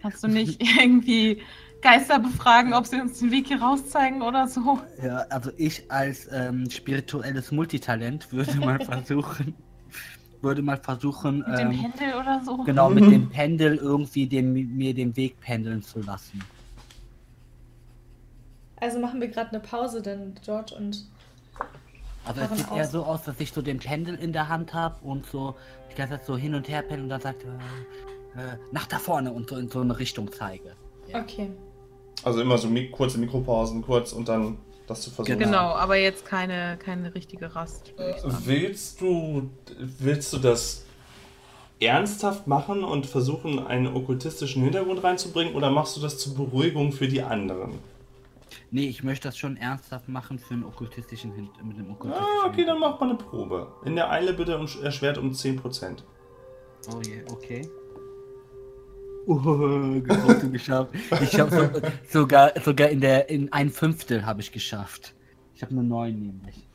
Kannst 0.00 0.24
du 0.24 0.28
nicht 0.28 0.62
irgendwie 0.80 1.42
Geister 1.82 2.18
befragen, 2.18 2.72
ob 2.72 2.86
sie 2.86 2.98
uns 2.98 3.18
den 3.18 3.30
Weg 3.30 3.48
hier 3.48 3.60
rauszeigen 3.60 4.22
oder 4.22 4.48
so? 4.48 4.80
Ja, 5.02 5.26
also 5.28 5.50
ich 5.58 5.90
als 5.90 6.26
ähm, 6.32 6.70
spirituelles 6.70 7.52
Multitalent 7.52 8.32
würde 8.32 8.54
mal 8.56 8.80
versuchen, 8.84 9.54
würde 10.44 10.62
mal 10.62 10.76
versuchen, 10.76 11.38
Mit 11.38 11.58
dem 11.58 11.72
ähm, 11.72 11.72
Händel 11.72 12.14
oder 12.20 12.40
so? 12.44 12.58
genau 12.58 12.88
mit 12.90 13.10
dem 13.10 13.28
Pendel 13.28 13.76
irgendwie 13.76 14.26
den, 14.26 14.52
mir 14.52 14.94
den 14.94 15.16
Weg 15.16 15.40
pendeln 15.40 15.82
zu 15.82 16.00
lassen. 16.00 16.40
Also 18.76 19.00
machen 19.00 19.20
wir 19.20 19.28
gerade 19.28 19.50
eine 19.50 19.60
Pause, 19.60 20.02
dann 20.02 20.34
George 20.44 20.74
und. 20.76 21.06
Also 22.26 22.40
es 22.40 22.58
sieht 22.58 22.70
eher 22.70 22.84
aus. 22.84 22.92
so 22.92 23.04
aus, 23.04 23.22
dass 23.24 23.40
ich 23.40 23.52
so 23.52 23.60
den 23.62 23.78
Pendel 23.78 24.14
in 24.14 24.32
der 24.32 24.48
Hand 24.48 24.72
habe 24.72 24.96
und 25.02 25.26
so 25.26 25.56
die 25.90 25.94
ganze 25.96 26.16
Zeit 26.18 26.26
so 26.26 26.36
hin 26.36 26.54
und 26.54 26.68
her 26.68 26.82
pendel 26.82 27.04
und 27.04 27.08
dann 27.08 27.20
sagt 27.20 27.44
äh, 27.44 27.48
äh, 28.40 28.56
nach 28.72 28.86
da 28.86 28.98
vorne 28.98 29.32
und 29.32 29.50
so 29.50 29.56
in 29.56 29.68
so 29.68 29.80
eine 29.80 29.98
Richtung 29.98 30.30
zeige. 30.32 30.74
Ja. 31.08 31.20
Okay. 31.20 31.50
Also 32.22 32.40
immer 32.40 32.56
so 32.58 32.68
mi 32.68 32.90
kurze 32.90 33.18
Mikropausen, 33.18 33.82
kurz 33.82 34.12
und 34.12 34.28
dann 34.28 34.58
das 34.86 35.02
zu 35.02 35.10
versuchen. 35.10 35.38
Genau, 35.38 35.72
aber 35.74 35.96
jetzt 35.96 36.24
keine, 36.26 36.76
keine 36.78 37.14
richtige 37.14 37.54
Rast. 37.54 37.96
würde 37.96 38.10
ich 38.16 38.22
sagen. 38.22 38.36
Willst 38.44 39.00
du, 39.00 39.50
willst 39.78 40.32
du 40.32 40.38
das 40.38 40.84
ernsthaft 41.80 42.46
machen 42.46 42.84
und 42.84 43.06
versuchen, 43.06 43.58
einen 43.66 43.88
okkultistischen 43.94 44.62
Hintergrund 44.62 45.02
reinzubringen 45.02 45.54
oder 45.54 45.70
machst 45.70 45.96
du 45.96 46.00
das 46.00 46.18
zur 46.18 46.34
Beruhigung 46.34 46.92
für 46.92 47.08
die 47.08 47.22
anderen? 47.22 47.78
Nee, 48.70 48.86
ich 48.88 49.02
möchte 49.04 49.28
das 49.28 49.36
schon 49.38 49.56
ernsthaft 49.56 50.08
machen 50.08 50.38
für 50.38 50.54
einen 50.54 50.64
okkultistischen 50.64 51.32
Hin 51.32 51.48
mit 51.62 51.76
einem 51.78 51.90
okkultistischen 51.92 52.30
Ah, 52.42 52.46
okay, 52.46 52.64
dann 52.64 52.76
Hintergrund. 52.76 52.80
macht 52.80 53.00
mal 53.00 53.08
eine 53.10 53.18
Probe. 53.18 53.72
In 53.84 53.96
der 53.96 54.10
Eile 54.10 54.32
bitte 54.32 54.58
um- 54.58 54.68
erschwert 54.82 55.18
um 55.18 55.32
10%. 55.32 56.02
Oh 56.92 57.00
je, 57.04 57.22
okay. 57.30 57.68
Oh, 59.26 60.00
geschafft. 60.52 60.94
Ich 61.22 61.38
habe 61.40 61.50
so, 61.50 62.20
sogar 62.20 62.52
sogar 62.62 62.88
in 62.88 63.00
der 63.00 63.28
in 63.30 63.52
ein 63.52 63.70
Fünftel 63.70 64.26
habe 64.26 64.40
ich 64.40 64.52
geschafft. 64.52 65.14
Ich 65.54 65.62
habe 65.62 65.74
nur 65.74 65.84
neun 65.84 66.20
nämlich. 66.20 66.66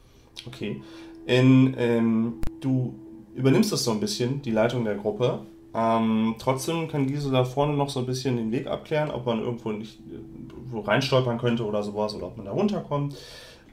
Okay. 0.47 0.81
In, 1.25 1.75
ähm, 1.77 2.41
du 2.61 2.95
übernimmst 3.35 3.71
das 3.71 3.83
so 3.83 3.91
ein 3.91 3.99
bisschen, 3.99 4.41
die 4.41 4.51
Leitung 4.51 4.83
der 4.83 4.95
Gruppe. 4.95 5.41
Ähm, 5.73 6.35
trotzdem 6.39 6.87
kann 6.87 7.05
Gisela 7.05 7.45
vorne 7.45 7.73
noch 7.73 7.89
so 7.89 7.99
ein 7.99 8.05
bisschen 8.05 8.37
den 8.37 8.51
Weg 8.51 8.67
abklären, 8.67 9.11
ob 9.11 9.25
man 9.25 9.39
irgendwo 9.39 9.71
nicht 9.71 9.99
äh, 9.99 10.17
wo 10.71 10.79
reinstolpern 10.79 11.37
könnte 11.37 11.65
oder 11.65 11.83
sowas 11.83 12.15
oder 12.15 12.27
ob 12.27 12.37
man 12.37 12.45
da 12.45 12.51
runterkommt. 12.51 13.15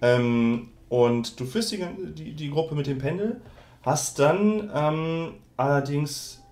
Ähm, 0.03 0.69
und 0.89 1.41
du 1.41 1.45
führst 1.47 1.73
die, 1.73 1.85
die, 2.15 2.35
die 2.35 2.51
Gruppe 2.51 2.75
mit 2.75 2.87
dem 2.87 2.99
Pendel, 2.99 3.41
hast 3.83 4.19
dann 4.19 4.71
ähm, 4.75 5.35
allerdings 5.57 6.43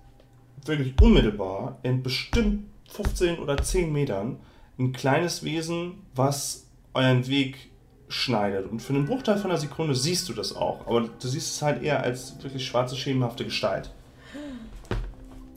wirklich 0.67 0.93
unmittelbar 1.01 1.79
in 1.83 2.03
bestimmt 2.03 2.65
15 2.89 3.39
oder 3.39 3.57
10 3.57 3.91
Metern 3.91 4.37
ein 4.77 4.91
kleines 4.93 5.43
Wesen, 5.43 6.03
was 6.13 6.67
euren 6.93 7.27
Weg 7.27 7.69
schneidet. 8.07 8.69
Und 8.69 8.81
für 8.81 8.93
einen 8.93 9.05
Bruchteil 9.05 9.37
von 9.37 9.51
einer 9.51 9.59
Sekunde 9.59 9.95
siehst 9.95 10.29
du 10.29 10.33
das 10.33 10.55
auch. 10.55 10.85
Aber 10.87 11.01
du 11.01 11.27
siehst 11.27 11.55
es 11.55 11.61
halt 11.61 11.81
eher 11.81 12.03
als 12.03 12.41
wirklich 12.43 12.65
schwarze, 12.65 12.95
schemenhafte 12.95 13.45
Gestalt. 13.45 13.91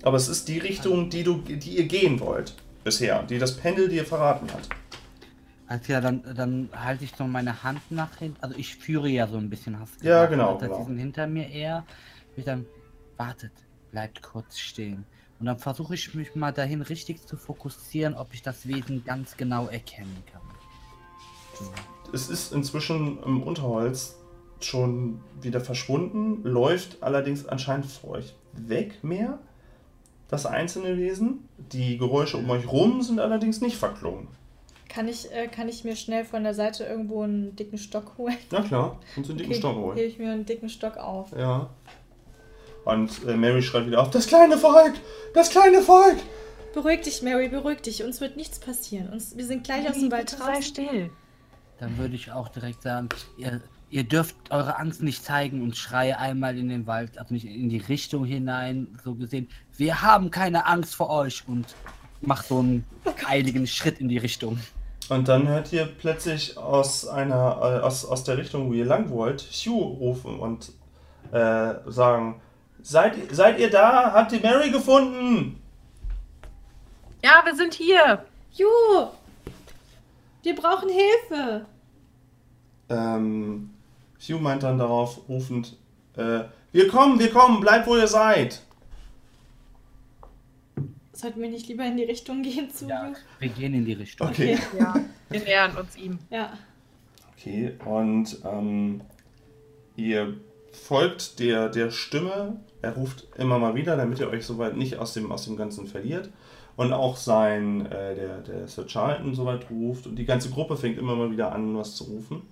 Aber 0.02 0.16
es 0.16 0.28
ist 0.28 0.48
die 0.48 0.58
Richtung, 0.58 1.10
die, 1.10 1.24
du, 1.24 1.38
die 1.38 1.76
ihr 1.76 1.86
gehen 1.86 2.20
wollt 2.20 2.54
bisher, 2.84 3.22
die 3.24 3.38
das 3.38 3.56
Pendel 3.56 3.88
dir 3.88 4.04
verraten 4.04 4.50
hat. 4.52 4.68
Also 5.66 5.92
ja, 5.92 6.00
dann, 6.00 6.22
dann 6.34 6.70
halte 6.74 7.04
ich 7.04 7.12
so 7.14 7.24
meine 7.24 7.62
Hand 7.62 7.80
nach 7.90 8.16
hinten. 8.16 8.42
Also 8.42 8.56
ich 8.56 8.74
führe 8.76 9.08
ja 9.08 9.26
so 9.26 9.36
ein 9.36 9.50
bisschen, 9.50 9.78
hast 9.78 10.00
du 10.00 10.06
Ja, 10.06 10.24
genau, 10.26 10.54
ne? 10.54 10.60
dass 10.60 10.68
genau. 10.70 10.84
Sind 10.86 10.98
hinter 10.98 11.26
mir 11.26 11.50
eher. 11.50 11.84
Ich 12.36 12.44
dann, 12.44 12.64
wartet, 13.18 13.52
bleibt 13.90 14.22
kurz 14.22 14.58
stehen. 14.58 15.04
Und 15.40 15.46
dann 15.46 15.58
versuche 15.58 15.94
ich 15.94 16.14
mich 16.14 16.34
mal 16.34 16.52
dahin 16.52 16.82
richtig 16.82 17.26
zu 17.26 17.36
fokussieren, 17.36 18.14
ob 18.14 18.34
ich 18.34 18.42
das 18.42 18.66
Wesen 18.66 19.04
ganz 19.04 19.36
genau 19.36 19.66
erkennen 19.66 20.22
kann. 20.32 20.42
So. 21.54 21.64
Es 22.12 22.28
ist 22.28 22.52
inzwischen 22.52 23.22
im 23.22 23.42
Unterholz 23.42 24.16
schon 24.60 25.20
wieder 25.40 25.60
verschwunden, 25.60 26.42
läuft 26.42 27.02
allerdings 27.02 27.46
anscheinend 27.46 27.86
vor 27.86 28.10
euch 28.10 28.34
weg 28.52 29.04
mehr, 29.04 29.38
das 30.28 30.46
einzelne 30.46 30.96
Wesen. 30.96 31.48
Die 31.72 31.96
Geräusche 31.98 32.36
um 32.36 32.50
euch 32.50 32.70
rum 32.70 33.02
sind 33.02 33.20
allerdings 33.20 33.60
nicht 33.60 33.76
verklungen. 33.76 34.28
Kann 34.88 35.06
ich, 35.06 35.30
äh, 35.32 35.48
kann 35.48 35.68
ich 35.68 35.84
mir 35.84 35.96
schnell 35.96 36.24
von 36.24 36.42
der 36.42 36.54
Seite 36.54 36.84
irgendwo 36.84 37.22
einen 37.22 37.54
dicken 37.56 37.78
Stock 37.78 38.16
holen? 38.18 38.36
Na 38.50 38.62
klar, 38.62 38.98
kannst 39.14 39.28
du 39.28 39.32
einen 39.32 39.38
dicken 39.38 39.54
Stock 39.54 39.76
holen. 39.76 39.96
hebe 39.96 40.08
ich 40.08 40.18
mir 40.18 40.32
einen 40.32 40.46
dicken 40.46 40.68
Stock 40.68 40.96
auf. 40.96 41.32
Ja. 41.36 41.70
Und 42.88 43.22
äh, 43.26 43.36
Mary 43.36 43.60
schreit 43.60 43.86
wieder 43.86 44.00
auf, 44.00 44.08
das 44.08 44.26
kleine 44.26 44.56
Volk! 44.56 44.94
Das 45.34 45.50
kleine 45.50 45.82
Volk! 45.82 46.16
Beruhig 46.72 47.02
dich, 47.02 47.20
Mary, 47.20 47.50
beruhig 47.50 47.82
dich. 47.82 48.02
Uns 48.02 48.22
wird 48.22 48.38
nichts 48.38 48.58
passieren. 48.58 49.10
Uns, 49.10 49.36
wir 49.36 49.44
sind 49.44 49.62
gleich 49.62 49.86
aus 49.86 49.98
dem 49.98 50.10
Wald 50.10 50.30
Bitte 50.30 50.38
sei 50.38 50.52
draußen. 50.52 50.62
still. 50.62 51.10
Dann 51.78 51.98
würde 51.98 52.14
ich 52.14 52.32
auch 52.32 52.48
direkt 52.48 52.82
sagen, 52.82 53.10
ihr, 53.36 53.60
ihr 53.90 54.04
dürft 54.04 54.36
eure 54.48 54.78
Angst 54.78 55.02
nicht 55.02 55.22
zeigen 55.22 55.62
und 55.62 55.76
schreie 55.76 56.18
einmal 56.18 56.56
in 56.56 56.70
den 56.70 56.86
Wald, 56.86 57.18
also 57.18 57.34
nicht 57.34 57.44
in 57.44 57.68
die 57.68 57.76
Richtung 57.76 58.24
hinein, 58.24 58.98
so 59.04 59.14
gesehen. 59.14 59.50
Wir 59.76 60.00
haben 60.00 60.30
keine 60.30 60.64
Angst 60.64 60.94
vor 60.94 61.10
euch 61.10 61.44
und 61.46 61.66
mach 62.22 62.42
so 62.42 62.60
einen 62.60 62.86
eiligen 63.26 63.66
Schritt 63.66 64.00
in 64.00 64.08
die 64.08 64.18
Richtung. 64.18 64.58
Und 65.10 65.28
dann 65.28 65.46
hört 65.46 65.74
ihr 65.74 65.84
plötzlich 65.84 66.56
aus 66.56 67.06
einer, 67.06 67.36
äh, 67.36 67.84
aus, 67.84 68.06
aus 68.06 68.24
der 68.24 68.38
Richtung, 68.38 68.70
wo 68.70 68.72
ihr 68.72 68.86
lang 68.86 69.10
wollt, 69.10 69.42
Hugh 69.42 69.98
rufen 69.98 70.38
und 70.38 70.72
äh, 71.32 71.74
sagen, 71.86 72.40
seid, 72.82 73.14
seid 73.30 73.58
ihr 73.58 73.70
da? 73.70 74.12
Habt 74.12 74.32
ihr 74.32 74.40
Mary 74.40 74.70
gefunden? 74.70 75.62
Ja, 77.22 77.42
wir 77.44 77.54
sind 77.54 77.74
hier. 77.74 78.24
Ju! 78.52 78.66
Wir 80.42 80.54
brauchen 80.54 80.88
Hilfe! 80.88 81.66
Ähm, 82.88 83.70
Hugh 84.20 84.40
meint 84.40 84.62
dann 84.62 84.78
darauf 84.78 85.28
rufend, 85.28 85.76
äh, 86.16 86.44
wir 86.72 86.88
kommen, 86.88 87.18
wir 87.18 87.30
kommen, 87.30 87.60
bleibt 87.60 87.86
wo 87.86 87.96
ihr 87.96 88.06
seid. 88.06 88.62
Sollten 91.12 91.42
wir 91.42 91.50
nicht 91.50 91.66
lieber 91.68 91.84
in 91.84 91.96
die 91.96 92.04
Richtung 92.04 92.42
gehen 92.42 92.70
zu 92.70 92.86
Ja, 92.86 93.12
wir 93.40 93.48
gehen 93.48 93.74
in 93.74 93.84
die 93.84 93.94
Richtung. 93.94 94.28
Okay. 94.28 94.56
Ja. 94.78 94.94
Wir 95.30 95.40
nähern 95.40 95.76
uns 95.76 95.96
ihm. 95.96 96.18
Ja. 96.30 96.52
Okay, 97.36 97.74
und 97.84 98.38
ähm, 98.44 99.00
ihr 99.96 100.36
folgt 100.72 101.38
der, 101.38 101.68
der 101.68 101.90
Stimme. 101.90 102.60
Er 102.82 102.94
ruft 102.94 103.26
immer 103.36 103.58
mal 103.58 103.74
wieder, 103.74 103.96
damit 103.96 104.20
ihr 104.20 104.28
euch 104.28 104.46
soweit 104.46 104.76
nicht 104.76 104.96
aus 104.98 105.14
dem, 105.14 105.32
aus 105.32 105.44
dem 105.44 105.56
Ganzen 105.56 105.86
verliert. 105.86 106.30
Und 106.76 106.92
auch 106.92 107.16
sein, 107.16 107.86
äh, 107.86 108.14
der, 108.14 108.38
der 108.38 108.68
Sir 108.68 108.86
Charlton 108.86 109.34
soweit 109.34 109.68
ruft. 109.70 110.06
Und 110.06 110.16
die 110.16 110.24
ganze 110.24 110.50
Gruppe 110.50 110.76
fängt 110.76 110.98
immer 110.98 111.16
mal 111.16 111.30
wieder 111.30 111.52
an, 111.52 111.76
was 111.76 111.96
zu 111.96 112.04
rufen. 112.04 112.42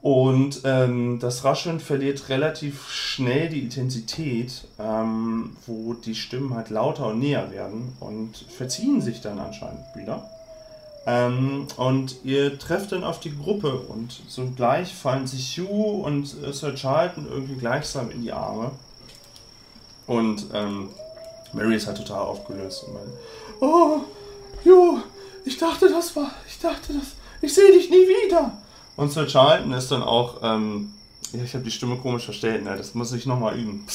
Und 0.00 0.60
ähm, 0.64 1.18
das 1.18 1.42
Rascheln 1.42 1.80
verliert 1.80 2.28
relativ 2.28 2.88
schnell 2.90 3.48
die 3.48 3.60
Intensität, 3.60 4.68
ähm, 4.78 5.56
wo 5.66 5.94
die 5.94 6.14
Stimmen 6.14 6.54
halt 6.54 6.70
lauter 6.70 7.08
und 7.08 7.18
näher 7.18 7.50
werden 7.50 7.94
und 7.98 8.36
verziehen 8.36 9.00
sich 9.00 9.20
dann 9.20 9.40
anscheinend 9.40 9.84
wieder. 9.96 10.30
Ähm, 11.08 11.68
und 11.76 12.16
ihr 12.24 12.58
trefft 12.58 12.90
dann 12.90 13.04
auf 13.04 13.20
die 13.20 13.36
Gruppe 13.36 13.78
und 13.78 14.20
sogleich 14.26 14.92
fallen 14.92 15.28
sich 15.28 15.56
Hugh 15.56 16.02
und 16.04 16.24
äh, 16.42 16.52
Sir 16.52 16.74
Charlton 16.74 17.28
irgendwie 17.30 17.54
gleichsam 17.54 18.10
in 18.10 18.22
die 18.22 18.32
Arme. 18.32 18.72
Und 20.08 20.46
ähm, 20.52 20.88
Mary 21.52 21.76
ist 21.76 21.86
halt 21.86 21.98
total 21.98 22.22
aufgelöst 22.22 22.84
und 22.84 22.94
meint, 22.94 23.12
oh, 23.60 24.00
Hugh, 24.64 25.00
ich 25.44 25.56
dachte, 25.56 25.88
das 25.88 26.14
war, 26.16 26.32
ich 26.48 26.58
dachte, 26.58 26.92
das, 26.92 27.12
ich 27.40 27.54
sehe 27.54 27.70
dich 27.70 27.88
nie 27.88 27.96
wieder. 27.96 28.58
Und 28.96 29.12
Sir 29.12 29.28
Charlton 29.28 29.72
ist 29.74 29.92
dann 29.92 30.02
auch, 30.02 30.40
ähm, 30.42 30.92
ja, 31.32 31.44
ich 31.44 31.54
habe 31.54 31.62
die 31.62 31.70
Stimme 31.70 31.98
komisch 31.98 32.24
verstellt, 32.24 32.64
ne, 32.64 32.76
das 32.76 32.94
muss 32.94 33.12
ich 33.12 33.26
nochmal 33.26 33.56
üben. 33.56 33.86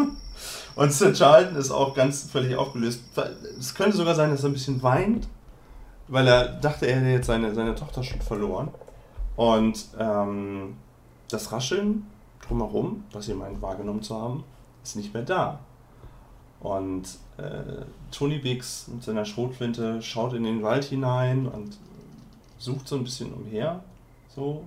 und 0.74 0.92
Sir 0.92 1.12
Charlton 1.12 1.54
ist 1.54 1.70
auch 1.70 1.94
ganz 1.94 2.24
völlig 2.24 2.56
aufgelöst. 2.56 3.02
Es 3.56 3.72
könnte 3.72 3.96
sogar 3.96 4.16
sein, 4.16 4.30
dass 4.30 4.42
er 4.42 4.50
ein 4.50 4.54
bisschen 4.54 4.82
weint 4.82 5.28
weil 6.10 6.26
er 6.26 6.48
dachte, 6.48 6.86
er 6.86 6.96
hätte 6.96 7.08
jetzt 7.08 7.26
seine, 7.26 7.54
seine 7.54 7.74
Tochter 7.74 8.02
schon 8.02 8.20
verloren. 8.20 8.68
Und 9.36 9.86
ähm, 9.98 10.76
das 11.28 11.50
Rascheln 11.52 12.06
drumherum, 12.46 13.04
was 13.12 13.28
ihr 13.28 13.36
meint 13.36 13.62
wahrgenommen 13.62 14.02
zu 14.02 14.20
haben, 14.20 14.44
ist 14.82 14.96
nicht 14.96 15.14
mehr 15.14 15.22
da. 15.22 15.60
Und 16.58 17.04
äh, 17.38 17.84
Tony 18.10 18.38
Biggs 18.38 18.88
mit 18.88 19.02
seiner 19.02 19.24
Schrotflinte 19.24 20.02
schaut 20.02 20.34
in 20.34 20.42
den 20.42 20.62
Wald 20.62 20.84
hinein 20.84 21.46
und 21.46 21.78
sucht 22.58 22.88
so 22.88 22.96
ein 22.96 23.04
bisschen 23.04 23.32
umher, 23.32 23.82
so, 24.28 24.64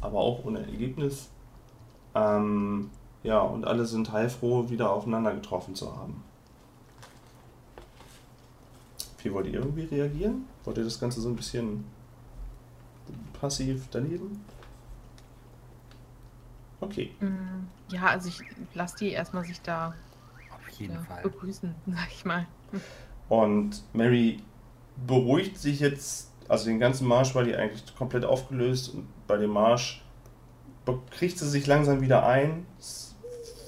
aber 0.00 0.18
auch 0.18 0.44
ohne 0.44 0.60
Ergebnis. 0.60 1.30
Ähm, 2.14 2.90
ja, 3.24 3.40
und 3.40 3.66
alle 3.66 3.86
sind 3.86 4.12
heilfroh, 4.12 4.68
wieder 4.68 4.92
aufeinander 4.92 5.34
getroffen 5.34 5.74
zu 5.74 5.96
haben. 5.96 6.22
Wie 9.24 9.32
wollt 9.32 9.46
ihr 9.46 9.54
irgendwie 9.54 9.84
reagieren? 9.84 10.44
Wollt 10.64 10.76
ihr 10.76 10.84
das 10.84 11.00
Ganze 11.00 11.20
so 11.22 11.30
ein 11.30 11.36
bisschen 11.36 11.84
passiv 13.40 13.88
daneben? 13.90 14.44
Okay. 16.80 17.10
Mm, 17.20 17.66
ja, 17.88 18.08
also 18.08 18.28
ich 18.28 18.42
lasse 18.74 18.98
die 18.98 19.12
erstmal 19.12 19.44
sich 19.44 19.62
da 19.62 19.94
Auf 20.52 20.68
jeden 20.78 20.94
ja, 20.94 21.02
Fall. 21.02 21.22
begrüßen, 21.22 21.74
sag 21.86 22.08
ich 22.10 22.24
mal. 22.26 22.46
Und 23.30 23.82
Mary 23.94 24.42
beruhigt 25.06 25.56
sich 25.56 25.80
jetzt, 25.80 26.30
also 26.46 26.66
den 26.66 26.78
ganzen 26.78 27.08
Marsch 27.08 27.34
war 27.34 27.44
die 27.44 27.56
eigentlich 27.56 27.96
komplett 27.96 28.26
aufgelöst 28.26 28.92
und 28.94 29.08
bei 29.26 29.38
dem 29.38 29.50
Marsch 29.50 30.04
kriegt 31.10 31.38
sie 31.38 31.48
sich 31.48 31.66
langsam 31.66 32.02
wieder 32.02 32.26
ein, 32.26 32.66
es 32.78 33.16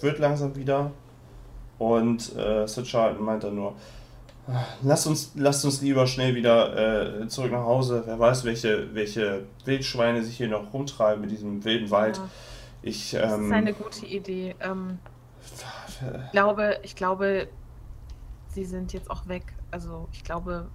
wird 0.02 0.18
langsam 0.18 0.54
wieder 0.54 0.92
und 1.78 2.36
äh, 2.36 2.68
Sir 2.68 2.84
Charlton 2.84 3.24
meint 3.24 3.42
dann 3.42 3.54
nur, 3.54 3.74
Lass 4.82 5.06
uns, 5.06 5.32
lasst 5.34 5.64
uns 5.64 5.80
lieber 5.82 6.06
schnell 6.06 6.34
wieder 6.34 7.22
äh, 7.22 7.28
zurück 7.28 7.50
nach 7.50 7.64
Hause. 7.64 8.02
Wer 8.06 8.18
weiß, 8.18 8.44
welche, 8.44 8.94
welche 8.94 9.44
Wildschweine 9.64 10.22
sich 10.22 10.36
hier 10.36 10.48
noch 10.48 10.72
rumtreiben 10.72 11.24
in 11.24 11.30
diesem 11.30 11.64
wilden 11.64 11.90
Wald. 11.90 12.18
Ja. 12.18 12.28
Ich, 12.82 13.10
Das 13.10 13.32
ähm, 13.32 13.46
ist 13.46 13.52
eine 13.52 13.72
gute 13.72 14.06
Idee. 14.06 14.54
Ähm, 14.60 14.98
ich, 15.88 16.30
glaube, 16.30 16.78
ich 16.84 16.94
glaube, 16.94 17.48
sie 18.48 18.64
sind 18.64 18.92
jetzt 18.92 19.10
auch 19.10 19.26
weg. 19.26 19.54
Also 19.72 20.08
ich 20.12 20.22
glaube, 20.22 20.68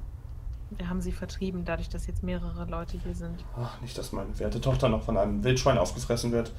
wir 0.72 0.89
haben 0.89 1.01
sie 1.01 1.13
vertrieben, 1.13 1.63
dadurch, 1.63 1.88
dass 1.88 2.07
jetzt 2.07 2.24
mehrere 2.24 2.65
Leute 2.65 2.97
hier 2.97 3.15
sind. 3.15 3.43
Ach, 3.57 3.80
nicht, 3.82 3.97
dass 3.97 4.11
meine 4.11 4.38
werte 4.38 4.59
Tochter 4.59 4.89
noch 4.89 5.03
von 5.03 5.17
einem 5.17 5.43
Wildschwein 5.43 5.78
aufgefressen 5.78 6.34
wird. 6.34 6.51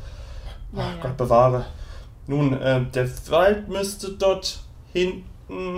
Ja, 0.72 0.82
Ach, 0.82 0.96
ja. 0.96 1.02
Gott 1.02 1.16
bewahre. 1.18 1.66
Nun, 2.26 2.54
äh, 2.54 2.84
der 2.86 3.08
Wald 3.30 3.68
müsste 3.68 4.12
dort 4.12 4.60
hinten, 4.92 5.28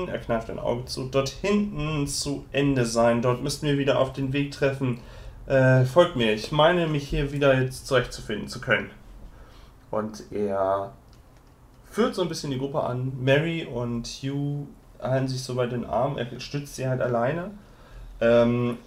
er 0.08 0.18
kneift 0.18 0.50
ein 0.50 0.58
Auge 0.58 0.84
zu, 0.86 1.04
dort 1.04 1.28
hinten 1.28 2.06
zu 2.06 2.44
Ende 2.52 2.86
sein. 2.86 3.22
Dort 3.22 3.42
müssten 3.42 3.66
wir 3.66 3.78
wieder 3.78 3.98
auf 3.98 4.12
den 4.12 4.32
Weg 4.32 4.52
treffen. 4.52 5.00
Äh, 5.46 5.84
folgt 5.84 6.16
mir, 6.16 6.32
ich 6.32 6.52
meine, 6.52 6.86
mich 6.86 7.08
hier 7.08 7.32
wieder 7.32 7.60
jetzt 7.60 7.86
zurechtzufinden 7.86 8.48
zu 8.48 8.60
können. 8.60 8.90
Und 9.90 10.24
er 10.32 10.92
führt 11.90 12.14
so 12.14 12.22
ein 12.22 12.28
bisschen 12.28 12.50
die 12.50 12.58
Gruppe 12.58 12.82
an. 12.82 13.12
Mary 13.20 13.64
und 13.64 14.06
Hugh 14.06 14.66
halten 15.00 15.28
sich 15.28 15.42
so 15.42 15.54
bei 15.54 15.66
den 15.66 15.84
Armen. 15.84 16.18
Er 16.18 16.40
stützt 16.40 16.76
sie 16.76 16.88
halt 16.88 17.00
alleine. 17.00 17.50
Ähm, 18.20 18.78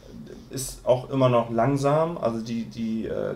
ist 0.50 0.86
auch 0.86 1.10
immer 1.10 1.30
noch 1.30 1.52
langsam. 1.52 2.18
Also 2.18 2.42
die, 2.42 2.66
die, 2.66 3.06
äh, 3.06 3.36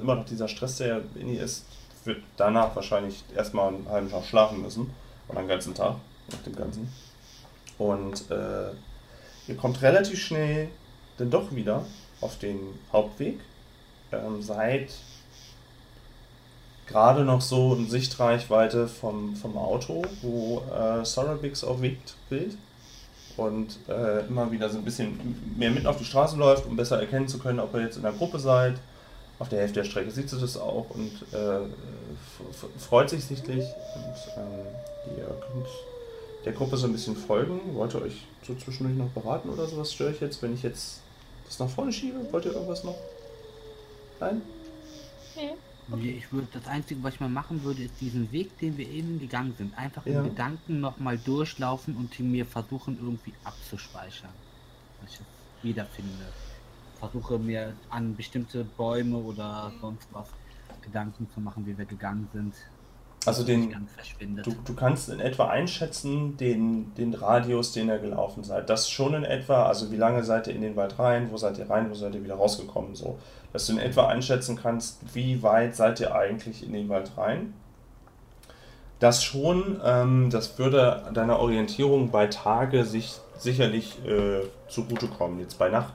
immer 0.00 0.16
noch 0.16 0.24
dieser 0.24 0.48
Stress, 0.48 0.78
der 0.78 1.02
in 1.14 1.28
ihr 1.28 1.42
ist, 1.42 1.66
wird 2.04 2.22
danach 2.36 2.74
wahrscheinlich 2.74 3.24
erstmal 3.34 3.68
einen 3.68 3.88
halben 3.88 4.10
Tag 4.10 4.24
schlafen 4.24 4.62
müssen. 4.62 4.90
Oder 5.28 5.40
einen 5.40 5.48
ganzen 5.48 5.74
Tag. 5.74 5.96
Nach 6.30 6.42
dem 6.42 6.56
Ganzen. 6.56 6.88
Und 7.78 8.30
äh, 8.30 8.70
ihr 9.48 9.56
kommt 9.56 9.82
relativ 9.82 10.20
schnell 10.20 10.68
dann 11.18 11.30
doch 11.30 11.54
wieder 11.54 11.84
auf 12.20 12.38
den 12.38 12.58
Hauptweg. 12.92 13.40
Ähm, 14.12 14.42
seid 14.42 14.90
gerade 16.86 17.24
noch 17.24 17.40
so 17.40 17.74
in 17.74 17.88
Sichtreichweite 17.88 18.86
vom, 18.88 19.34
vom 19.36 19.56
Auto, 19.58 20.02
wo 20.22 20.62
äh, 20.72 21.04
Sorabix 21.04 21.64
auch 21.64 21.82
wiegt 21.82 22.14
Bild 22.28 22.56
und 23.36 23.78
äh, 23.88 24.26
immer 24.26 24.50
wieder 24.50 24.70
so 24.70 24.78
ein 24.78 24.84
bisschen 24.84 25.54
mehr 25.56 25.70
mitten 25.70 25.86
auf 25.86 25.98
die 25.98 26.04
Straße 26.04 26.36
läuft, 26.36 26.66
um 26.66 26.76
besser 26.76 27.00
erkennen 27.00 27.28
zu 27.28 27.38
können, 27.38 27.60
ob 27.60 27.74
ihr 27.74 27.82
jetzt 27.82 27.96
in 27.96 28.02
der 28.02 28.12
Gruppe 28.12 28.38
seid. 28.38 28.78
Auf 29.38 29.50
der 29.50 29.58
Hälfte 29.58 29.80
der 29.80 29.84
Strecke 29.84 30.10
sieht 30.10 30.30
sie 30.30 30.40
das 30.40 30.56
auch 30.56 30.86
und 30.90 31.12
äh, 31.34 31.58
freut 32.78 33.10
sich 33.10 33.24
sichtlich. 33.24 33.64
Und 33.94 34.42
ähm, 34.42 35.18
ihr 35.18 35.24
könnt 35.24 35.66
der 36.46 36.52
Gruppe 36.54 36.76
so 36.76 36.86
ein 36.86 36.92
bisschen 36.92 37.16
folgen. 37.16 37.60
Wollt 37.74 37.92
ihr 37.94 38.02
euch 38.02 38.24
so 38.42 38.54
zwischendurch 38.54 38.96
noch 38.96 39.10
beraten 39.10 39.50
oder 39.50 39.66
sowas? 39.66 39.92
Störe 39.92 40.12
ich 40.12 40.20
jetzt, 40.20 40.40
wenn 40.42 40.54
ich 40.54 40.62
jetzt 40.62 41.02
das 41.44 41.58
nach 41.58 41.68
vorne 41.68 41.92
schiebe? 41.92 42.18
Wollt 42.32 42.44
ihr 42.46 42.52
irgendwas 42.52 42.84
noch? 42.84 42.96
Nein? 44.20 44.40
Nee, 45.88 46.10
ich 46.12 46.32
würde, 46.32 46.48
das 46.52 46.66
Einzige, 46.66 47.02
was 47.04 47.14
ich 47.14 47.20
mal 47.20 47.28
machen 47.28 47.62
würde, 47.62 47.82
ist 47.82 48.00
diesen 48.00 48.32
Weg, 48.32 48.58
den 48.58 48.76
wir 48.76 48.88
eben 48.88 49.20
gegangen 49.20 49.54
sind, 49.56 49.76
einfach 49.78 50.04
Ja. 50.06 50.20
in 50.20 50.30
Gedanken 50.30 50.80
nochmal 50.80 51.18
durchlaufen 51.18 51.96
und 51.96 52.18
ihn 52.18 52.32
mir 52.32 52.44
versuchen 52.46 52.98
irgendwie 53.00 53.32
abzuspeichern. 53.44 54.30
Dass 55.02 55.12
ich 55.14 55.20
wiederfinde. 55.62 56.26
Versuche 56.98 57.38
mir 57.38 57.74
an 57.90 58.16
bestimmte 58.16 58.64
Bäume 58.64 59.18
oder 59.18 59.70
sonst 59.80 60.08
was 60.12 60.28
Gedanken 60.82 61.28
zu 61.32 61.40
machen, 61.40 61.66
wie 61.66 61.76
wir 61.76 61.84
gegangen 61.84 62.28
sind. 62.32 62.54
Also 63.26 63.42
den. 63.42 63.88
Du, 64.42 64.54
du 64.64 64.74
kannst 64.74 65.08
in 65.08 65.20
etwa 65.20 65.48
einschätzen, 65.48 66.36
den, 66.36 66.94
den 66.94 67.12
Radius, 67.12 67.72
den 67.72 67.88
ihr 67.88 67.98
gelaufen 67.98 68.44
seid. 68.44 68.70
Das 68.70 68.88
schon 68.88 69.14
in 69.14 69.24
etwa, 69.24 69.64
also 69.64 69.90
wie 69.90 69.96
lange 69.96 70.22
seid 70.22 70.46
ihr 70.46 70.54
in 70.54 70.62
den 70.62 70.76
Wald 70.76 70.98
rein, 70.98 71.30
wo 71.30 71.36
seid 71.36 71.58
ihr 71.58 71.68
rein, 71.68 71.90
wo 71.90 71.94
seid 71.94 72.14
ihr 72.14 72.24
wieder 72.24 72.36
rausgekommen, 72.36 72.94
so. 72.94 73.18
Dass 73.52 73.66
du 73.66 73.72
in 73.72 73.78
etwa 73.78 74.06
einschätzen 74.06 74.56
kannst, 74.56 75.00
wie 75.14 75.42
weit 75.42 75.76
seid 75.76 76.00
ihr 76.00 76.14
eigentlich 76.14 76.64
in 76.64 76.72
den 76.72 76.88
Wald 76.88 77.12
rein. 77.16 77.52
Das 79.00 79.22
schon, 79.22 79.80
ähm, 79.84 80.30
das 80.30 80.58
würde 80.58 81.02
deiner 81.12 81.38
Orientierung 81.38 82.10
bei 82.10 82.28
Tage 82.28 82.84
sich 82.84 83.16
sicherlich 83.36 84.02
äh, 84.06 84.40
zugutekommen. 84.68 85.40
Jetzt 85.40 85.58
bei 85.58 85.68
Nacht 85.68 85.94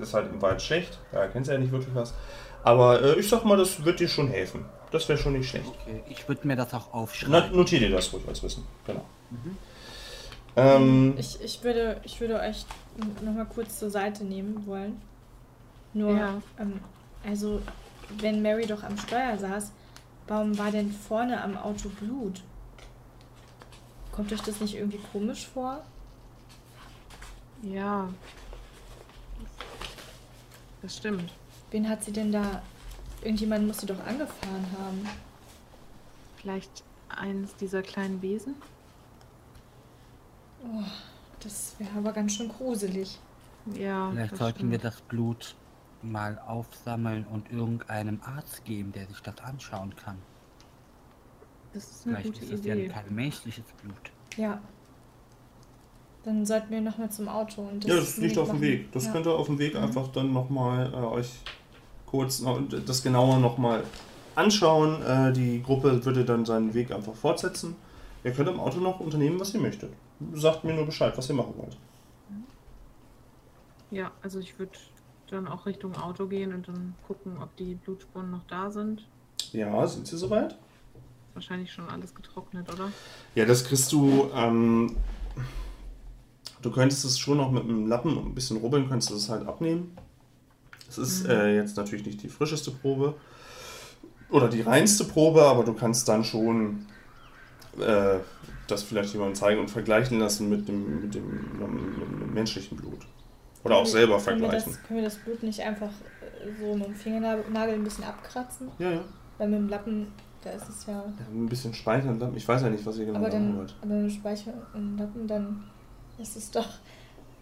ist 0.00 0.14
halt 0.14 0.32
im 0.32 0.40
Wald 0.40 0.62
schlecht, 0.62 0.98
da 1.12 1.18
erkennst 1.18 1.50
du 1.50 1.54
ja 1.54 1.60
nicht 1.60 1.72
wirklich 1.72 1.94
was. 1.94 2.14
Aber 2.62 3.02
äh, 3.02 3.18
ich 3.18 3.28
sag 3.28 3.44
mal, 3.44 3.56
das 3.56 3.84
wird 3.84 4.00
dir 4.00 4.08
schon 4.08 4.28
helfen. 4.28 4.64
Das 4.90 5.08
wäre 5.08 5.18
schon 5.18 5.34
nicht 5.34 5.48
schlecht. 5.48 5.66
Okay, 5.66 6.02
ich 6.08 6.26
würde 6.28 6.46
mir 6.46 6.56
das 6.56 6.74
auch 6.74 6.88
Na, 6.92 6.98
aufschreiben. 7.00 7.56
notier 7.56 7.78
dir 7.78 7.90
das 7.90 8.12
ruhig 8.12 8.26
als 8.26 8.42
Wissen. 8.42 8.66
Genau. 8.86 9.04
Ähm, 10.56 11.14
Ich, 11.16 11.40
ich, 11.40 11.62
würde, 11.62 12.00
ich 12.04 12.20
würde 12.20 12.40
euch 12.40 12.64
nochmal 13.22 13.46
kurz 13.46 13.78
zur 13.78 13.90
Seite 13.90 14.24
nehmen 14.24 14.66
wollen. 14.66 15.00
Nur, 15.94 16.16
Ja. 16.16 16.42
ähm, 16.58 16.80
also, 17.24 17.62
wenn 18.18 18.42
Mary 18.42 18.66
doch 18.66 18.82
am 18.82 18.98
Steuer 18.98 19.38
saß, 19.38 19.70
warum 20.26 20.58
war 20.58 20.70
denn 20.72 20.90
vorne 20.90 21.40
am 21.42 21.56
Auto 21.56 21.88
Blut? 21.88 22.42
Kommt 24.10 24.32
euch 24.32 24.40
das 24.42 24.60
nicht 24.60 24.74
irgendwie 24.74 25.00
komisch 25.12 25.46
vor? 25.46 25.84
Ja. 27.62 28.08
Das 30.82 30.96
stimmt. 30.96 31.32
Wen 31.70 31.88
hat 31.88 32.02
sie 32.02 32.12
denn 32.12 32.32
da? 32.32 32.62
Irgendjemand 33.22 33.66
muss 33.66 33.78
sie 33.78 33.86
doch 33.86 34.00
angefahren 34.06 34.66
haben. 34.78 35.06
Vielleicht 36.36 36.84
eines 37.08 37.54
dieser 37.56 37.82
kleinen 37.82 38.22
Wesen? 38.22 38.54
Das 41.40 41.74
wäre 41.78 41.90
aber 41.98 42.12
ganz 42.12 42.34
schön 42.34 42.48
gruselig. 42.48 43.18
Ja. 43.74 44.10
Vielleicht 44.10 44.32
das 44.32 44.38
sollten 44.38 44.70
wir 44.70 44.78
stimmt. 44.78 44.94
das 44.94 45.00
Blut 45.02 45.54
mal 46.02 46.38
aufsammeln 46.38 47.26
und 47.26 47.50
irgendeinem 47.50 48.20
Arzt 48.22 48.64
geben, 48.64 48.92
der 48.92 49.06
sich 49.06 49.20
das 49.20 49.38
anschauen 49.38 49.94
kann. 49.96 50.16
Das 51.72 51.90
ist 51.90 52.06
eine 52.06 52.16
Vielleicht 52.16 52.34
gute 52.34 52.44
ist 52.46 52.60
es 52.60 52.64
ja 52.64 52.74
Idee. 52.74 52.88
kein 52.88 53.14
menschliches 53.14 53.64
Blut. 53.82 54.10
Ja. 54.36 54.60
Dann 56.24 56.44
sollten 56.44 56.70
wir 56.70 56.80
nochmal 56.80 57.10
zum 57.10 57.28
Auto. 57.28 57.62
Und 57.62 57.84
ja, 57.84 57.96
das 57.96 58.16
liegt 58.16 58.36
auf 58.36 58.50
dem. 58.50 58.60
Weg. 58.60 58.92
Das 58.92 59.06
ja. 59.06 59.12
könnt 59.12 59.26
ihr 59.26 59.34
auf 59.34 59.46
dem 59.46 59.58
Weg 59.58 59.76
einfach 59.76 60.08
dann 60.08 60.32
nochmal 60.32 60.92
äh, 60.92 60.96
euch 60.96 61.30
kurz 62.10 62.40
noch, 62.40 62.60
das 62.86 63.02
genauer 63.02 63.38
nochmal 63.38 63.84
anschauen. 64.34 65.02
Äh, 65.02 65.32
die 65.32 65.62
Gruppe 65.62 66.04
würde 66.04 66.24
dann 66.24 66.44
seinen 66.44 66.74
Weg 66.74 66.92
einfach 66.92 67.14
fortsetzen. 67.14 67.76
Ihr 68.24 68.32
könnt 68.32 68.48
im 68.48 68.60
Auto 68.60 68.78
noch 68.80 69.00
unternehmen, 69.00 69.40
was 69.40 69.54
ihr 69.54 69.60
möchtet. 69.60 69.92
Sagt 70.34 70.64
mir 70.64 70.74
nur 70.74 70.86
Bescheid, 70.86 71.16
was 71.16 71.28
ihr 71.28 71.34
machen 71.34 71.54
wollt. 71.56 71.76
Ja, 73.90 74.10
also 74.22 74.38
ich 74.38 74.58
würde 74.58 74.72
dann 75.30 75.48
auch 75.48 75.66
Richtung 75.66 75.96
Auto 75.96 76.26
gehen 76.26 76.52
und 76.52 76.68
dann 76.68 76.94
gucken, 77.06 77.36
ob 77.40 77.54
die 77.56 77.74
Blutspuren 77.74 78.30
noch 78.30 78.44
da 78.48 78.70
sind. 78.70 79.06
Ja, 79.52 79.86
sind 79.86 80.06
sie 80.06 80.18
soweit? 80.18 80.56
Wahrscheinlich 81.34 81.72
schon 81.72 81.88
alles 81.88 82.14
getrocknet, 82.14 82.72
oder? 82.72 82.92
Ja, 83.34 83.46
das 83.46 83.64
kriegst 83.64 83.90
du. 83.92 84.28
Ähm, 84.34 84.96
du 86.60 86.70
könntest 86.70 87.04
es 87.04 87.18
schon 87.18 87.38
noch 87.38 87.50
mit 87.50 87.62
einem 87.64 87.86
Lappen 87.86 88.16
und 88.16 88.26
ein 88.26 88.34
bisschen 88.34 88.58
rubbeln, 88.58 88.88
könntest 88.88 89.10
du 89.10 89.14
es 89.14 89.28
halt 89.28 89.46
abnehmen. 89.46 89.96
Es 90.90 90.98
ist 90.98 91.24
Mhm. 91.24 91.30
äh, 91.30 91.56
jetzt 91.56 91.76
natürlich 91.76 92.04
nicht 92.04 92.22
die 92.22 92.28
frischeste 92.28 92.70
Probe 92.72 93.14
oder 94.30 94.48
die 94.48 94.60
reinste 94.62 95.04
Probe, 95.04 95.42
aber 95.42 95.64
du 95.64 95.72
kannst 95.72 96.08
dann 96.08 96.24
schon 96.24 96.86
äh, 97.78 98.18
das 98.66 98.82
vielleicht 98.82 99.12
jemandem 99.12 99.34
zeigen 99.36 99.60
und 99.60 99.70
vergleichen 99.70 100.18
lassen 100.18 100.48
mit 100.48 100.68
dem, 100.68 101.00
mit 101.02 101.14
dem, 101.14 101.28
mit 101.30 101.60
dem 101.62 102.34
menschlichen 102.34 102.76
Blut. 102.76 103.06
Oder 103.64 103.76
auch 103.76 103.84
Können 103.84 103.86
wir- 103.86 103.90
selber 104.00 104.18
können 104.18 104.40
wir 104.40 104.48
vergleichen. 104.50 104.72
Das, 104.72 104.82
können 104.82 104.98
wir 105.00 105.04
das 105.04 105.16
Blut 105.16 105.42
nicht 105.42 105.60
einfach 105.60 105.88
äh, 105.90 106.50
so 106.60 106.74
mit 106.74 106.86
dem 106.86 106.94
Fingernagel 106.94 107.74
ein 107.74 107.84
bisschen 107.84 108.04
abkratzen? 108.04 108.68
Ja, 108.78 108.90
ja. 108.90 109.04
Weil 109.38 109.48
mit 109.48 109.58
dem 109.60 109.68
Lappen, 109.68 110.06
da 110.42 110.50
ist 110.50 110.68
es 110.68 110.86
ja. 110.86 110.92
ja. 110.94 111.12
Ein 111.32 111.46
bisschen 111.46 111.72
speichern. 111.74 112.18
Lappen. 112.18 112.36
Ich 112.36 112.46
weiß 112.48 112.62
ja 112.62 112.70
nicht, 112.70 112.84
was 112.86 112.98
ihr 112.98 113.06
genau 113.06 113.18
aber 113.18 113.28
machen 113.28 113.48
dann, 113.48 113.58
wollt. 113.58 113.74
aber 113.82 113.94
mit 113.94 114.10
dem 114.10 114.10
Speicher 114.10 114.52
und 114.74 114.98
Lappen, 114.98 115.26
dann 115.28 115.64
ist 116.18 116.36
es 116.36 116.50
doch. 116.50 116.68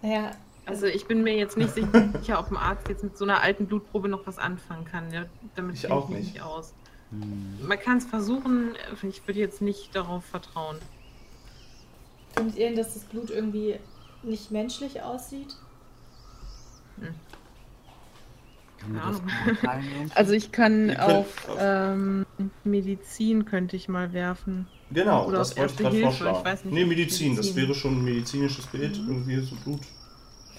Naja, 0.03 0.31
Also 0.69 0.87
ich 0.87 1.07
bin 1.07 1.23
mir 1.23 1.35
jetzt 1.35 1.57
nicht 1.57 1.73
sicher, 1.75 2.39
ob 2.39 2.51
ein 2.51 2.57
Arzt 2.57 2.89
jetzt 2.89 3.03
mit 3.03 3.17
so 3.17 3.25
einer 3.25 3.41
alten 3.43 3.67
Blutprobe 3.67 4.09
noch 4.09 4.27
was 4.27 4.39
anfangen 4.39 4.85
kann. 4.85 5.11
Ja, 5.13 5.25
damit 5.57 5.77
Ich 5.77 5.91
auch 5.91 6.09
mich 6.09 6.19
nicht. 6.19 6.33
nicht 6.35 6.43
aus. 6.43 6.75
Hm. 7.11 7.67
Man 7.67 7.79
kann 7.81 7.97
es 7.99 8.05
versuchen, 8.05 8.75
ich 9.09 9.27
würde 9.27 9.41
jetzt 9.41 9.63
nicht 9.63 9.95
darauf 9.97 10.25
vertrauen. 10.27 10.77
findet 12.37 12.57
ihr 12.57 12.67
denn, 12.69 12.77
dass 12.77 12.93
das 12.95 13.05
Blut 13.05 13.31
irgendwie 13.31 13.77
nicht 14.23 14.51
menschlich 14.51 15.01
aussieht? 15.03 15.57
Irgendwie? 18.87 20.13
Also 20.15 20.33
ich 20.35 20.53
kann 20.53 20.97
auf 20.99 21.49
auf- 21.49 21.57
ähm, 21.59 22.27
Medizin 22.65 23.45
könnte 23.45 23.75
ich 23.77 23.89
mal 23.89 24.13
werfen. 24.13 24.67
Genau, 24.91 25.27
Oder 25.27 25.39
das 25.39 25.57
wollte 25.57 25.73
ich 25.73 25.79
gerade 25.81 26.01
vorschlagen. 26.01 26.39
ich 26.39 26.45
weiß 26.45 26.65
nicht, 26.65 26.75
nee, 26.75 26.83
ob 26.85 26.89
Medizin, 26.89 27.37
das 27.37 27.47
Medizin. 27.47 27.63
wäre 27.63 27.75
schon 27.75 27.99
ein 27.99 28.05
medizinisches 28.05 28.67
Bild, 28.67 28.99
Mhm. 29.03 29.09
irgendwie 29.09 29.41
so 29.41 29.57
Blut. 29.57 29.81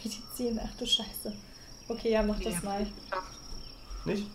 Medizin, 0.04 0.60
ach 0.64 0.76
du 0.78 0.86
Scheiße. 0.86 1.34
Okay, 1.88 2.12
ja, 2.12 2.24
mach 2.24 2.40
das 2.40 2.54
Ja. 2.56 2.60
mal. 2.64 2.88
Nicht? 4.06 4.28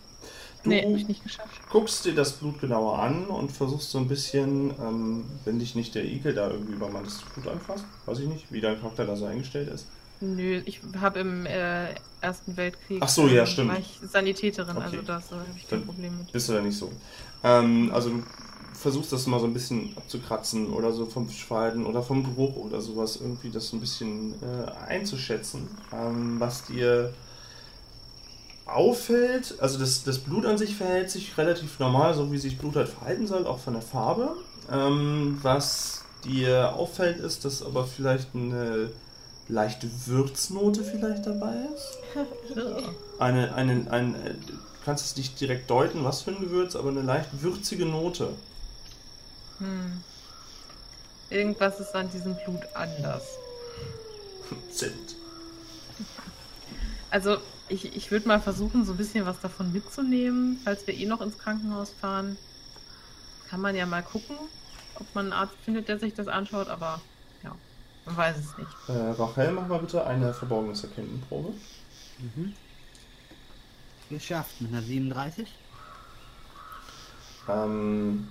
Du 0.63 0.69
Nee, 0.69 0.83
hab 0.83 0.95
ich 0.97 1.07
nicht 1.07 1.23
geschafft. 1.23 1.61
guckst 1.69 2.05
dir 2.05 2.15
das 2.15 2.33
Blut 2.33 2.59
genauer 2.59 2.97
an 2.99 3.27
und 3.27 3.51
versuchst 3.51 3.91
so 3.91 3.99
ein 3.99 4.07
bisschen, 4.07 4.71
ähm, 4.79 5.25
wenn 5.45 5.59
dich 5.59 5.75
nicht 5.75 5.93
der 5.93 6.05
Igel 6.05 6.33
da 6.33 6.49
irgendwie 6.49 6.73
übermanntes 6.73 7.21
Blut 7.33 7.47
anfasst, 7.47 7.85
weiß 8.07 8.19
ich 8.19 8.27
nicht, 8.27 8.51
wie 8.51 8.61
dein 8.61 8.79
Charakter 8.79 9.05
da 9.05 9.15
so 9.15 9.25
eingestellt 9.25 9.69
ist. 9.69 9.85
Nö, 10.21 10.61
ich 10.65 10.79
habe 10.99 11.19
im 11.19 11.45
äh, 11.45 11.93
Ersten 12.21 12.55
Weltkrieg. 12.57 12.99
Ach 13.01 13.09
so, 13.09 13.27
ja, 13.27 13.41
ähm, 13.41 13.47
stimmt. 13.47 13.71
War 13.71 13.79
ich 13.79 13.99
Sanitäterin, 14.11 14.77
Okay. 14.77 14.85
also 14.85 15.01
das 15.03 15.31
äh, 15.31 15.35
habe 15.35 15.45
ich 15.55 15.67
kein 15.69 15.79
Dann- 15.79 15.85
Problem 15.87 16.17
mit. 16.17 16.31
Bist 16.31 16.49
du 16.49 16.53
da 16.53 16.61
nicht 16.61 16.77
so. 16.77 16.91
Ähm, 17.43 17.91
also 17.93 18.09
du 18.09 18.23
versuchst 18.77 19.11
das 19.11 19.27
mal 19.27 19.39
so 19.39 19.45
ein 19.45 19.53
bisschen 19.53 19.95
abzukratzen 19.97 20.71
oder 20.71 20.91
so 20.91 21.05
vom 21.05 21.29
Schweigen 21.29 21.85
oder 21.85 22.03
vom 22.03 22.23
Geruch 22.23 22.55
oder 22.55 22.81
sowas, 22.81 23.17
irgendwie 23.17 23.49
das 23.49 23.73
ein 23.73 23.79
bisschen 23.79 24.33
äh, 24.41 24.71
einzuschätzen, 24.87 25.67
ähm, 25.93 26.39
was 26.39 26.65
dir 26.65 27.13
auffällt, 28.65 29.55
also 29.59 29.77
das, 29.77 30.03
das 30.03 30.19
Blut 30.19 30.45
an 30.45 30.57
sich 30.57 30.75
verhält 30.75 31.11
sich 31.11 31.37
relativ 31.37 31.79
normal, 31.79 32.13
so 32.13 32.31
wie 32.31 32.37
sich 32.37 32.57
Blut 32.57 32.75
halt 32.75 32.89
verhalten 32.89 33.27
soll, 33.27 33.45
auch 33.45 33.59
von 33.59 33.73
der 33.73 33.81
Farbe. 33.81 34.35
Ähm, 34.71 35.37
was 35.41 36.03
dir 36.23 36.73
auffällt, 36.73 37.19
ist, 37.19 37.45
dass 37.45 37.61
aber 37.61 37.85
vielleicht 37.85 38.29
eine 38.33 38.89
leichte 39.47 39.87
Würznote 40.07 40.83
vielleicht 40.83 41.25
dabei 41.27 41.53
ist. 41.75 41.99
Eine, 43.17 43.53
eine, 43.53 43.89
ein, 43.91 44.15
äh, 44.15 44.33
du 44.33 44.53
kannst 44.83 45.05
es 45.05 45.15
nicht 45.15 45.39
direkt 45.39 45.69
deuten, 45.69 46.03
was 46.03 46.23
für 46.23 46.31
ein 46.31 46.41
Gewürz, 46.41 46.75
aber 46.75 46.89
eine 46.89 47.01
leicht 47.01 47.29
würzige 47.41 47.85
Note. 47.85 48.29
Hm. 49.59 50.03
Irgendwas 51.29 51.79
ist 51.79 51.95
an 51.95 52.09
diesem 52.11 52.35
Blut 52.35 52.61
anders. 52.73 53.23
Zimt. 54.71 55.15
Also 57.09 57.37
ich, 57.67 57.95
ich 57.95 58.11
würde 58.11 58.27
mal 58.27 58.39
versuchen, 58.39 58.85
so 58.85 58.93
ein 58.93 58.97
bisschen 58.97 59.25
was 59.25 59.39
davon 59.39 59.71
mitzunehmen, 59.71 60.59
falls 60.63 60.85
wir 60.85 60.93
eh 60.93 61.05
noch 61.05 61.21
ins 61.21 61.37
Krankenhaus 61.37 61.91
fahren. 61.91 62.37
Kann 63.49 63.61
man 63.61 63.75
ja 63.75 63.85
mal 63.85 64.03
gucken, 64.03 64.37
ob 64.95 65.15
man 65.15 65.25
einen 65.25 65.33
Arzt 65.33 65.55
findet, 65.63 65.87
der 65.87 65.99
sich 65.99 66.13
das 66.13 66.27
anschaut, 66.27 66.67
aber 66.67 67.01
ja, 67.43 67.55
man 68.05 68.17
weiß 68.17 68.37
es 68.37 68.57
nicht. 68.57 68.69
Äh, 68.87 69.11
Rachel, 69.11 69.51
mach 69.51 69.67
mal 69.67 69.79
bitte 69.79 70.05
eine 70.05 70.33
verborgenes 70.33 70.83
Erkennenprobe. 70.83 71.53
Mhm. 72.19 72.53
Geschafft 74.09 74.61
mit 74.61 74.71
einer 74.71 74.81
37. 74.81 75.47
Ähm, 77.47 78.27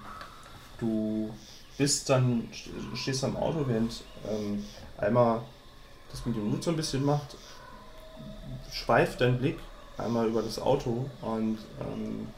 du 0.79 1.33
bist 1.79 2.09
dann, 2.09 2.49
st- 2.53 2.97
stehst 2.97 3.25
am 3.25 3.37
Auto, 3.37 3.65
während 3.67 4.03
ähm, 4.29 4.65
einmal 4.99 5.43
das 6.11 6.25
mit 6.27 6.37
dem 6.37 6.49
Blut 6.51 6.63
so 6.63 6.71
ein 6.71 6.77
bisschen 6.77 7.05
macht, 7.05 7.37
schweift 8.73 9.21
dein 9.21 9.39
Blick 9.39 9.59
einmal 9.99 10.27
über 10.27 10.43
das 10.43 10.59
Auto 10.59 11.09
und 11.23 11.59
ähm, 11.81 12.29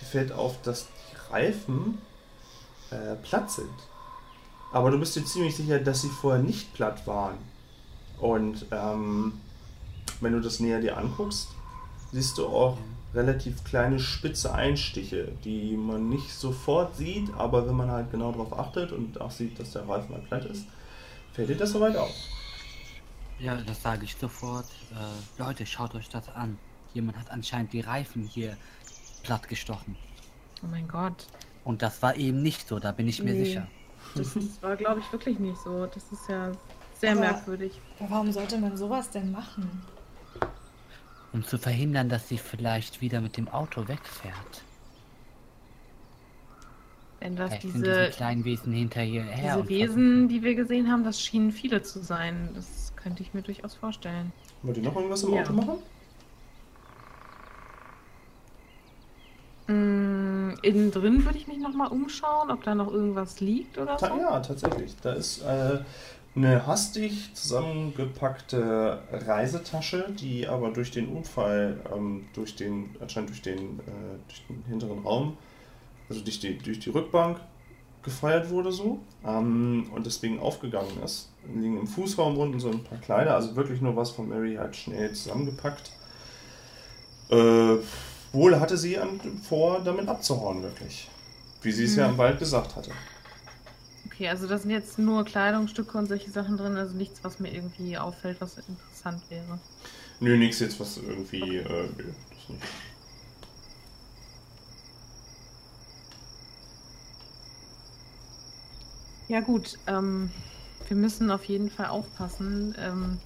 dir 0.00 0.04
fällt 0.04 0.32
auf, 0.32 0.60
dass 0.62 0.86
die 0.86 1.32
Reifen 1.32 1.98
äh, 2.90 3.16
platt 3.22 3.50
sind. 3.50 3.70
Aber 4.72 4.90
du 4.90 4.98
bist 4.98 5.16
dir 5.16 5.24
ziemlich 5.24 5.56
sicher, 5.56 5.78
dass 5.78 6.02
sie 6.02 6.08
vorher 6.08 6.42
nicht 6.42 6.74
platt 6.74 7.06
waren. 7.06 7.38
Und 8.18 8.66
ähm, 8.72 9.40
wenn 10.20 10.32
du 10.32 10.40
das 10.40 10.60
näher 10.60 10.80
dir 10.80 10.96
anguckst, 10.96 11.48
siehst 12.12 12.38
du 12.38 12.46
auch 12.46 12.76
relativ 13.16 13.64
kleine 13.64 13.98
spitze 13.98 14.52
Einstiche, 14.54 15.32
die 15.44 15.76
man 15.76 16.08
nicht 16.08 16.30
sofort 16.30 16.96
sieht, 16.96 17.32
aber 17.34 17.66
wenn 17.66 17.74
man 17.74 17.90
halt 17.90 18.10
genau 18.12 18.30
darauf 18.30 18.58
achtet 18.58 18.92
und 18.92 19.20
auch 19.20 19.30
sieht, 19.30 19.58
dass 19.58 19.72
der 19.72 19.88
Reifen 19.88 20.12
mal 20.12 20.20
platt 20.20 20.44
ist, 20.44 20.66
fällt 21.32 21.48
dir 21.48 21.56
das 21.56 21.70
soweit 21.72 21.96
auf. 21.96 22.12
Ja, 23.38 23.56
das 23.56 23.82
sage 23.82 24.04
ich 24.04 24.16
sofort. 24.16 24.66
Äh, 24.92 25.42
Leute, 25.42 25.66
schaut 25.66 25.94
euch 25.94 26.08
das 26.08 26.28
an. 26.30 26.58
Jemand 26.94 27.18
hat 27.18 27.30
anscheinend 27.30 27.72
die 27.72 27.80
Reifen 27.80 28.24
hier 28.24 28.56
platt 29.22 29.48
gestochen. 29.48 29.96
Oh 30.62 30.66
mein 30.70 30.88
Gott. 30.88 31.26
Und 31.64 31.82
das 31.82 32.00
war 32.02 32.16
eben 32.16 32.42
nicht 32.42 32.66
so, 32.68 32.78
da 32.78 32.92
bin 32.92 33.08
ich 33.08 33.22
mir 33.22 33.34
Nee. 33.34 33.44
sicher. 33.44 33.66
Das, 34.14 34.32
das 34.34 34.44
war, 34.62 34.76
glaube 34.76 35.00
ich, 35.00 35.12
wirklich 35.12 35.38
nicht 35.38 35.58
so. 35.62 35.86
Das 35.86 36.04
ist 36.12 36.28
ja 36.28 36.52
sehr 36.98 37.12
Aber- 37.12 37.20
merkwürdig. 37.20 37.72
Aber 37.98 38.10
warum 38.10 38.32
sollte 38.32 38.56
man 38.58 38.76
sowas 38.76 39.10
denn 39.10 39.30
machen? 39.32 39.82
Um 41.36 41.44
zu 41.44 41.58
verhindern, 41.58 42.08
dass 42.08 42.28
sie 42.28 42.38
vielleicht 42.38 43.02
wieder 43.02 43.20
mit 43.20 43.36
dem 43.36 43.46
Auto 43.48 43.86
wegfährt. 43.88 44.64
Wenn 47.20 47.36
das 47.36 47.50
Vielleicht 47.50 47.62
sind 47.62 47.74
diese 47.84 48.06
diese, 48.06 48.16
kleinen 48.16 48.44
Wesen 48.46 48.72
hinterher 48.72 49.24
her. 49.24 49.56
diese 49.56 49.68
Wesen, 49.68 50.28
die 50.28 50.42
wir 50.42 50.54
gesehen 50.54 50.90
haben, 50.90 51.04
das 51.04 51.20
schienen 51.20 51.52
viele 51.52 51.82
zu 51.82 52.00
sein. 52.02 52.48
Das 52.54 52.94
könnte 52.96 53.22
ich 53.22 53.34
mir 53.34 53.42
durchaus 53.42 53.74
vorstellen. 53.74 54.32
Wollt 54.62 54.78
ihr 54.78 54.82
noch 54.84 54.96
irgendwas 54.96 55.24
im 55.24 55.34
Ja. 55.34 55.42
Auto 55.42 55.52
machen? 55.52 55.78
Mm, 59.66 60.54
innen 60.62 60.90
drin 60.90 61.22
würde 61.26 61.36
ich 61.36 61.48
mich 61.48 61.58
nochmal 61.58 61.88
umschauen, 61.88 62.50
ob 62.50 62.62
da 62.64 62.74
noch 62.74 62.90
irgendwas 62.90 63.40
liegt 63.40 63.76
oder 63.76 63.98
Ta 63.98 64.08
so. 64.08 64.16
ja, 64.18 64.40
tatsächlich. 64.40 64.96
Da 65.02 65.12
ist 65.12 65.42
äh, 65.42 65.80
eine 66.36 66.66
hastig 66.66 67.30
zusammengepackte 67.34 69.00
Reisetasche, 69.10 70.12
die 70.12 70.46
aber 70.46 70.70
durch 70.70 70.90
den 70.90 71.08
Unfall, 71.08 71.80
ähm, 71.94 72.26
durch 72.34 72.56
den, 72.56 72.94
anscheinend 73.00 73.30
durch 73.30 73.42
den, 73.42 73.80
äh, 73.80 74.18
durch 74.28 74.46
den 74.48 74.62
hinteren 74.68 74.98
Raum, 75.00 75.36
also 76.08 76.20
durch 76.22 76.38
die, 76.38 76.58
durch 76.58 76.78
die 76.78 76.90
Rückbank 76.90 77.40
gefeuert 78.02 78.50
wurde 78.50 78.70
so 78.70 79.00
ähm, 79.24 79.90
und 79.94 80.06
deswegen 80.06 80.38
aufgegangen 80.38 81.02
ist. 81.02 81.30
Liegen 81.54 81.78
im 81.80 81.86
Fußraum 81.86 82.36
unten 82.38 82.60
so 82.60 82.70
ein 82.70 82.84
paar 82.84 82.98
Kleider, 82.98 83.34
also 83.34 83.56
wirklich 83.56 83.80
nur 83.80 83.96
was 83.96 84.10
von 84.10 84.28
Mary 84.28 84.56
halt 84.56 84.76
schnell 84.76 85.12
zusammengepackt. 85.12 85.90
Äh, 87.30 87.76
wohl 88.32 88.60
hatte 88.60 88.76
sie 88.76 88.98
an, 88.98 89.20
vor, 89.42 89.80
damit 89.82 90.06
abzuhauen, 90.08 90.62
wirklich. 90.62 91.08
Wie 91.62 91.72
sie 91.72 91.84
es 91.84 91.96
ja 91.96 92.06
Mhm. 92.06 92.12
im 92.12 92.18
Wald 92.18 92.38
gesagt 92.38 92.76
hatte. 92.76 92.90
Okay, 94.16 94.30
also 94.30 94.46
da 94.46 94.56
sind 94.56 94.70
jetzt 94.70 94.98
nur 94.98 95.26
Kleidungsstücke 95.26 95.98
und 95.98 96.06
solche 96.06 96.30
Sachen 96.30 96.56
drin, 96.56 96.74
also 96.78 96.96
nichts, 96.96 97.22
was 97.22 97.38
mir 97.38 97.52
irgendwie 97.52 97.98
auffällt, 97.98 98.40
was 98.40 98.56
interessant 98.56 99.20
wäre. 99.28 99.58
Nö, 100.20 100.38
nichts 100.38 100.60
jetzt, 100.60 100.80
was 100.80 100.96
irgendwie. 100.96 101.58
Äh, 101.58 101.88
das 101.98 102.48
nicht. 102.48 102.62
Ja 109.28 109.40
gut, 109.40 109.78
ähm, 109.86 110.30
wir 110.88 110.96
müssen 110.96 111.30
auf 111.30 111.44
jeden 111.44 111.68
Fall 111.68 111.88
aufpassen. 111.88 112.74
Ähm, 112.78 113.18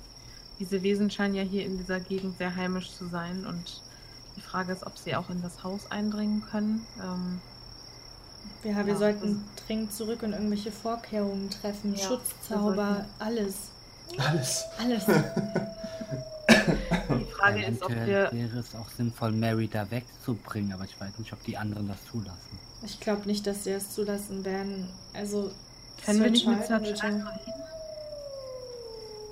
diese 0.58 0.82
Wesen 0.82 1.08
scheinen 1.08 1.36
ja 1.36 1.44
hier 1.44 1.66
in 1.66 1.78
dieser 1.78 2.00
Gegend 2.00 2.36
sehr 2.38 2.56
heimisch 2.56 2.90
zu 2.90 3.06
sein 3.06 3.46
und 3.46 3.80
die 4.36 4.40
Frage 4.40 4.72
ist, 4.72 4.84
ob 4.84 4.98
sie 4.98 5.14
auch 5.14 5.30
in 5.30 5.40
das 5.40 5.62
Haus 5.62 5.88
eindringen 5.88 6.42
können. 6.50 6.84
Ähm, 7.00 7.40
Ja, 8.64 8.84
wir 8.84 8.92
Ja, 8.92 8.98
sollten 8.98 9.44
dringend 9.66 9.92
zurück 9.92 10.22
und 10.22 10.32
irgendwelche 10.32 10.70
Vorkehrungen 10.70 11.48
treffen. 11.50 11.94
Ja, 11.94 12.06
Schutzzauber, 12.06 13.06
alles. 13.18 13.70
Alles. 14.18 14.64
Alles. 14.78 15.04
die 17.08 17.32
Frage 17.32 17.64
ist, 17.64 17.82
ob 17.82 17.90
wir 17.90 18.30
wäre 18.32 18.58
es 18.58 18.74
auch 18.74 18.88
sinnvoll, 18.96 19.32
Mary 19.32 19.68
da 19.68 19.90
wegzubringen, 19.90 20.72
aber 20.72 20.84
ich 20.84 21.00
weiß 21.00 21.18
nicht, 21.18 21.32
ob 21.32 21.42
die 21.44 21.56
anderen 21.56 21.88
das 21.88 21.98
zulassen. 22.10 22.58
Ich 22.84 23.00
glaube 23.00 23.26
nicht, 23.26 23.46
dass 23.46 23.64
sie 23.64 23.70
es 23.70 23.90
zulassen 23.90 24.44
werden. 24.44 24.88
Also. 25.14 25.50
können 26.04 26.22
wir 26.22 26.30
nicht 26.30 26.46
mit 26.46 26.70
einfach 26.70 27.44
hin. 27.44 27.54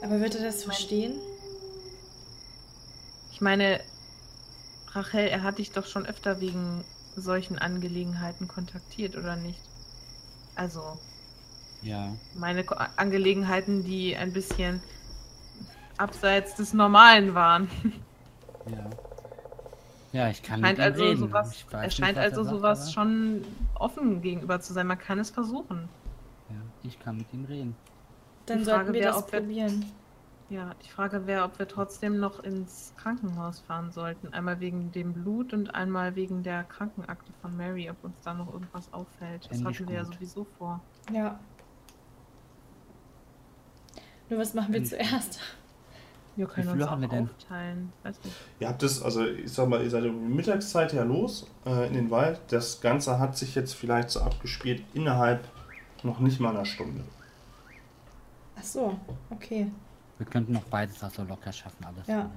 Aber 0.03 0.21
wird 0.21 0.37
er 0.37 0.45
das 0.45 0.65
verstehen? 0.65 1.15
Ich 3.33 3.41
meine, 3.41 3.81
Rachel, 4.93 5.29
er 5.29 5.43
hat 5.43 5.59
dich 5.59 5.73
doch 5.73 5.87
schon 5.87 6.07
öfter 6.07 6.41
wegen 6.41 6.85
solchen 7.21 7.59
Angelegenheiten 7.59 8.49
kontaktiert, 8.49 9.17
oder 9.17 9.37
nicht? 9.37 9.61
Also, 10.55 10.99
Ja. 11.83 12.13
meine 12.35 12.65
Ko 12.65 12.75
Angelegenheiten, 12.97 13.85
die 13.85 14.17
ein 14.17 14.33
bisschen 14.33 14.83
abseits 15.97 16.55
des 16.57 16.73
Normalen 16.75 17.35
waren. 17.35 17.69
Ja. 18.71 18.91
Ja, 20.13 20.29
ich 20.29 20.43
kann 20.43 20.61
Scheint 20.61 20.77
mit 20.79 20.87
ihm 20.87 20.93
also 20.93 21.05
reden. 21.05 21.21
sowas, 21.21 21.53
Ich 21.55 21.73
weiß 21.73 21.81
es 21.81 21.99
nicht, 21.99 22.07
scheint 22.07 22.17
er 22.19 22.25
also 22.25 22.43
sagt, 22.45 22.55
sowas 22.57 22.83
aber- 22.83 22.91
schon 22.93 23.45
offen 23.77 24.21
gegenüber 24.21 24.61
zu 24.61 24.75
sein. 24.75 24.87
Man 24.87 24.99
kann 24.99 25.19
es 25.19 25.31
versuchen. 25.31 25.89
Ja, 26.51 26.57
ich 26.83 26.99
kann 27.01 27.17
mit 27.17 27.33
ihm 27.33 27.45
reden. 27.47 27.75
Dann 28.45 28.63
sollten 28.65 28.93
wir 28.93 29.01
wäre, 29.01 29.13
das 29.15 29.23
ob 29.23 29.33
wir- 29.33 29.41
probieren. 29.41 29.87
Ja, 30.51 30.75
die 30.83 30.89
Frage 30.89 31.27
wäre, 31.27 31.45
ob 31.45 31.59
wir 31.59 31.69
trotzdem 31.69 32.19
noch 32.19 32.43
ins 32.43 32.95
Krankenhaus 32.97 33.61
fahren 33.61 33.93
sollten. 33.93 34.33
Einmal 34.33 34.61
wegen 34.61 34.91
dem 34.93 35.13
Blut 35.13 35.53
und 35.53 35.75
einmal 35.75 36.17
wegen 36.17 36.43
der 36.43 36.65
Krankenakte 36.65 37.33
von 37.43 37.55
Mary, 37.55 37.91
ob 37.91 38.03
uns 38.03 38.17
da 38.25 38.33
noch 38.33 38.51
irgendwas 38.53 38.91
auffällt. 38.93 39.45
Das 39.51 39.61
Fänd 39.61 39.67
hatten 39.67 39.89
wir 39.89 39.97
ja 39.97 40.05
sowieso 40.07 40.47
vor. 40.57 40.81
Ja. 41.13 41.39
Nur 44.31 44.41
was 44.41 44.55
machen 44.55 44.73
wir 44.73 44.81
gut. 44.81 44.89
zuerst? 44.89 45.39
Wir 46.37 46.47
können 46.47 46.69
uns 46.69 46.87
haben 46.87 46.99
auch 46.99 47.01
wir 47.01 47.09
denn? 47.09 47.25
aufteilen. 47.29 47.93
Weiß 48.05 48.25
nicht. 48.25 48.37
Ihr 48.61 48.69
habt 48.69 48.83
es, 48.83 49.03
also 49.03 49.27
ich 49.27 49.53
sag 49.53 49.69
mal, 49.69 49.83
ihr 49.83 49.91
seid 49.91 50.05
um 50.05 50.29
die 50.29 50.35
Mittagszeit 50.35 50.93
ja 50.95 51.03
los 51.03 51.47
äh, 51.67 51.89
in 51.89 51.95
den 51.95 52.11
Wald. 52.11 52.41
Das 52.49 52.81
Ganze 52.81 53.19
hat 53.19 53.37
sich 53.37 53.55
jetzt 53.55 53.75
vielleicht 53.75 54.11
so 54.11 54.21
abgespielt 54.21 54.83
innerhalb 54.95 55.45
noch 56.05 56.21
nicht 56.21 56.41
mal 56.41 56.51
einer 56.51 56.65
Stunde. 56.65 57.05
Ach 58.57 58.63
so, 58.63 58.99
okay. 59.31 59.71
Wir 60.19 60.27
könnten 60.27 60.53
noch 60.53 60.65
beides 60.65 61.03
also 61.03 61.23
locker 61.25 61.53
schaffen, 61.53 61.85
alles. 61.85 62.07
Ja. 62.07 62.31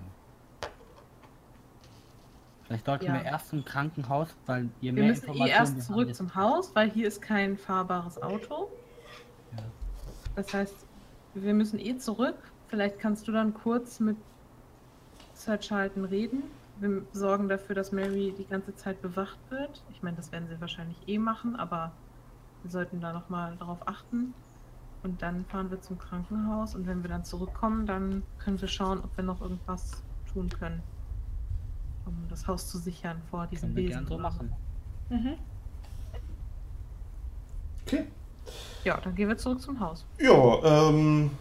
Vielleicht 2.63 2.85
sollten 2.85 3.05
Ja. 3.05 3.13
wir 3.15 3.23
erst 3.23 3.49
zum 3.49 3.65
Krankenhaus, 3.65 4.29
weil 4.45 4.69
je 4.79 4.95
Wir 4.95 5.01
mehr 5.01 5.11
müssen 5.11 5.25
eh 5.25 5.31
Informationen 5.31 5.49
erst 5.49 5.75
wir 5.75 5.83
zurück 5.83 6.15
zum 6.15 6.35
Haus, 6.35 6.75
weil 6.75 6.89
hier 6.91 7.07
ist 7.07 7.21
kein 7.21 7.57
fahrbares 7.57 8.21
Auto. 8.21 8.69
Ja. 9.57 9.63
Das 10.35 10.53
heißt, 10.53 10.85
wir 11.33 11.53
müssen 11.53 11.79
eh 11.79 11.97
zurück. 11.97 12.37
Vielleicht 12.67 12.99
kannst 12.99 13.27
du 13.27 13.31
dann 13.33 13.53
kurz 13.53 13.99
mit 13.99 14.15
Sir 15.33 15.59
Charlton 15.59 16.05
reden. 16.05 16.43
Wir 16.79 17.01
sorgen 17.11 17.49
dafür, 17.49 17.75
dass 17.75 17.91
Mary 17.91 18.33
die 18.37 18.45
ganze 18.45 18.75
Zeit 18.75 19.01
bewacht 19.01 19.39
wird. 19.49 19.83
Ich 19.91 20.01
meine, 20.01 20.15
das 20.15 20.31
werden 20.31 20.47
sie 20.47 20.59
wahrscheinlich 20.61 20.97
eh 21.07 21.17
machen, 21.17 21.55
aber 21.55 21.91
wir 22.63 22.71
sollten 22.71 23.01
da 23.01 23.11
nochmal 23.11 23.55
darauf 23.57 23.87
achten. 23.87 24.33
Und 25.03 25.21
dann 25.21 25.45
fahren 25.45 25.71
wir 25.71 25.81
zum 25.81 25.97
Krankenhaus 25.97 26.75
und 26.75 26.85
wenn 26.85 27.01
wir 27.01 27.09
dann 27.09 27.25
zurückkommen, 27.25 27.85
dann 27.87 28.21
können 28.37 28.61
wir 28.61 28.67
schauen, 28.67 28.99
ob 29.03 29.15
wir 29.17 29.23
noch 29.23 29.41
irgendwas 29.41 30.03
tun 30.31 30.47
können, 30.49 30.81
um 32.05 32.13
das 32.29 32.47
Haus 32.47 32.69
zu 32.69 32.77
sichern 32.77 33.19
vor 33.31 33.47
diesen 33.47 33.73
können 33.73 33.87
wir 33.87 33.95
Wesen. 33.95 34.07
so 34.07 34.17
machen. 34.19 34.53
Mhm. 35.09 35.33
Okay. 37.85 38.05
Ja, 38.83 38.99
dann 39.01 39.15
gehen 39.15 39.27
wir 39.27 39.37
zurück 39.37 39.61
zum 39.61 39.79
Haus. 39.79 40.05
Ja, 40.19 40.87
ähm, 40.89 41.31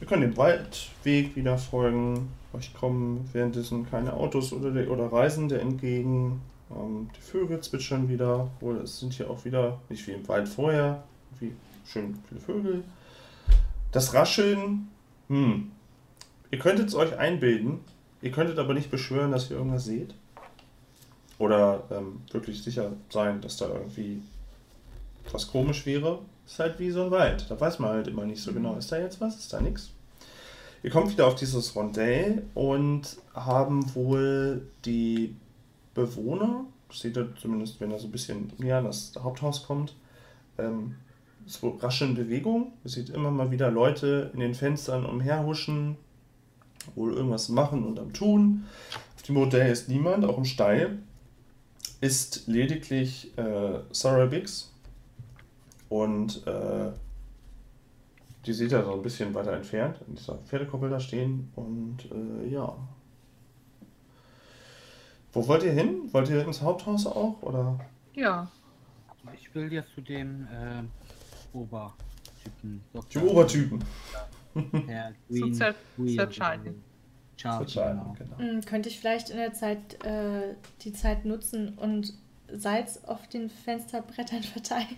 ihr 0.00 0.06
könnt 0.06 0.22
dem 0.22 0.36
Waldweg 0.36 1.34
wieder 1.36 1.58
folgen. 1.58 2.28
Euch 2.52 2.74
kommen 2.74 3.28
währenddessen 3.32 3.88
keine 3.88 4.12
Autos 4.12 4.52
oder, 4.52 4.70
der- 4.72 4.90
oder 4.90 5.12
Reisende 5.12 5.60
entgegen. 5.60 6.40
Ähm, 6.70 7.08
die 7.16 7.20
Vögel 7.20 7.60
zwitschern 7.60 8.08
wieder. 8.08 8.48
Wohl, 8.60 8.76
es 8.78 8.98
sind 9.00 9.12
hier 9.12 9.30
auch 9.30 9.44
wieder, 9.44 9.78
nicht 9.88 10.06
wie 10.06 10.12
im 10.12 10.26
Wald 10.28 10.48
vorher, 10.48 11.02
wie 11.38 11.52
schön 11.84 12.18
viele 12.28 12.40
Vögel. 12.40 12.84
Das 13.92 14.14
Rascheln, 14.14 14.88
hm. 15.28 15.70
Ihr 16.50 16.58
könntet 16.58 16.88
es 16.88 16.94
euch 16.94 17.16
einbilden. 17.16 17.80
Ihr 18.22 18.32
könntet 18.32 18.58
aber 18.58 18.74
nicht 18.74 18.90
beschwören, 18.90 19.30
dass 19.30 19.50
ihr 19.50 19.56
irgendwas 19.56 19.84
seht. 19.84 20.14
Oder 21.38 21.84
ähm, 21.90 22.20
wirklich 22.32 22.62
sicher 22.62 22.92
sein, 23.08 23.40
dass 23.40 23.56
da 23.56 23.68
irgendwie 23.68 24.22
was 25.32 25.50
komisch 25.50 25.86
wäre. 25.86 26.18
Ist 26.46 26.58
halt 26.58 26.78
wie 26.78 26.90
so 26.90 27.04
ein 27.04 27.10
Wald. 27.10 27.46
Da 27.48 27.58
weiß 27.58 27.78
man 27.78 27.90
halt 27.90 28.08
immer 28.08 28.26
nicht 28.26 28.42
so 28.42 28.52
genau, 28.52 28.76
ist 28.76 28.90
da 28.90 28.98
jetzt 28.98 29.20
was, 29.20 29.36
ist 29.36 29.52
da 29.52 29.60
nichts. 29.60 29.90
Ihr 30.82 30.90
kommt 30.90 31.10
wieder 31.12 31.26
auf 31.26 31.34
dieses 31.34 31.76
Rondell 31.76 32.42
und 32.54 33.16
haben 33.34 33.94
wohl 33.94 34.66
die 34.84 35.36
Bewohner, 35.94 36.64
seht 36.90 37.16
ihr 37.16 37.34
zumindest, 37.40 37.80
wenn 37.80 37.90
er 37.90 37.98
so 37.98 38.08
ein 38.08 38.12
bisschen 38.12 38.52
näher 38.58 38.78
an 38.78 38.86
das 38.86 39.12
Haupthaus 39.18 39.64
kommt, 39.64 39.94
ähm, 40.58 40.96
ist 41.46 41.62
wohl 41.62 41.78
rasch 41.78 42.02
in 42.02 42.14
Bewegung. 42.14 42.72
Ihr 42.84 42.90
seht 42.90 43.10
immer 43.10 43.30
mal 43.30 43.50
wieder 43.50 43.70
Leute 43.70 44.30
in 44.34 44.40
den 44.40 44.54
Fenstern 44.54 45.04
umherhuschen, 45.04 45.96
wohl 46.94 47.12
irgendwas 47.12 47.48
machen 47.48 47.84
und 47.84 47.98
am 47.98 48.12
tun. 48.12 48.64
Auf 49.16 49.22
dem 49.22 49.34
Modell 49.34 49.70
ist 49.70 49.88
niemand, 49.88 50.24
auch 50.24 50.38
im 50.38 50.44
Stall 50.44 50.98
ist 52.00 52.46
lediglich 52.46 53.36
äh, 53.36 53.80
Sarah 53.90 54.26
Biggs 54.26 54.72
und 55.90 56.46
äh, 56.46 56.92
die 58.46 58.52
seht 58.52 58.72
ihr 58.72 58.82
so 58.84 58.94
ein 58.94 59.02
bisschen 59.02 59.34
weiter 59.34 59.52
entfernt, 59.52 59.98
in 60.08 60.14
dieser 60.14 60.38
Pferdekoppel 60.38 60.88
da 60.88 60.98
stehen. 60.98 61.52
Und 61.56 61.98
äh, 62.10 62.48
ja. 62.48 62.74
Wo 65.32 65.46
wollt 65.46 65.62
ihr 65.62 65.72
hin? 65.72 66.08
Wollt 66.12 66.30
ihr 66.30 66.44
ins 66.44 66.62
Haupthaus 66.62 67.06
auch? 67.06 67.42
Oder? 67.42 67.78
Ja, 68.14 68.50
Ich 69.34 69.54
will 69.54 69.70
jetzt 69.72 69.92
zu 69.94 70.00
dem 70.00 70.46
Obertypen. 71.52 71.94
Die 72.62 72.80
Dr. 72.92 73.22
Obertypen. 73.24 73.84
Herr 74.86 75.12
Green. 75.28 75.54
Sir- 75.54 75.74
Sir 75.96 76.26
genau. 76.26 78.16
genau. 78.18 78.38
Hm, 78.38 78.60
Könnte 78.64 78.88
ich 78.88 78.98
vielleicht 78.98 79.30
in 79.30 79.36
der 79.38 79.52
Zeit 79.54 80.02
äh, 80.04 80.54
die 80.82 80.92
Zeit 80.92 81.24
nutzen 81.24 81.70
und 81.78 82.12
Salz 82.52 83.00
auf 83.06 83.28
den 83.28 83.48
Fensterbrettern 83.48 84.42
verteilen? 84.42 84.96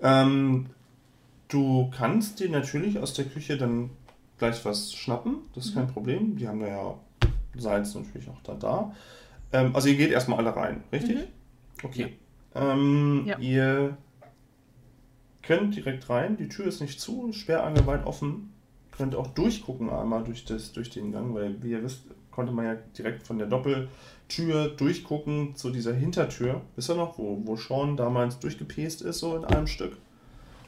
Ähm, 0.00 0.66
du 1.48 1.90
kannst 1.96 2.40
dir 2.40 2.48
natürlich 2.50 2.98
aus 2.98 3.14
der 3.14 3.24
Küche 3.26 3.56
dann 3.56 3.90
gleich 4.38 4.64
was 4.64 4.92
schnappen. 4.94 5.38
Das 5.54 5.66
ist 5.66 5.74
kein 5.74 5.86
Problem. 5.88 6.36
Die 6.36 6.48
haben 6.48 6.60
da 6.60 6.66
ja 6.68 6.94
Salz 7.56 7.94
natürlich 7.94 8.28
auch 8.28 8.40
da 8.42 8.54
da. 8.54 8.94
Ähm, 9.52 9.74
also 9.74 9.88
ihr 9.88 9.96
geht 9.96 10.10
erstmal 10.10 10.38
alle 10.38 10.54
rein, 10.54 10.82
richtig? 10.92 11.16
Mhm. 11.16 11.24
Okay. 11.84 12.16
Ähm, 12.54 13.24
Ja. 13.26 13.38
Ihr 13.38 13.96
könnt 15.46 15.76
direkt 15.76 16.08
rein. 16.10 16.36
Die 16.36 16.48
Tür 16.48 16.66
ist 16.66 16.80
nicht 16.80 17.00
zu, 17.00 17.32
sperrangelweit 17.32 18.06
offen. 18.06 18.52
Könnt 18.96 19.14
auch 19.14 19.28
durchgucken 19.28 19.90
einmal 19.90 20.24
durch, 20.24 20.44
das, 20.44 20.72
durch 20.72 20.90
den 20.90 21.12
Gang, 21.12 21.34
weil 21.34 21.62
wie 21.62 21.72
ihr 21.72 21.82
wisst, 21.82 22.02
konnte 22.30 22.52
man 22.52 22.64
ja 22.64 22.74
direkt 22.96 23.26
von 23.26 23.38
der 23.38 23.46
Doppeltür 23.46 24.68
durchgucken 24.68 25.54
zu 25.56 25.70
dieser 25.70 25.94
Hintertür. 25.94 26.60
Wisst 26.76 26.90
ihr 26.90 26.96
noch, 26.96 27.18
wo, 27.18 27.40
wo 27.44 27.56
Sean 27.56 27.96
damals 27.96 28.38
durchgepest 28.38 29.02
ist, 29.02 29.18
so 29.18 29.36
in 29.36 29.44
einem 29.44 29.66
Stück? 29.66 29.96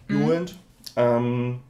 Mhm. 0.09 0.23
Johend. 0.23 0.57
Ähm, 0.97 1.61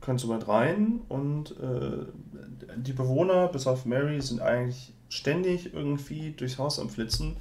könnt 0.00 0.20
soweit 0.20 0.46
rein 0.46 1.00
und 1.08 1.52
äh, 1.60 2.76
die 2.76 2.92
Bewohner, 2.92 3.48
bis 3.48 3.66
auf 3.66 3.86
Mary, 3.86 4.20
sind 4.20 4.40
eigentlich 4.40 4.92
ständig 5.08 5.74
irgendwie 5.74 6.30
durchs 6.30 6.58
Haus 6.58 6.78
am 6.78 6.88
Flitzen, 6.88 7.36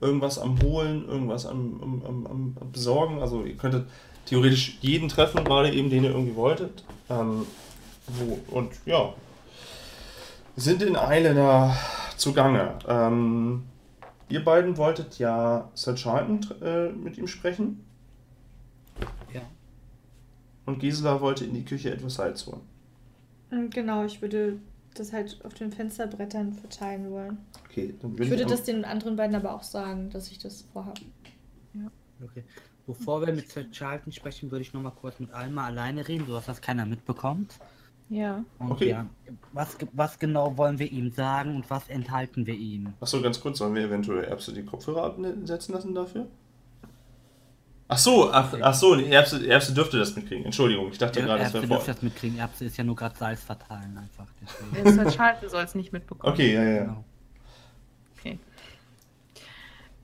irgendwas 0.00 0.38
am 0.38 0.60
Holen, 0.62 1.06
irgendwas 1.08 1.46
am, 1.46 1.80
am, 1.82 2.02
am, 2.04 2.26
am 2.26 2.56
am 2.60 2.72
Besorgen. 2.72 3.20
Also 3.20 3.44
ihr 3.44 3.56
könntet 3.56 3.86
theoretisch 4.26 4.78
jeden 4.80 5.08
treffen, 5.08 5.44
gerade 5.44 5.72
eben, 5.72 5.90
den 5.90 6.04
ihr 6.04 6.10
irgendwie 6.10 6.36
wolltet. 6.36 6.84
Ähm, 7.10 7.46
wo, 8.06 8.38
und 8.56 8.72
ja, 8.86 9.14
sind 10.56 10.82
in 10.82 10.96
Eile 10.96 11.34
da 11.34 11.76
zugange. 12.16 12.78
Ähm, 12.86 13.64
ihr 14.28 14.44
beiden 14.44 14.76
wolltet 14.76 15.18
ja 15.18 15.70
Sir 15.74 15.94
Charlton 15.96 16.40
äh, 16.62 16.88
mit 16.90 17.18
ihm 17.18 17.26
sprechen 17.26 17.84
Ja. 19.32 19.42
und 20.66 20.78
Gisela 20.80 21.20
wollte 21.20 21.44
in 21.44 21.54
die 21.54 21.64
Küche 21.64 21.90
etwas 21.92 22.14
Salz 22.14 22.46
holen. 22.46 22.60
Hm, 23.50 23.70
Genau, 23.70 24.04
ich 24.04 24.22
würde 24.22 24.58
das 24.94 25.12
halt 25.12 25.40
auf 25.44 25.54
den 25.54 25.72
Fensterbrettern 25.72 26.52
verteilen 26.52 27.10
wollen. 27.10 27.38
Okay, 27.68 27.94
dann 28.00 28.14
Ich 28.18 28.30
würde 28.30 28.44
am- 28.44 28.50
das 28.50 28.62
den 28.62 28.84
anderen 28.84 29.16
beiden 29.16 29.34
aber 29.34 29.54
auch 29.54 29.62
sagen, 29.64 30.08
dass 30.10 30.30
ich 30.30 30.38
das 30.38 30.62
vorhabe. 30.72 31.00
Okay. 32.22 32.44
Bevor 32.86 33.24
wir 33.26 33.32
mit 33.32 33.50
Sir 33.50 33.64
Charlton 33.70 34.12
sprechen, 34.12 34.50
würde 34.50 34.62
ich 34.62 34.72
noch 34.74 34.82
mal 34.82 34.90
kurz 34.90 35.18
mit 35.18 35.32
Alma 35.32 35.64
alleine 35.66 36.06
reden, 36.06 36.26
sodass 36.26 36.46
das 36.46 36.60
keiner 36.60 36.84
mitbekommt. 36.84 37.58
Ja. 38.10 38.44
Und 38.58 38.72
Okay. 38.72 38.90
ja, 38.90 39.06
was, 39.52 39.78
was 39.92 40.18
genau 40.18 40.56
wollen 40.58 40.78
wir 40.78 40.92
ihm 40.92 41.10
sagen 41.10 41.56
und 41.56 41.70
was 41.70 41.88
enthalten 41.88 42.44
wir 42.46 42.54
ihm? 42.54 42.92
Achso, 43.00 43.22
ganz 43.22 43.40
kurz, 43.40 43.58
sollen 43.58 43.74
wir 43.74 43.84
eventuell 43.84 44.24
Erbse 44.24 44.52
die 44.52 44.62
Kopfhörer 44.64 45.04
absetzen 45.04 45.74
lassen 45.74 45.94
dafür? 45.94 46.26
Ach 47.88 47.98
so, 47.98 48.30
ach, 48.30 48.54
ach 48.60 48.74
so, 48.74 48.94
Erbse, 48.94 49.46
Erbse 49.46 49.72
dürfte 49.72 49.98
das 49.98 50.14
mitkriegen. 50.16 50.44
Entschuldigung, 50.44 50.88
ich 50.90 50.98
dachte 50.98 51.20
Ja, 51.20 51.26
gerade, 51.26 51.38
das 51.44 51.54
Erbse 51.54 51.68
wäre 51.68 51.78
dürfte 51.78 51.84
vor. 51.86 51.94
das 51.94 52.02
mitkriegen. 52.02 52.38
Erbse 52.38 52.64
ist 52.66 52.76
ja 52.76 52.84
nur 52.84 52.96
gerade 52.96 53.16
Salz 53.16 53.42
verteilen 53.42 53.96
einfach. 53.96 54.26
Deswegen. 54.74 55.10
Charlton 55.10 55.48
soll 55.48 55.64
es 55.64 55.74
nicht 55.74 55.92
mitbekommen. 55.92 56.32
Okay, 56.32 56.54
ja, 56.54 56.62
ja. 56.64 56.82
Genau. 56.84 57.04
Okay. 58.18 58.38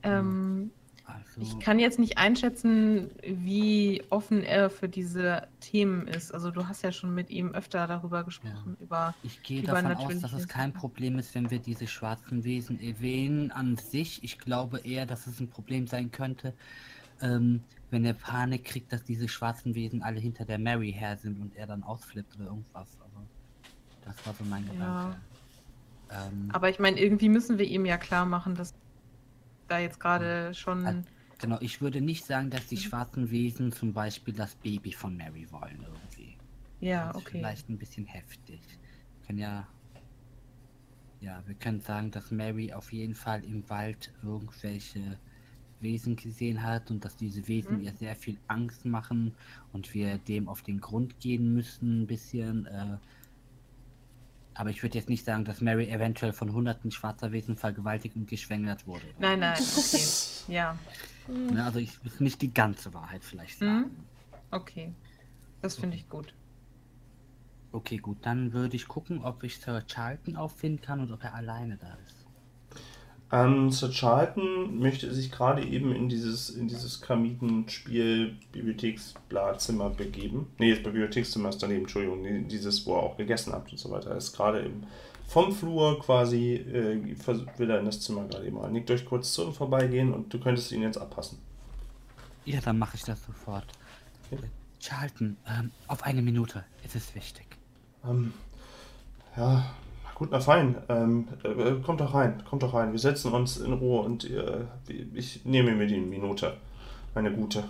Ähm, 0.03 0.71
Also, 1.13 1.41
ich 1.41 1.59
kann 1.59 1.79
jetzt 1.79 1.99
nicht 1.99 2.17
einschätzen, 2.17 3.09
wie 3.23 4.03
offen 4.09 4.43
er 4.43 4.69
für 4.69 4.87
diese 4.87 5.47
Themen 5.59 6.07
ist. 6.07 6.33
Also 6.33 6.51
du 6.51 6.67
hast 6.67 6.83
ja 6.83 6.91
schon 6.91 7.13
mit 7.13 7.29
ihm 7.29 7.51
öfter 7.53 7.87
darüber 7.87 8.23
gesprochen, 8.23 8.77
über 8.79 9.13
ich 9.23 9.41
gehe 9.43 9.63
über 9.63 9.81
davon 9.81 9.97
aus, 9.97 10.19
dass 10.19 10.33
es 10.33 10.47
kein. 10.47 10.71
Problem 10.73 11.19
ist, 11.19 11.35
wenn 11.35 11.51
wir 11.51 11.59
diese 11.59 11.85
schwarzen 11.85 12.43
Wesen 12.43 12.79
erwähnen 12.79 13.51
an 13.51 13.75
sich. 13.77 14.23
Ich 14.23 14.39
glaube 14.39 14.79
eher, 14.79 15.05
dass 15.05 15.27
es 15.27 15.39
ein 15.39 15.49
Problem 15.49 15.85
sein 15.85 16.11
könnte, 16.11 16.53
ähm, 17.21 17.61
wenn 17.89 18.05
er 18.05 18.13
Panik 18.13 18.63
kriegt, 18.63 18.93
dass 18.93 19.03
diese 19.03 19.27
schwarzen 19.27 19.75
Wesen 19.75 20.01
alle 20.01 20.19
hinter 20.19 20.45
der 20.45 20.59
Mary 20.59 20.93
her 20.93 21.17
sind 21.17 21.39
und 21.41 21.55
er 21.55 21.67
dann 21.67 21.83
ausflippt 21.83 22.35
oder 22.35 22.45
irgendwas. 22.45 22.97
Also, 23.03 23.17
das 24.05 24.25
war 24.25 24.33
so 24.33 24.43
mein 24.45 24.65
Gedanke. 24.65 25.17
Ähm, 26.09 26.49
Aber 26.51 26.69
ich 26.69 26.79
meine, 26.79 26.99
irgendwie 26.99 27.29
müssen 27.29 27.57
wir 27.57 27.65
ihm 27.65 27.85
ja 27.85 27.97
klar 27.97 28.25
machen, 28.25 28.55
dass 28.55 28.73
da 29.71 29.79
jetzt 29.79 29.99
gerade 29.99 30.53
schon. 30.53 30.85
Also, 30.85 31.01
Genau, 31.39 31.57
ich 31.59 31.81
würde 31.81 32.01
nicht 32.01 32.23
sagen, 32.25 32.51
dass 32.51 32.67
die 32.67 32.77
schwarzen 32.77 33.31
Wesen 33.31 33.71
zum 33.71 33.93
Beispiel 33.93 34.33
das 34.35 34.55
Baby 34.55 34.91
von 34.93 35.17
Mary 35.17 35.51
wollen 35.51 35.81
irgendwie. 35.81 36.37
ja, 36.81 37.07
Das 37.07 37.15
ist 37.17 37.21
okay. 37.23 37.37
Vielleicht 37.39 37.69
ein 37.69 37.77
bisschen 37.79 38.05
heftig. 38.05 38.61
Wir 39.19 39.25
können 39.25 39.39
ja. 39.39 39.67
Ja, 41.19 41.41
wir 41.47 41.55
können 41.55 41.81
sagen, 41.81 42.11
dass 42.11 42.31
Mary 42.31 42.73
auf 42.73 42.91
jeden 42.93 43.15
Fall 43.15 43.43
im 43.43 43.67
Wald 43.69 44.11
irgendwelche 44.23 45.19
Wesen 45.79 46.15
gesehen 46.15 46.63
hat 46.63 46.91
und 46.91 47.03
dass 47.05 47.15
diese 47.15 47.47
Wesen 47.47 47.77
Mhm. 47.77 47.83
ihr 47.85 47.93
sehr 47.93 48.15
viel 48.15 48.37
Angst 48.47 48.85
machen 48.85 49.33
und 49.71 49.93
wir 49.93 50.17
dem 50.19 50.47
auf 50.47 50.61
den 50.61 50.79
Grund 50.79 51.19
gehen 51.19 51.53
müssen 51.53 52.01
ein 52.03 52.07
bisschen. 52.07 52.65
Äh, 52.67 52.97
aber 54.53 54.69
ich 54.69 54.83
würde 54.83 54.97
jetzt 54.97 55.09
nicht 55.09 55.25
sagen, 55.25 55.45
dass 55.45 55.61
Mary 55.61 55.89
eventuell 55.89 56.33
von 56.33 56.51
hunderten 56.53 56.91
schwarzer 56.91 57.31
Wesen 57.31 57.55
vergewaltigt 57.55 58.15
und 58.15 58.27
geschwängert 58.27 58.85
wurde. 58.87 59.05
Nein, 59.19 59.39
nein, 59.39 59.61
okay. 59.77 60.03
Ja, 60.47 60.77
Ne, 61.27 61.63
also 61.63 61.79
ich 61.79 62.03
will 62.03 62.11
nicht 62.19 62.41
die 62.41 62.53
ganze 62.53 62.93
Wahrheit 62.93 63.23
vielleicht 63.23 63.61
Mhm. 63.61 63.65
sagen. 63.65 64.07
okay. 64.51 64.93
Das 65.61 65.75
finde 65.75 65.95
ich 65.95 66.09
gut. 66.09 66.33
Okay, 67.71 67.97
gut, 67.97 68.17
dann 68.23 68.51
würde 68.51 68.75
ich 68.75 68.87
gucken, 68.87 69.23
ob 69.23 69.43
ich 69.43 69.59
Sir 69.59 69.83
Charlton 69.87 70.35
auffinden 70.35 70.81
kann 70.81 70.99
und 70.99 71.11
ob 71.13 71.23
er 71.23 71.33
alleine 71.35 71.77
da 71.77 71.93
ist. 72.05 72.20
Ähm, 73.31 73.71
Sir 73.71 73.91
Charlton 73.91 74.79
möchte 74.79 75.13
sich 75.13 75.31
gerade 75.31 75.63
eben 75.63 75.95
in 75.95 76.09
dieses, 76.09 76.49
in 76.49 76.67
dieses 76.67 76.99
Kamitenspiel 76.99 78.35
Bibliotheksblatzimmer 78.51 79.89
begeben. 79.89 80.47
Nee, 80.57 80.73
das 80.73 80.83
Bibliothekszimmer 80.83 81.49
ist 81.49 81.63
daneben, 81.63 81.81
Entschuldigung, 81.81 82.21
nee, 82.21 82.41
dieses, 82.41 82.85
wo 82.85 82.95
er 82.95 83.03
auch 83.03 83.17
gegessen 83.17 83.53
hat 83.53 83.71
und 83.71 83.77
so 83.77 83.89
weiter. 83.89 84.11
Er 84.11 84.17
ist 84.17 84.35
gerade 84.35 84.59
im, 84.59 84.83
vom 85.27 85.53
Flur 85.53 86.01
quasi, 86.01 86.55
äh, 86.55 87.15
will 87.57 87.69
er 87.69 87.79
in 87.79 87.85
das 87.85 88.01
Zimmer 88.01 88.25
gerade 88.27 88.45
eben 88.45 88.57
rein. 88.57 88.73
Nickt 88.73 88.91
euch 88.91 89.05
kurz 89.05 89.31
zu 89.31 89.45
und 89.45 89.53
vorbeigehen 89.53 90.13
und 90.13 90.33
du 90.33 90.39
könntest 90.39 90.73
ihn 90.73 90.81
jetzt 90.81 90.97
abpassen. 90.97 91.37
Ja, 92.43 92.59
dann 92.59 92.77
mache 92.77 92.97
ich 92.97 93.03
das 93.03 93.23
sofort. 93.23 93.65
Okay. 94.29 94.49
Charlton, 94.81 95.37
ähm, 95.47 95.71
auf 95.87 96.03
eine 96.03 96.21
Minute. 96.21 96.65
Es 96.83 96.95
ist 96.95 97.15
wichtig. 97.15 97.45
Ähm, 98.03 98.33
ja, 99.37 99.73
gut, 100.21 100.29
na 100.31 100.39
fein. 100.39 100.75
Ähm, 100.87 101.27
äh, 101.43 101.81
kommt 101.83 101.99
doch 101.99 102.13
rein, 102.13 102.43
kommt 102.47 102.61
doch 102.61 102.75
rein. 102.75 102.91
Wir 102.91 102.99
setzen 102.99 103.31
uns 103.31 103.57
in 103.57 103.73
Ruhe 103.73 104.01
und 104.01 104.29
äh, 104.29 104.65
ich 105.15 105.43
nehme 105.45 105.71
mir 105.71 105.87
die 105.87 105.97
Minute. 105.97 106.57
Meine 107.15 107.31
gute. 107.31 107.63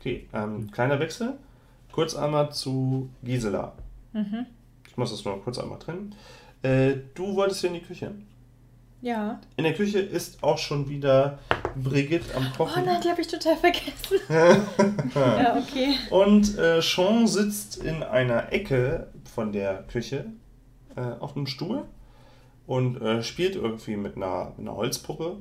Okay, 0.00 0.26
ähm, 0.32 0.72
kleiner 0.72 0.98
Wechsel. 0.98 1.34
Kurz 1.92 2.16
einmal 2.16 2.50
zu 2.50 3.08
Gisela. 3.22 3.72
Mhm. 4.12 4.46
Ich 4.88 4.96
muss 4.96 5.12
das 5.12 5.24
nur 5.24 5.40
kurz 5.44 5.60
einmal 5.60 5.78
trennen. 5.78 6.12
Äh, 6.62 6.94
du 7.14 7.36
wolltest 7.36 7.60
hier 7.60 7.70
in 7.70 7.74
die 7.74 7.82
Küche. 7.82 8.10
Ja. 9.00 9.40
In 9.56 9.62
der 9.62 9.74
Küche 9.74 10.00
ist 10.00 10.42
auch 10.42 10.58
schon 10.58 10.88
wieder 10.88 11.38
Brigitte 11.80 12.34
am 12.34 12.48
Oh 12.54 12.64
Kochen. 12.64 12.84
nein, 12.84 13.00
die 13.00 13.08
habe 13.08 13.20
ich 13.20 13.28
total 13.28 13.56
vergessen. 13.56 14.18
ja, 15.14 15.56
okay. 15.56 15.94
Und 16.10 16.58
äh, 16.58 16.82
Sean 16.82 17.28
sitzt 17.28 17.76
in 17.76 18.02
einer 18.02 18.52
Ecke 18.52 19.06
von 19.36 19.52
der 19.52 19.84
Küche 19.84 20.26
äh, 20.96 21.20
auf 21.20 21.36
einem 21.36 21.46
Stuhl 21.46 21.84
und 22.66 23.00
äh, 23.00 23.22
spielt 23.22 23.56
irgendwie 23.56 23.96
mit 23.96 24.16
einer, 24.16 24.52
einer 24.58 24.76
Holzpuppe. 24.76 25.36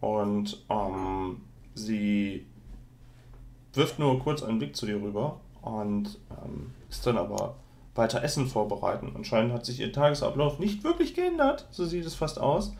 Und 0.00 0.64
ähm, 0.68 1.42
sie 1.74 2.46
wirft 3.72 3.98
nur 3.98 4.18
kurz 4.18 4.42
einen 4.42 4.58
Blick 4.58 4.76
zu 4.76 4.86
dir 4.86 5.00
rüber 5.00 5.40
und 5.62 6.18
ähm, 6.30 6.72
ist 6.90 7.06
dann 7.06 7.16
aber 7.16 7.56
weiter 7.94 8.22
Essen 8.22 8.46
vorbereiten. 8.46 9.12
Anscheinend 9.14 9.52
hat 9.52 9.64
sich 9.64 9.80
ihr 9.80 9.92
Tagesablauf 9.92 10.58
nicht 10.58 10.82
wirklich 10.82 11.14
geändert, 11.14 11.68
so 11.70 11.84
sieht 11.84 12.04
es 12.04 12.14
fast 12.14 12.40
aus. 12.40 12.72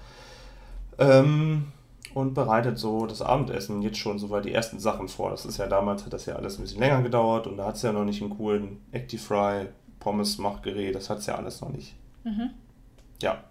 Ähm, 0.98 1.72
und 2.14 2.34
bereitet 2.34 2.78
so 2.78 3.06
das 3.06 3.22
Abendessen 3.22 3.80
jetzt 3.80 3.96
schon 3.98 4.18
soweit 4.18 4.44
die 4.44 4.52
ersten 4.52 4.78
Sachen 4.78 5.08
vor. 5.08 5.30
Das 5.30 5.46
ist 5.46 5.56
ja 5.56 5.66
damals, 5.66 6.04
hat 6.04 6.12
das 6.12 6.26
ja 6.26 6.36
alles 6.36 6.58
ein 6.58 6.62
bisschen 6.62 6.80
länger 6.80 7.02
gedauert 7.02 7.46
und 7.46 7.56
da 7.56 7.66
hat 7.66 7.76
es 7.76 7.82
ja 7.82 7.92
noch 7.92 8.04
nicht 8.04 8.20
einen 8.20 8.36
coolen 8.36 8.82
Actifry, 8.92 9.68
Pommes-Machgerät, 10.02 10.94
das 10.94 11.08
hat 11.08 11.18
es 11.18 11.26
ja 11.26 11.36
alles 11.36 11.60
noch 11.60 11.70
nicht. 11.70 11.94
Mhm. 12.24 12.50
Ja. 13.22 13.44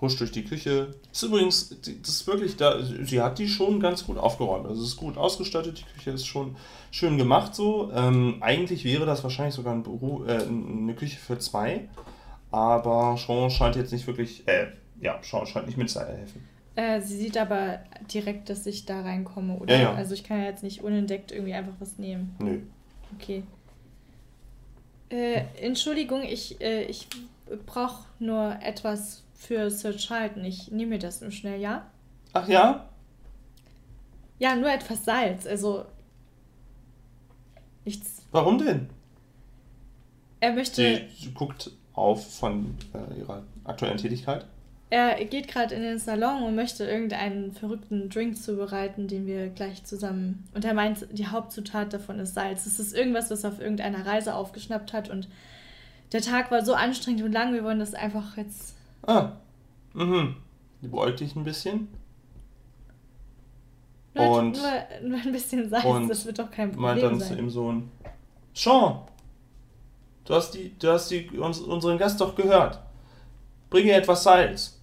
Huscht 0.00 0.20
durch 0.20 0.32
die 0.32 0.44
Küche. 0.44 0.94
Ist 1.12 1.22
übrigens, 1.22 1.70
das 1.80 2.08
ist 2.08 2.26
wirklich 2.26 2.56
da, 2.56 2.82
sie 2.82 3.20
hat 3.20 3.38
die 3.38 3.48
schon 3.48 3.80
ganz 3.80 4.06
gut 4.06 4.18
aufgeräumt. 4.18 4.66
Also 4.66 4.82
es 4.82 4.90
ist 4.90 4.96
gut 4.96 5.16
ausgestattet, 5.16 5.78
die 5.78 5.94
Küche 5.94 6.10
ist 6.10 6.26
schon 6.26 6.56
schön 6.90 7.16
gemacht 7.18 7.54
so. 7.54 7.90
Ähm, 7.92 8.36
eigentlich 8.40 8.84
wäre 8.84 9.06
das 9.06 9.22
wahrscheinlich 9.24 9.54
sogar 9.54 9.74
ein 9.74 9.82
Büro, 9.82 10.24
äh, 10.24 10.42
eine 10.42 10.94
Küche 10.94 11.18
für 11.18 11.38
zwei. 11.38 11.88
Aber 12.50 13.16
Sean 13.16 13.50
scheint 13.50 13.76
jetzt 13.76 13.92
nicht 13.92 14.06
wirklich, 14.06 14.46
äh, 14.46 14.68
ja, 15.00 15.18
Sean 15.22 15.46
scheint 15.46 15.66
nicht 15.66 15.78
mitzuhelfen. 15.78 16.42
Äh, 16.76 17.00
sie 17.00 17.16
sieht 17.16 17.36
aber 17.36 17.80
direkt, 18.12 18.48
dass 18.48 18.66
ich 18.66 18.86
da 18.86 19.02
reinkomme, 19.02 19.56
oder? 19.56 19.74
Ja, 19.74 19.82
ja. 19.82 19.94
Also 19.94 20.14
ich 20.14 20.24
kann 20.24 20.38
ja 20.38 20.44
jetzt 20.44 20.62
nicht 20.62 20.82
unentdeckt 20.82 21.32
irgendwie 21.32 21.54
einfach 21.54 21.74
was 21.78 21.98
nehmen. 21.98 22.36
Nö. 22.40 22.60
Okay. 23.16 23.42
Äh, 25.10 25.42
Entschuldigung, 25.60 26.22
ich, 26.22 26.60
äh, 26.60 26.84
ich 26.84 27.08
brauche 27.66 28.04
nur 28.18 28.56
etwas 28.62 29.24
für 29.34 29.70
Sir 29.70 29.96
Charlton. 29.96 30.44
Ich 30.44 30.70
nehme 30.70 30.90
mir 30.90 30.98
das 30.98 31.20
nur 31.20 31.32
schnell, 31.32 31.60
ja? 31.60 31.86
Ach 32.32 32.48
ja? 32.48 32.88
Ja, 34.38 34.56
nur 34.56 34.72
etwas 34.72 35.04
Salz. 35.04 35.46
Also. 35.46 35.84
Nichts. 37.84 38.22
Warum 38.30 38.58
denn? 38.58 38.88
Er 40.38 40.52
möchte. 40.52 40.82
Sie, 40.82 41.24
sie 41.24 41.32
guckt 41.32 41.70
auf 41.92 42.38
von 42.38 42.76
äh, 42.94 43.18
ihrer 43.18 43.42
aktuellen 43.64 43.98
Tätigkeit. 43.98 44.46
Er 44.92 45.24
geht 45.24 45.46
gerade 45.46 45.74
in 45.76 45.82
den 45.82 45.98
Salon 46.00 46.42
und 46.42 46.56
möchte 46.56 46.84
irgendeinen 46.84 47.52
verrückten 47.52 48.08
Drink 48.10 48.36
zubereiten, 48.36 49.06
den 49.06 49.24
wir 49.24 49.48
gleich 49.48 49.84
zusammen. 49.84 50.48
Und 50.52 50.64
er 50.64 50.74
meint, 50.74 51.06
die 51.12 51.28
Hauptzutat 51.28 51.92
davon 51.92 52.18
ist 52.18 52.34
Salz. 52.34 52.66
Es 52.66 52.80
ist 52.80 52.92
irgendwas, 52.92 53.30
was 53.30 53.44
er 53.44 53.50
auf 53.50 53.60
irgendeiner 53.60 54.04
Reise 54.04 54.34
aufgeschnappt 54.34 54.92
hat. 54.92 55.08
Und 55.08 55.28
der 56.12 56.22
Tag 56.22 56.50
war 56.50 56.64
so 56.64 56.74
anstrengend 56.74 57.22
und 57.22 57.30
lang. 57.32 57.52
Wir 57.52 57.62
wollen 57.62 57.78
das 57.78 57.94
einfach 57.94 58.36
jetzt. 58.36 58.74
Ah. 59.06 59.32
Mhm. 59.94 60.34
Die 60.82 60.88
beäugt 60.88 61.20
dich 61.20 61.36
ein 61.36 61.44
bisschen. 61.44 61.86
Nur, 64.14 64.28
Und- 64.38 64.56
nur, 64.56 65.08
nur 65.10 65.18
ein 65.20 65.30
bisschen 65.32 65.68
Salz, 65.70 66.08
das 66.08 66.26
wird 66.26 66.38
doch 66.40 66.50
kein 66.50 66.74
meint 66.74 66.98
Problem 67.00 67.18
dann 67.20 67.28
zu 67.28 67.34
ihrem 67.34 67.48
Sohn, 67.50 67.90
Sean, 68.52 69.02
du 70.24 70.34
hast, 70.34 70.50
die, 70.54 70.76
du 70.76 70.88
hast 70.90 71.08
die, 71.12 71.28
uns, 71.38 71.60
unseren 71.60 71.96
Gast 71.96 72.20
doch 72.20 72.34
gehört. 72.34 72.80
Bringe 73.70 73.92
etwas 73.92 74.24
Salz. 74.24 74.79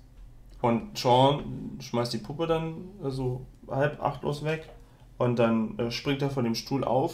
Und 0.62 0.98
Sean 0.98 1.78
schmeißt 1.80 2.14
die 2.14 2.18
Puppe 2.18 2.48
dann 2.48 2.76
so 3.04 3.46
halb 3.70 4.02
achtlos 4.02 4.44
weg 4.44 4.68
und 5.18 5.38
dann 5.40 5.78
äh, 5.78 5.92
springt 5.92 6.22
er 6.22 6.30
von 6.30 6.44
dem 6.44 6.56
Stuhl 6.56 6.84
auf, 6.84 7.14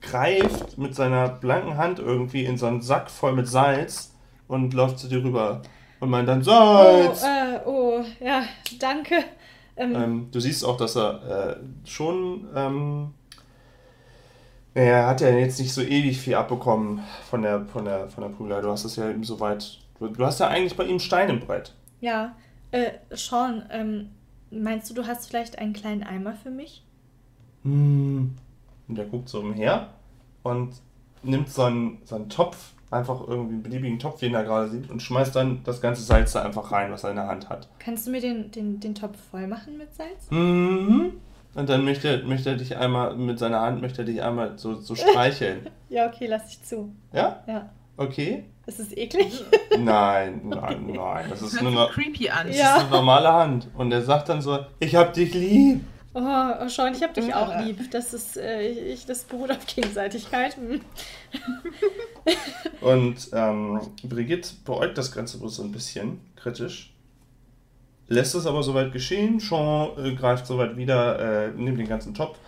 greift 0.00 0.76
mit 0.76 0.94
seiner 0.94 1.28
blanken 1.28 1.76
Hand 1.76 1.98
irgendwie 1.98 2.44
in 2.44 2.56
so 2.58 2.66
einen 2.66 2.82
Sack 2.82 3.10
voll 3.10 3.32
mit 3.32 3.48
Salz 3.48 4.12
und 4.48 4.74
läuft 4.74 4.98
zu 4.98 5.08
dir 5.08 5.22
rüber 5.22 5.62
und 6.00 6.10
meint 6.10 6.28
dann 6.28 6.40
Oh, 6.40 6.44
Salz. 6.44 7.22
äh, 7.22 7.60
oh, 7.64 8.02
ja, 8.20 8.42
danke. 8.80 9.16
Ähm, 9.76 9.94
Ähm, 9.94 10.28
du 10.32 10.40
siehst 10.40 10.64
auch, 10.64 10.76
dass 10.76 10.96
er 10.96 11.56
äh, 11.58 11.88
schon 11.88 12.46
ähm, 12.54 13.14
Er 14.74 15.06
hat 15.06 15.20
ja 15.20 15.28
jetzt 15.30 15.60
nicht 15.60 15.72
so 15.72 15.82
ewig 15.82 16.18
viel 16.20 16.34
abbekommen 16.34 17.00
von 17.30 17.42
der, 17.42 17.64
von 17.66 17.84
der, 17.84 18.08
von 18.08 18.24
der 18.24 18.30
Prügelei. 18.30 18.60
Du 18.60 18.70
hast 18.70 18.84
es 18.84 18.96
ja 18.96 19.08
eben 19.08 19.22
so 19.24 19.38
weit. 19.40 19.78
Du, 19.98 20.08
du 20.08 20.24
hast 20.26 20.40
ja 20.40 20.48
eigentlich 20.48 20.76
bei 20.76 20.84
ihm 20.84 20.98
Stein 20.98 21.30
im 21.30 21.40
Brett. 21.40 21.72
Ja, 22.00 22.34
äh, 22.74 22.90
Sean, 23.10 23.64
ähm, 23.70 24.10
meinst 24.50 24.90
du, 24.90 24.94
du 24.94 25.06
hast 25.06 25.28
vielleicht 25.28 25.58
einen 25.58 25.72
kleinen 25.72 26.02
Eimer 26.02 26.34
für 26.34 26.50
mich? 26.50 26.84
Hm. 27.62 28.34
Und 28.88 28.98
der 28.98 29.06
guckt 29.06 29.28
so 29.28 29.40
umher 29.40 29.90
und 30.42 30.74
nimmt 31.22 31.48
so 31.48 31.62
einen, 31.62 31.98
so 32.04 32.16
einen 32.16 32.28
Topf, 32.28 32.72
einfach 32.90 33.20
irgendwie 33.26 33.54
einen 33.54 33.62
beliebigen 33.62 33.98
Topf, 34.00 34.18
den 34.18 34.34
er 34.34 34.42
gerade 34.42 34.68
sieht, 34.70 34.90
und 34.90 35.00
schmeißt 35.00 35.34
dann 35.36 35.62
das 35.62 35.80
ganze 35.80 36.02
Salz 36.02 36.32
da 36.32 36.42
einfach 36.42 36.72
rein, 36.72 36.90
was 36.90 37.04
er 37.04 37.10
in 37.10 37.16
der 37.16 37.28
Hand 37.28 37.48
hat. 37.48 37.68
Kannst 37.78 38.08
du 38.08 38.10
mir 38.10 38.20
den, 38.20 38.50
den, 38.50 38.80
den 38.80 38.94
Topf 38.94 39.18
voll 39.30 39.46
machen 39.46 39.78
mit 39.78 39.94
Salz? 39.94 40.30
Mhm. 40.30 41.12
Und 41.54 41.68
dann 41.68 41.84
möchte, 41.84 42.24
möchte 42.24 42.50
er 42.50 42.56
dich 42.56 42.76
einmal, 42.76 43.16
mit 43.16 43.38
seiner 43.38 43.60
Hand 43.60 43.80
möchte 43.80 44.02
er 44.02 44.06
dich 44.06 44.20
einmal 44.20 44.58
so, 44.58 44.74
so 44.74 44.96
streicheln. 44.96 45.68
Ja, 45.88 46.08
okay, 46.08 46.26
lass 46.26 46.48
ich 46.48 46.60
zu. 46.64 46.92
Ja? 47.12 47.44
Ja. 47.46 47.70
Okay? 47.96 48.46
Ist 48.66 48.80
es 48.80 48.96
eklig? 48.96 49.44
Nein, 49.78 50.40
nein, 50.44 50.86
nein. 50.94 51.26
Das 51.28 51.42
ist 51.42 51.60
noch. 51.60 51.92
creepy 51.92 52.30
an. 52.30 52.46
Das 52.48 52.56
Ja. 52.56 52.76
ist 52.76 52.82
eine 52.84 52.90
normale 52.90 53.32
Hand. 53.32 53.68
Und 53.76 53.92
er 53.92 54.02
sagt 54.02 54.28
dann 54.30 54.40
so, 54.40 54.58
ich 54.80 54.94
hab 54.96 55.12
dich 55.12 55.34
lieb. 55.34 55.84
Oh, 56.14 56.20
oh 56.20 56.68
Sean, 56.68 56.94
ich 56.94 57.02
hab 57.02 57.12
dich 57.12 57.26
Ja. 57.26 57.42
auch 57.44 57.64
lieb. 57.64 57.90
Das 57.90 58.14
ist, 58.14 58.36
äh, 58.36 58.68
ich, 58.68 59.04
das 59.04 59.24
beruht 59.24 59.50
auf 59.50 59.66
Gegenseitigkeit. 59.66 60.56
Und 62.80 63.28
ähm, 63.32 63.80
Brigitte 64.02 64.50
beäugt 64.64 64.96
das 64.96 65.12
Ganze 65.12 65.40
wohl 65.40 65.48
so 65.48 65.62
ein 65.62 65.72
bisschen 65.72 66.20
kritisch. 66.36 66.92
Lässt 68.08 68.34
es 68.34 68.46
aber 68.46 68.62
soweit 68.62 68.92
geschehen. 68.92 69.40
Sean 69.40 69.90
äh, 70.02 70.14
greift 70.14 70.46
soweit 70.46 70.76
wieder, 70.76 71.46
äh, 71.46 71.50
nimmt 71.50 71.78
den 71.78 71.88
ganzen 71.88 72.14
Topf, 72.14 72.38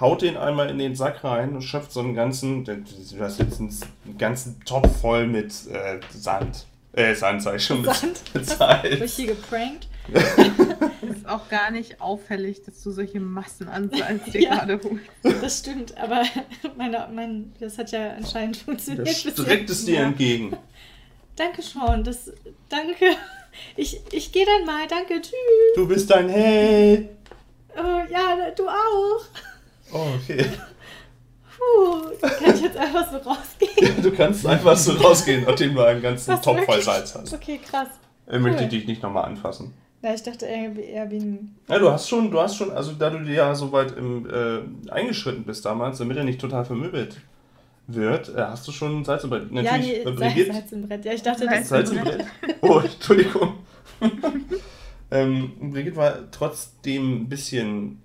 haut 0.00 0.22
den 0.22 0.36
einmal 0.36 0.68
in 0.70 0.78
den 0.78 0.94
Sack 0.94 1.24
rein 1.24 1.54
und 1.54 1.62
schöpft 1.62 1.92
so 1.92 2.00
einen 2.00 2.14
ganzen, 2.14 2.64
du 2.64 2.84
hast 3.20 3.38
jetzt 3.38 3.60
einen, 3.60 3.74
ganzen 4.18 4.60
Topf 4.64 5.00
voll 5.00 5.26
mit 5.26 5.52
äh, 5.70 6.00
Sand. 6.10 6.66
Äh, 6.92 7.14
Sand 7.14 7.46
ich 7.54 7.64
schon. 7.64 7.82
Mit, 7.82 7.94
Sand? 7.94 8.20
mit 8.34 8.46
Salz. 8.46 9.16
hier 9.16 9.26
geprankt? 9.28 9.88
Ist 11.10 11.28
auch 11.28 11.48
gar 11.48 11.70
nicht 11.70 12.00
auffällig, 12.00 12.62
dass 12.62 12.82
du 12.82 12.90
solche 12.90 13.20
Massen 13.20 13.68
an 13.68 13.90
Salz 13.90 14.24
dir 14.32 14.42
Ja. 14.42 14.54
gerade 14.64 14.80
holst. 14.82 15.42
Das 15.42 15.58
stimmt, 15.58 15.96
aber 15.98 16.22
meine, 16.76 17.08
mein, 17.12 17.52
das 17.60 17.76
hat 17.78 17.90
ja 17.92 18.12
anscheinend 18.12 18.56
funktioniert. 18.56 19.08
streckt 19.08 19.68
es 19.70 19.84
dir 19.84 19.96
Ja. 20.00 20.02
entgegen. 20.06 20.56
Danke, 21.36 21.60
Sean. 21.62 22.02
Das, 22.04 22.32
danke. 22.68 23.16
Ich, 23.76 24.00
ich 24.12 24.32
gehe 24.32 24.46
dann 24.46 24.64
mal. 24.64 24.86
Danke. 24.88 25.20
Tschüss. 25.20 25.32
Du 25.74 25.86
bist 25.88 26.10
ein 26.12 26.28
Held. 26.28 27.08
Oh, 27.76 28.02
ja, 28.10 28.50
du 28.56 28.68
auch. 28.68 29.20
Oh, 29.92 30.06
okay. 30.22 30.44
Puh. 31.56 32.10
Kann 32.20 32.54
ich 32.54 32.62
jetzt 32.62 32.76
einfach 32.76 33.10
so 33.10 33.16
rausgehen? 33.18 34.02
Du 34.02 34.10
kannst 34.12 34.46
einfach 34.46 34.76
so 34.76 34.92
rausgehen, 34.92 35.44
nachdem 35.44 35.74
du 35.74 35.82
einen 35.82 36.02
ganzen 36.02 36.34
Was, 36.34 36.42
Topf 36.42 36.64
voll? 36.64 36.82
Salz 36.82 37.14
hast. 37.14 37.32
Okay, 37.32 37.58
krass. 37.58 37.88
Er 38.26 38.40
möchte 38.40 38.64
Cool. 38.64 38.68
dich 38.68 38.86
nicht 38.86 39.02
nochmal 39.02 39.24
anfassen. 39.24 39.72
Ja, 40.02 40.14
ich 40.14 40.22
dachte 40.22 40.46
eher, 40.46 40.76
eher 40.76 41.10
wie 41.10 41.16
ein. 41.16 41.56
Ja, 41.68 41.78
du 41.78 41.90
hast 41.90 42.08
schon, 42.08 42.30
du 42.30 42.40
hast 42.40 42.56
schon, 42.56 42.70
also 42.70 42.92
da 42.92 43.10
du 43.10 43.24
dir 43.24 43.34
ja 43.34 43.54
so 43.54 43.72
weit 43.72 43.96
im, 43.96 44.28
äh, 44.28 44.90
eingeschritten 44.90 45.44
bist 45.44 45.64
damals, 45.64 45.98
damit 45.98 46.16
er 46.16 46.24
nicht 46.24 46.40
total 46.40 46.64
vermöbelt 46.64 47.16
wird, 47.86 48.28
äh, 48.28 48.42
hast 48.42 48.66
du 48.68 48.72
schon 48.72 49.04
Salz 49.04 49.24
im 49.24 49.30
Brett. 49.30 49.50
Ja, 49.50 49.62
Natürlich, 49.62 49.86
nee, 49.86 49.94
äh, 49.98 50.04
Salz, 50.04 50.16
Brigitte, 50.18 50.52
Salz 50.52 50.72
im 50.72 50.88
Brett. 50.88 51.04
Ja, 51.04 51.12
ich 51.12 51.22
dachte, 51.22 51.46
das 51.46 51.68
Salz 51.68 51.90
im 51.90 51.98
Brett. 51.98 52.24
Oh, 52.60 52.80
Entschuldigung. 52.80 53.54
ähm, 55.10 55.52
Brigitte 55.72 55.96
war 55.96 56.30
trotzdem 56.30 57.22
ein 57.22 57.28
bisschen 57.28 58.02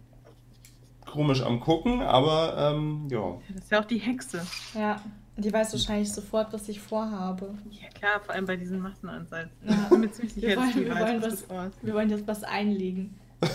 komisch 1.11 1.41
am 1.41 1.59
gucken, 1.59 2.01
aber 2.01 2.73
ähm, 2.73 3.07
ja. 3.11 3.37
Das 3.53 3.63
ist 3.63 3.71
ja 3.71 3.79
auch 3.81 3.85
die 3.85 3.97
Hexe. 3.99 4.41
Ja, 4.73 5.01
die 5.37 5.51
weiß 5.51 5.73
wahrscheinlich 5.73 6.11
sofort, 6.11 6.51
was 6.53 6.67
ich 6.69 6.79
vorhabe. 6.79 7.53
Ja 7.71 7.87
klar, 7.89 8.19
vor 8.25 8.33
allem 8.35 8.45
bei 8.45 8.55
diesen 8.55 8.79
Massen 8.79 9.09
an 9.09 9.27
Salz. 9.27 9.49
Ja. 9.65 9.73
Ich 9.83 9.89
bin 9.89 9.99
mir 10.01 10.11
ziemlich 10.11 10.33
sicher, 10.33 10.47
Wir 10.47 10.55
dass 10.55 10.65
wollen- 10.65 10.73
die 10.73 10.85
wir 10.85 10.95
weiß, 10.95 11.01
wollen 11.01 11.21
was 11.21 11.31
was- 11.33 11.41
du 11.41 11.47
vorhast. 11.47 11.77
Wir 11.81 11.93
wollen 11.93 12.09
jetzt 12.09 12.27
was 12.27 12.43
einlegen. 12.43 13.15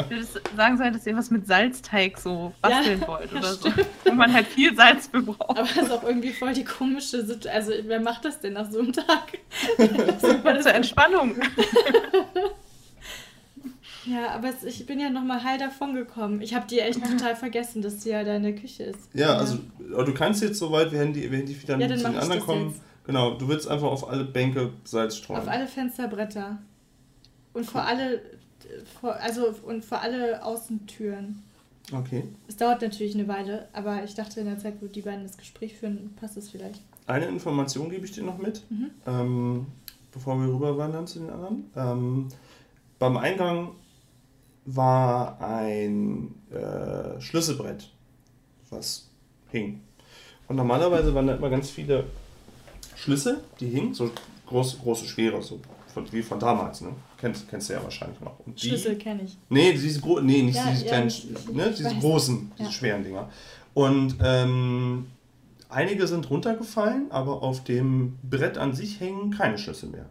Ich 0.00 0.16
würde 0.16 0.26
sagen 0.56 0.76
sollen, 0.78 0.92
dass 0.92 1.06
ihr 1.06 1.16
was 1.16 1.30
mit 1.30 1.46
Salzteig 1.46 2.18
so 2.18 2.52
basteln 2.62 3.00
Ja, 3.02 3.06
wollt 3.06 3.32
oder 3.32 3.52
so. 3.52 3.68
Wo 4.06 4.12
man 4.12 4.32
halt 4.32 4.46
viel 4.48 4.74
Salz 4.74 5.06
für 5.06 5.22
braucht. 5.22 5.50
Aber 5.50 5.60
das 5.62 5.76
ist 5.76 5.90
auch 5.92 6.02
irgendwie 6.02 6.32
voll 6.32 6.52
die 6.52 6.64
komische 6.64 7.24
Situation. 7.24 7.52
Also, 7.54 7.72
wer 7.86 8.00
macht 8.00 8.24
das 8.24 8.40
denn 8.40 8.54
nach 8.54 8.68
so 8.68 8.80
einem 8.80 8.92
Tag? 8.92 9.38
Super 10.20 10.60
zur 10.60 10.74
Entspannung. 10.74 11.36
Ja, 14.06 14.30
aber 14.30 14.50
ich 14.64 14.86
bin 14.86 14.98
ja 14.98 15.10
nochmal 15.10 15.42
heil 15.44 15.58
davon 15.58 15.94
gekommen. 15.94 16.40
Ich 16.40 16.54
habe 16.54 16.66
die 16.66 16.78
echt 16.80 17.02
total 17.04 17.36
vergessen, 17.36 17.82
dass 17.82 17.98
die 17.98 18.08
ja 18.10 18.24
da 18.24 18.36
in 18.36 18.42
der 18.42 18.54
Küche 18.54 18.84
ist. 18.84 19.10
Ja, 19.14 19.36
also 19.36 19.58
aber 19.92 20.04
du 20.04 20.14
kannst 20.14 20.42
jetzt 20.42 20.58
soweit, 20.58 20.90
während 20.92 21.16
die, 21.16 21.30
während 21.30 21.48
die 21.48 21.60
wieder 21.62 21.78
Ja, 21.78 21.86
zu 21.88 22.02
dann 22.02 22.12
den 22.12 22.20
anderen 22.22 22.40
kommen, 22.40 22.68
jetzt. 22.70 22.80
genau, 23.04 23.34
du 23.34 23.48
willst 23.48 23.68
einfach 23.68 23.88
auf 23.88 24.08
alle 24.08 24.24
Bänke 24.24 24.70
Salz 24.84 25.16
streuen. 25.16 25.40
Auf 25.40 25.48
alle 25.48 25.66
Fensterbretter. 25.66 26.58
Und 27.52 27.66
vor 27.66 27.82
alle, 27.82 28.22
vor, 29.00 29.16
also 29.16 29.54
und 29.64 29.84
vor 29.84 30.00
alle 30.00 30.42
Außentüren. 30.44 31.42
Okay. 31.92 32.22
Es 32.46 32.56
dauert 32.56 32.82
natürlich 32.82 33.14
eine 33.16 33.26
Weile, 33.26 33.68
aber 33.72 34.04
ich 34.04 34.14
dachte 34.14 34.40
in 34.40 34.46
der 34.46 34.58
Zeit, 34.58 34.74
wo 34.80 34.86
die 34.86 35.02
beiden 35.02 35.24
das 35.24 35.36
Gespräch 35.36 35.76
führen, 35.76 36.14
passt 36.20 36.36
es 36.36 36.48
vielleicht. 36.48 36.80
Eine 37.06 37.26
Information 37.26 37.90
gebe 37.90 38.06
ich 38.06 38.12
dir 38.12 38.22
noch 38.22 38.38
mit, 38.38 38.62
Mhm. 38.70 38.90
ähm, 39.06 39.66
bevor 40.12 40.38
wir 40.38 40.46
rüberwandern 40.54 41.06
zu 41.08 41.18
den 41.18 41.30
anderen. 41.30 41.64
Ähm, 41.74 42.28
beim 43.00 43.16
Eingang 43.16 43.72
war 44.76 45.40
ein 45.40 46.34
äh, 46.50 47.20
Schlüsselbrett, 47.20 47.90
was 48.70 49.08
hing. 49.50 49.80
Und 50.48 50.56
normalerweise 50.56 51.14
waren 51.14 51.26
da 51.26 51.34
immer 51.36 51.50
ganz 51.50 51.70
viele 51.70 52.04
Schlüssel, 52.96 53.40
die 53.60 53.68
hingen, 53.68 53.94
so 53.94 54.10
groß, 54.46 54.78
große, 54.80 55.06
schwere, 55.06 55.42
so 55.42 55.60
von, 55.94 56.10
wie 56.12 56.22
von 56.22 56.38
damals, 56.38 56.80
ne? 56.82 56.90
Kennst, 57.18 57.48
kennst 57.48 57.68
du 57.68 57.74
ja 57.74 57.82
wahrscheinlich 57.82 58.20
noch. 58.20 58.38
Und 58.46 58.62
die, 58.62 58.68
Schlüssel 58.68 58.96
kenne 58.96 59.22
ich. 59.24 59.36
Nee, 59.48 59.72
diese 59.72 60.00
gro 60.00 60.20
nee, 60.20 60.42
nicht 60.42 60.56
Ja, 60.56 60.70
diese 60.70 60.84
ja, 60.84 60.88
kleinen, 60.90 61.08
ich- 61.08 61.26
ne, 61.52 61.74
diese 61.76 61.94
großen, 61.96 62.52
diese 62.58 62.68
Ja. 62.68 62.72
schweren 62.72 63.04
Dinger. 63.04 63.28
Und 63.74 64.16
ähm, 64.22 65.06
einige 65.68 66.06
sind 66.06 66.28
runtergefallen, 66.30 67.10
aber 67.10 67.42
auf 67.42 67.62
dem 67.64 68.18
Brett 68.22 68.58
an 68.58 68.74
sich 68.74 69.00
hängen 69.00 69.30
keine 69.30 69.58
Schlüssel 69.58 69.88
mehr. 69.90 70.06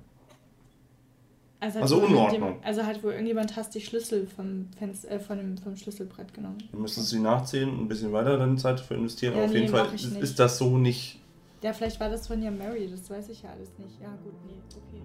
Also, 1.60 1.80
Also 1.80 2.02
wohl 2.02 2.08
Unordnung. 2.08 2.60
Also 2.64 2.86
hat 2.86 3.04
wohl 3.04 3.12
irgendjemand 3.12 3.56
hast 3.56 3.76
die 3.76 3.82
Schlüssel 3.82 4.28
vom, 4.28 4.68
Fenster, 4.78 5.12
äh, 5.12 5.20
von 5.20 5.38
dem, 5.38 5.58
vom 5.58 5.76
Schlüsselbrett 5.76 6.34
genommen. 6.34 6.58
Wir 6.72 6.80
müssen 6.80 7.04
sie 7.04 7.20
nachzählen 7.20 7.70
und 7.70 7.82
ein 7.82 7.88
bisschen 7.88 8.14
weiter 8.14 8.38
dann 8.38 8.58
Zeit 8.58 8.80
dafür 8.80 8.98
investieren. 8.98 9.34
Ja, 9.34 9.40
aber 9.40 9.46
auf 9.48 9.54
nee, 9.54 9.60
jeden 9.60 9.72
Fall 9.72 9.88
ist 10.22 10.40
das 10.40 10.58
so 10.58 10.78
nicht. 10.78 11.20
Ja, 11.62 11.74
vielleicht 11.74 12.00
war 12.00 12.10
das 12.10 12.28
von 12.28 12.42
ja 12.42 12.52
Mary, 12.52 12.88
das 12.90 13.10
weiß 13.10 13.28
ich 13.30 13.42
ja 13.42 13.50
alles 13.50 13.70
nicht. 13.78 14.00
Ja, 14.02 14.10
gut, 14.24 14.34
nee, 14.48 14.54
okay. 14.70 15.02